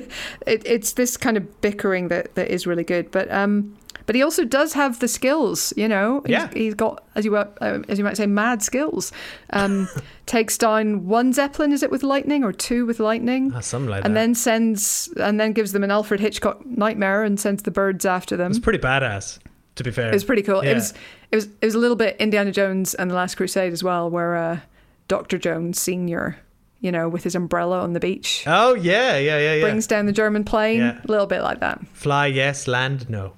it 0.47 0.63
it's 0.65 0.93
this 0.93 1.17
kind 1.17 1.37
of 1.37 1.61
bickering 1.61 2.09
that 2.09 2.35
that 2.35 2.49
is 2.49 2.67
really 2.67 2.85
good. 2.85 3.11
But 3.11 3.31
um, 3.31 3.77
but 4.09 4.15
he 4.17 4.23
also 4.23 4.43
does 4.45 4.73
have 4.73 4.99
the 5.01 5.07
skills. 5.07 5.73
You 5.77 5.87
know, 5.87 6.23
he's, 6.25 6.31
Yeah. 6.33 6.49
he's 6.55 6.73
got 6.75 7.05
as 7.15 7.25
you 7.27 7.33
were, 7.33 7.47
uh, 7.61 7.81
as 7.89 7.99
you 7.99 8.05
might 8.05 8.17
say, 8.17 8.25
mad 8.27 8.63
skills. 8.63 9.13
Um, 9.51 9.87
takes 10.27 10.57
down 10.57 11.07
one 11.07 11.33
zeppelin, 11.35 11.73
is 11.73 11.83
it 11.83 11.91
with 11.91 12.03
lightning, 12.03 12.43
or 12.43 12.53
two 12.53 12.87
with 12.87 13.01
lightning? 13.01 13.53
Ah, 13.55 13.61
something 13.61 13.91
like 13.91 14.05
and 14.07 14.17
that. 14.17 14.21
then 14.21 14.35
sends 14.35 15.09
and 15.21 15.39
then 15.39 15.53
gives 15.53 15.73
them 15.73 15.85
an 15.85 15.91
Alfred 15.91 16.21
Hitchcock 16.21 16.65
nightmare 16.67 17.23
and 17.23 17.39
sends 17.39 17.63
the 17.65 17.71
birds 17.71 18.07
after 18.07 18.35
them. 18.37 18.51
it's 18.51 18.59
pretty 18.59 18.79
badass, 18.79 19.39
to 19.77 19.85
be 19.85 19.91
fair. 19.91 20.09
It 20.09 20.15
was 20.15 20.25
pretty 20.25 20.43
cool. 20.43 20.65
Yeah. 20.65 20.71
It 20.71 20.75
was 20.75 20.95
it 21.31 21.37
was 21.37 21.45
it 21.61 21.67
was 21.67 21.75
a 21.75 21.79
little 21.79 21.97
bit 21.97 22.17
Indiana 22.19 22.51
Jones 22.51 22.95
and 22.95 23.11
the 23.11 23.15
Last 23.15 23.35
Crusade 23.37 23.73
as 23.75 23.85
well, 23.85 24.09
where 24.11 24.37
uh, 24.37 24.59
Doctor 25.07 25.37
Jones 25.39 25.79
Senior, 25.81 26.39
you 26.81 26.91
know, 26.93 27.09
with 27.09 27.25
his 27.25 27.35
umbrella 27.35 27.81
on 27.81 27.93
the 27.93 28.01
beach, 28.01 28.45
Oh 28.47 28.75
yeah, 28.75 29.19
yeah, 29.19 29.39
yeah, 29.39 29.55
yeah. 29.55 29.61
brings 29.63 29.87
down 29.87 30.07
the 30.07 30.13
German 30.13 30.45
plane. 30.45 30.81
Yeah. 30.81 31.01
A 31.03 31.09
little 31.11 31.27
bit 31.27 31.43
like 31.43 31.61
that. 31.61 31.87
Fly 31.93 32.27
yes, 32.27 32.67
land 32.69 33.09
no. 33.11 33.33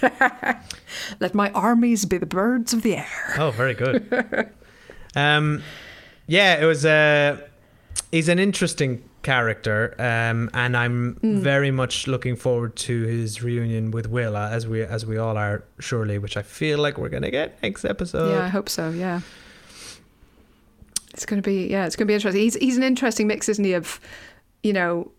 Let 1.20 1.34
my 1.34 1.50
armies 1.50 2.04
be 2.04 2.18
the 2.18 2.26
birds 2.26 2.72
of 2.72 2.82
the 2.82 2.96
air. 2.96 3.34
Oh, 3.38 3.50
very 3.50 3.74
good. 3.74 4.50
um, 5.16 5.62
yeah, 6.26 6.62
it 6.62 6.64
was. 6.64 6.84
Uh, 6.84 7.38
he's 8.10 8.28
an 8.28 8.38
interesting 8.38 9.08
character, 9.22 9.94
um, 9.98 10.50
and 10.54 10.76
I'm 10.76 11.18
very 11.22 11.70
much 11.70 12.06
looking 12.06 12.36
forward 12.36 12.76
to 12.76 13.02
his 13.02 13.42
reunion 13.42 13.90
with 13.90 14.08
Will, 14.08 14.36
uh, 14.36 14.50
as 14.50 14.66
we 14.66 14.82
as 14.82 15.04
we 15.04 15.18
all 15.18 15.36
are, 15.36 15.64
surely. 15.80 16.18
Which 16.18 16.36
I 16.36 16.42
feel 16.42 16.78
like 16.78 16.98
we're 16.98 17.08
gonna 17.08 17.30
get 17.30 17.62
next 17.62 17.84
episode. 17.84 18.30
yeah, 18.30 18.44
I 18.44 18.48
hope 18.48 18.68
so. 18.68 18.90
Yeah. 18.90 19.20
It's 21.12 21.26
gonna 21.26 21.42
be 21.42 21.68
yeah, 21.68 21.86
it's 21.86 21.96
gonna 21.96 22.06
be 22.06 22.14
interesting. 22.14 22.42
He's 22.42 22.54
he's 22.54 22.76
an 22.76 22.82
interesting 22.82 23.26
mix, 23.26 23.48
isn't 23.48 23.64
he? 23.64 23.74
Of, 23.74 24.00
you 24.62 24.72
know, 24.72 25.10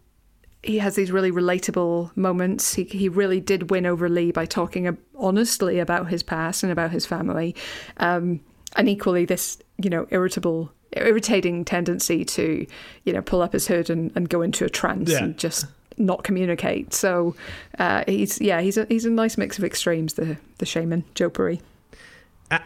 he 0.66 0.80
has 0.80 0.95
these 0.95 1.11
really 1.11 1.32
relatable 1.32 2.16
moments. 2.18 2.74
He 2.74 2.84
he 2.86 3.09
really 3.09 3.39
did 3.39 3.70
win 3.70 3.86
over 3.86 4.09
Lee 4.09 4.32
by 4.32 4.45
talking 4.45 4.97
honestly 5.16 5.80
about 5.80 6.09
his 6.09 6.24
past 6.24 6.63
and 6.63 6.72
about 6.72 6.91
his 6.91 7.05
family, 7.05 7.55
um, 7.97 8.39
and 8.76 8.89
equally 8.89 9.26
this 9.26 9.57
you 9.78 9.89
know 9.89 10.07
irritable, 10.09 10.72
irritating 10.93 11.66
tendency 11.66 12.26
to 12.26 12.66
you 13.03 13.13
know 13.13 13.22
pull 13.22 13.41
up 13.41 13.53
his 13.53 13.68
hood 13.68 13.89
and, 13.89 14.11
and 14.16 14.30
go 14.30 14.41
into 14.41 14.66
a 14.66 14.70
trance 14.70 15.11
Yeah. 15.11 15.24
and 15.24 15.38
just 15.38 15.66
not 15.97 16.24
communicate. 16.24 16.93
So 16.93 17.36
uh, 17.80 18.03
he's 18.07 18.41
yeah 18.41 18.61
he's 18.61 18.78
a 18.78 18.86
he's 18.89 19.05
a 19.05 19.09
nice 19.11 19.38
mix 19.38 19.57
of 19.57 19.63
extremes. 19.63 20.16
The 20.16 20.38
the 20.57 20.66
shaman 20.66 21.03
Jopari. 21.16 21.61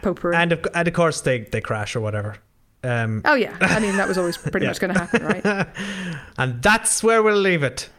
Potpourri. 0.02 0.36
and 0.36 0.52
of, 0.52 0.66
and 0.74 0.86
of 0.88 0.94
course 0.94 1.22
they 1.22 1.40
they 1.40 1.60
crash 1.60 1.96
or 1.96 2.00
whatever. 2.00 2.36
Um, 2.82 3.20
Oh 3.26 3.34
yeah, 3.34 3.56
I 3.60 3.78
mean 3.78 3.96
that 3.98 4.08
was 4.08 4.16
always 4.16 4.36
pretty 4.38 4.64
Yeah. 4.64 4.70
much 4.70 4.80
going 4.80 4.94
to 4.94 4.98
happen, 5.00 5.22
right? 5.24 5.66
and 6.38 6.62
that's 6.62 7.02
where 7.02 7.22
we'll 7.22 7.36
leave 7.36 7.62
it. 7.62 7.90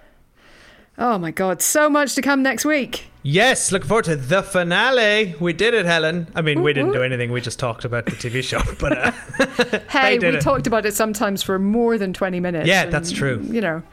Oh 0.97 1.17
my 1.17 1.32
god, 1.32 1.61
so 1.61 1.89
much 1.89 2.15
to 2.15 2.21
come 2.21 2.41
next 2.43 2.65
week. 2.65 3.05
Yes, 3.23 3.71
looking 3.71 3.88
forward 3.88 4.05
to 4.05 4.15
the 4.15 4.41
finale. 4.41 5.36
We 5.39 5.53
did 5.53 5.75
it, 5.75 5.86
Helen. 5.86 6.27
I 6.36 6.41
mean, 6.41 6.63
we 6.63 6.73
didn't 6.73 6.89
woo. 6.89 6.95
do 6.95 7.03
anything. 7.03 7.32
We 7.32 7.39
just 7.41 7.59
talked 7.59 7.86
about 7.86 8.05
the 8.05 8.11
TV 8.13 8.43
show. 8.43 8.61
But 8.79 8.97
uh, 8.97 9.79
Hey, 9.89 10.17
we 10.17 10.27
it. 10.29 10.41
talked 10.41 10.65
about 10.65 10.86
it 10.88 10.95
sometimes 10.95 11.43
for 11.43 11.59
more 11.59 11.97
than 11.99 12.13
20 12.13 12.39
minutes. 12.39 12.67
Yeah, 12.67 12.84
and, 12.84 12.91
that's 12.91 13.11
true. 13.11 13.39
You 13.43 13.61
know, 13.61 13.84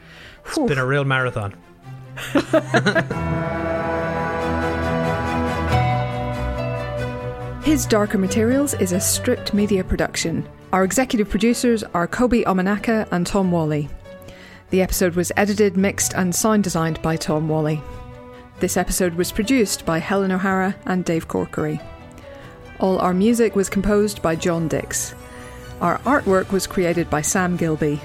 it's 0.45 0.57
been 0.57 0.79
a 0.79 0.85
real 0.85 1.05
marathon. 1.05 1.53
His 7.63 7.85
Darker 7.85 8.17
Materials 8.17 8.73
is 8.75 8.93
a 8.93 8.99
stripped 8.99 9.53
media 9.53 9.83
production. 9.83 10.47
Our 10.71 10.83
executive 10.83 11.29
producers 11.29 11.83
are 11.95 12.05
Kobe 12.05 12.43
Omanaka 12.43 13.07
and 13.11 13.25
Tom 13.25 13.51
Wally. 13.51 13.89
The 14.69 14.83
episode 14.83 15.15
was 15.15 15.31
edited, 15.35 15.75
mixed, 15.75 16.13
and 16.13 16.33
sound 16.33 16.63
designed 16.63 17.01
by 17.01 17.15
Tom 17.15 17.49
Wally. 17.49 17.81
This 18.59 18.77
episode 18.77 19.15
was 19.15 19.31
produced 19.31 19.83
by 19.83 19.97
Helen 19.97 20.31
O'Hara 20.31 20.75
and 20.85 21.03
Dave 21.03 21.27
Corkery. 21.27 21.81
All 22.79 22.99
our 22.99 23.15
music 23.15 23.55
was 23.55 23.67
composed 23.67 24.21
by 24.21 24.35
John 24.35 24.67
Dix. 24.67 25.15
Our 25.81 25.97
artwork 25.99 26.51
was 26.51 26.67
created 26.67 27.09
by 27.09 27.23
Sam 27.23 27.57
Gilby. 27.57 27.99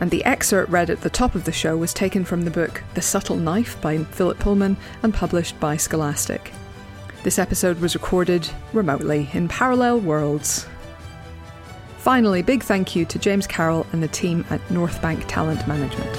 And 0.00 0.10
the 0.10 0.24
excerpt 0.24 0.72
read 0.72 0.90
at 0.90 1.00
the 1.00 1.10
top 1.10 1.36
of 1.36 1.44
the 1.44 1.52
show 1.52 1.76
was 1.76 1.94
taken 1.94 2.24
from 2.24 2.42
the 2.42 2.50
book 2.50 2.82
The 2.94 3.02
Subtle 3.02 3.36
Knife 3.36 3.80
by 3.80 3.98
Philip 3.98 4.40
Pullman 4.40 4.76
and 5.04 5.14
published 5.14 5.60
by 5.60 5.76
Scholastic. 5.76 6.50
This 7.22 7.38
episode 7.38 7.78
was 7.78 7.94
recorded 7.94 8.50
remotely 8.72 9.30
in 9.32 9.46
parallel 9.46 10.00
worlds. 10.00 10.66
Finally, 12.04 12.42
big 12.42 12.62
thank 12.62 12.94
you 12.94 13.06
to 13.06 13.18
James 13.18 13.46
Carroll 13.46 13.86
and 13.92 14.02
the 14.02 14.08
team 14.08 14.44
at 14.50 14.60
North 14.70 15.00
Bank 15.00 15.24
Talent 15.26 15.66
Management. 15.66 16.14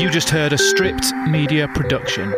You 0.00 0.08
just 0.08 0.30
heard 0.30 0.54
a 0.54 0.58
stripped 0.58 1.12
media 1.28 1.68
production. 1.68 2.32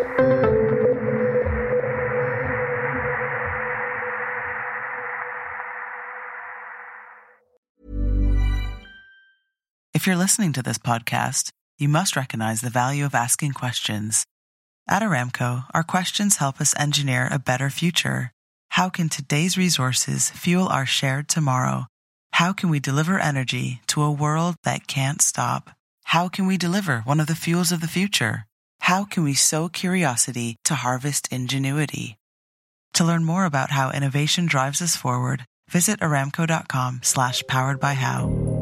You're 10.09 10.17
listening 10.17 10.55
to 10.55 10.63
this 10.63 10.79
podcast, 10.79 11.51
you 11.77 11.87
must 11.87 12.17
recognize 12.17 12.63
the 12.63 12.71
value 12.71 13.05
of 13.05 13.15
asking 13.15 13.53
questions. 13.53 14.25
At 14.89 15.03
Aramco, 15.03 15.67
our 15.75 15.83
questions 15.83 16.37
help 16.37 16.63
us 16.63 16.75
engineer 16.79 17.29
a 17.31 17.39
better 17.39 17.69
future. 17.69 18.33
How 18.71 18.89
can 18.89 19.11
today's 19.11 19.59
resources 19.59 20.31
fuel 20.31 20.67
our 20.67 20.87
shared 20.87 21.29
tomorrow? 21.29 21.85
How 22.33 22.55
can 22.55 22.71
we 22.71 22.81
deliver 22.81 23.19
energy 23.19 23.83
to 23.89 24.03
a 24.03 24.11
world 24.11 24.57
that 24.65 24.87
can't 24.87 25.21
stop? 25.21 25.73
How 26.05 26.29
can 26.29 26.47
we 26.47 26.57
deliver 26.57 27.01
one 27.01 27.21
of 27.21 27.27
the 27.27 27.35
fuels 27.35 27.71
of 27.71 27.83
the 27.83 27.87
future? 27.87 28.47
How 28.81 29.05
can 29.05 29.25
we 29.25 29.35
sow 29.35 29.69
curiosity 29.69 30.57
to 30.65 30.75
harvest 30.75 31.29
ingenuity? 31.31 32.17
To 32.95 33.05
learn 33.05 33.25
more 33.25 33.45
about 33.45 33.73
how 33.73 33.91
innovation 33.91 34.47
drives 34.47 34.81
us 34.81 34.97
forward, 34.97 35.45
visit 35.69 36.01
aramco.com 36.01 37.01
slash 37.03 37.43
powered 37.47 37.79
by 37.79 37.93
how. 37.93 38.58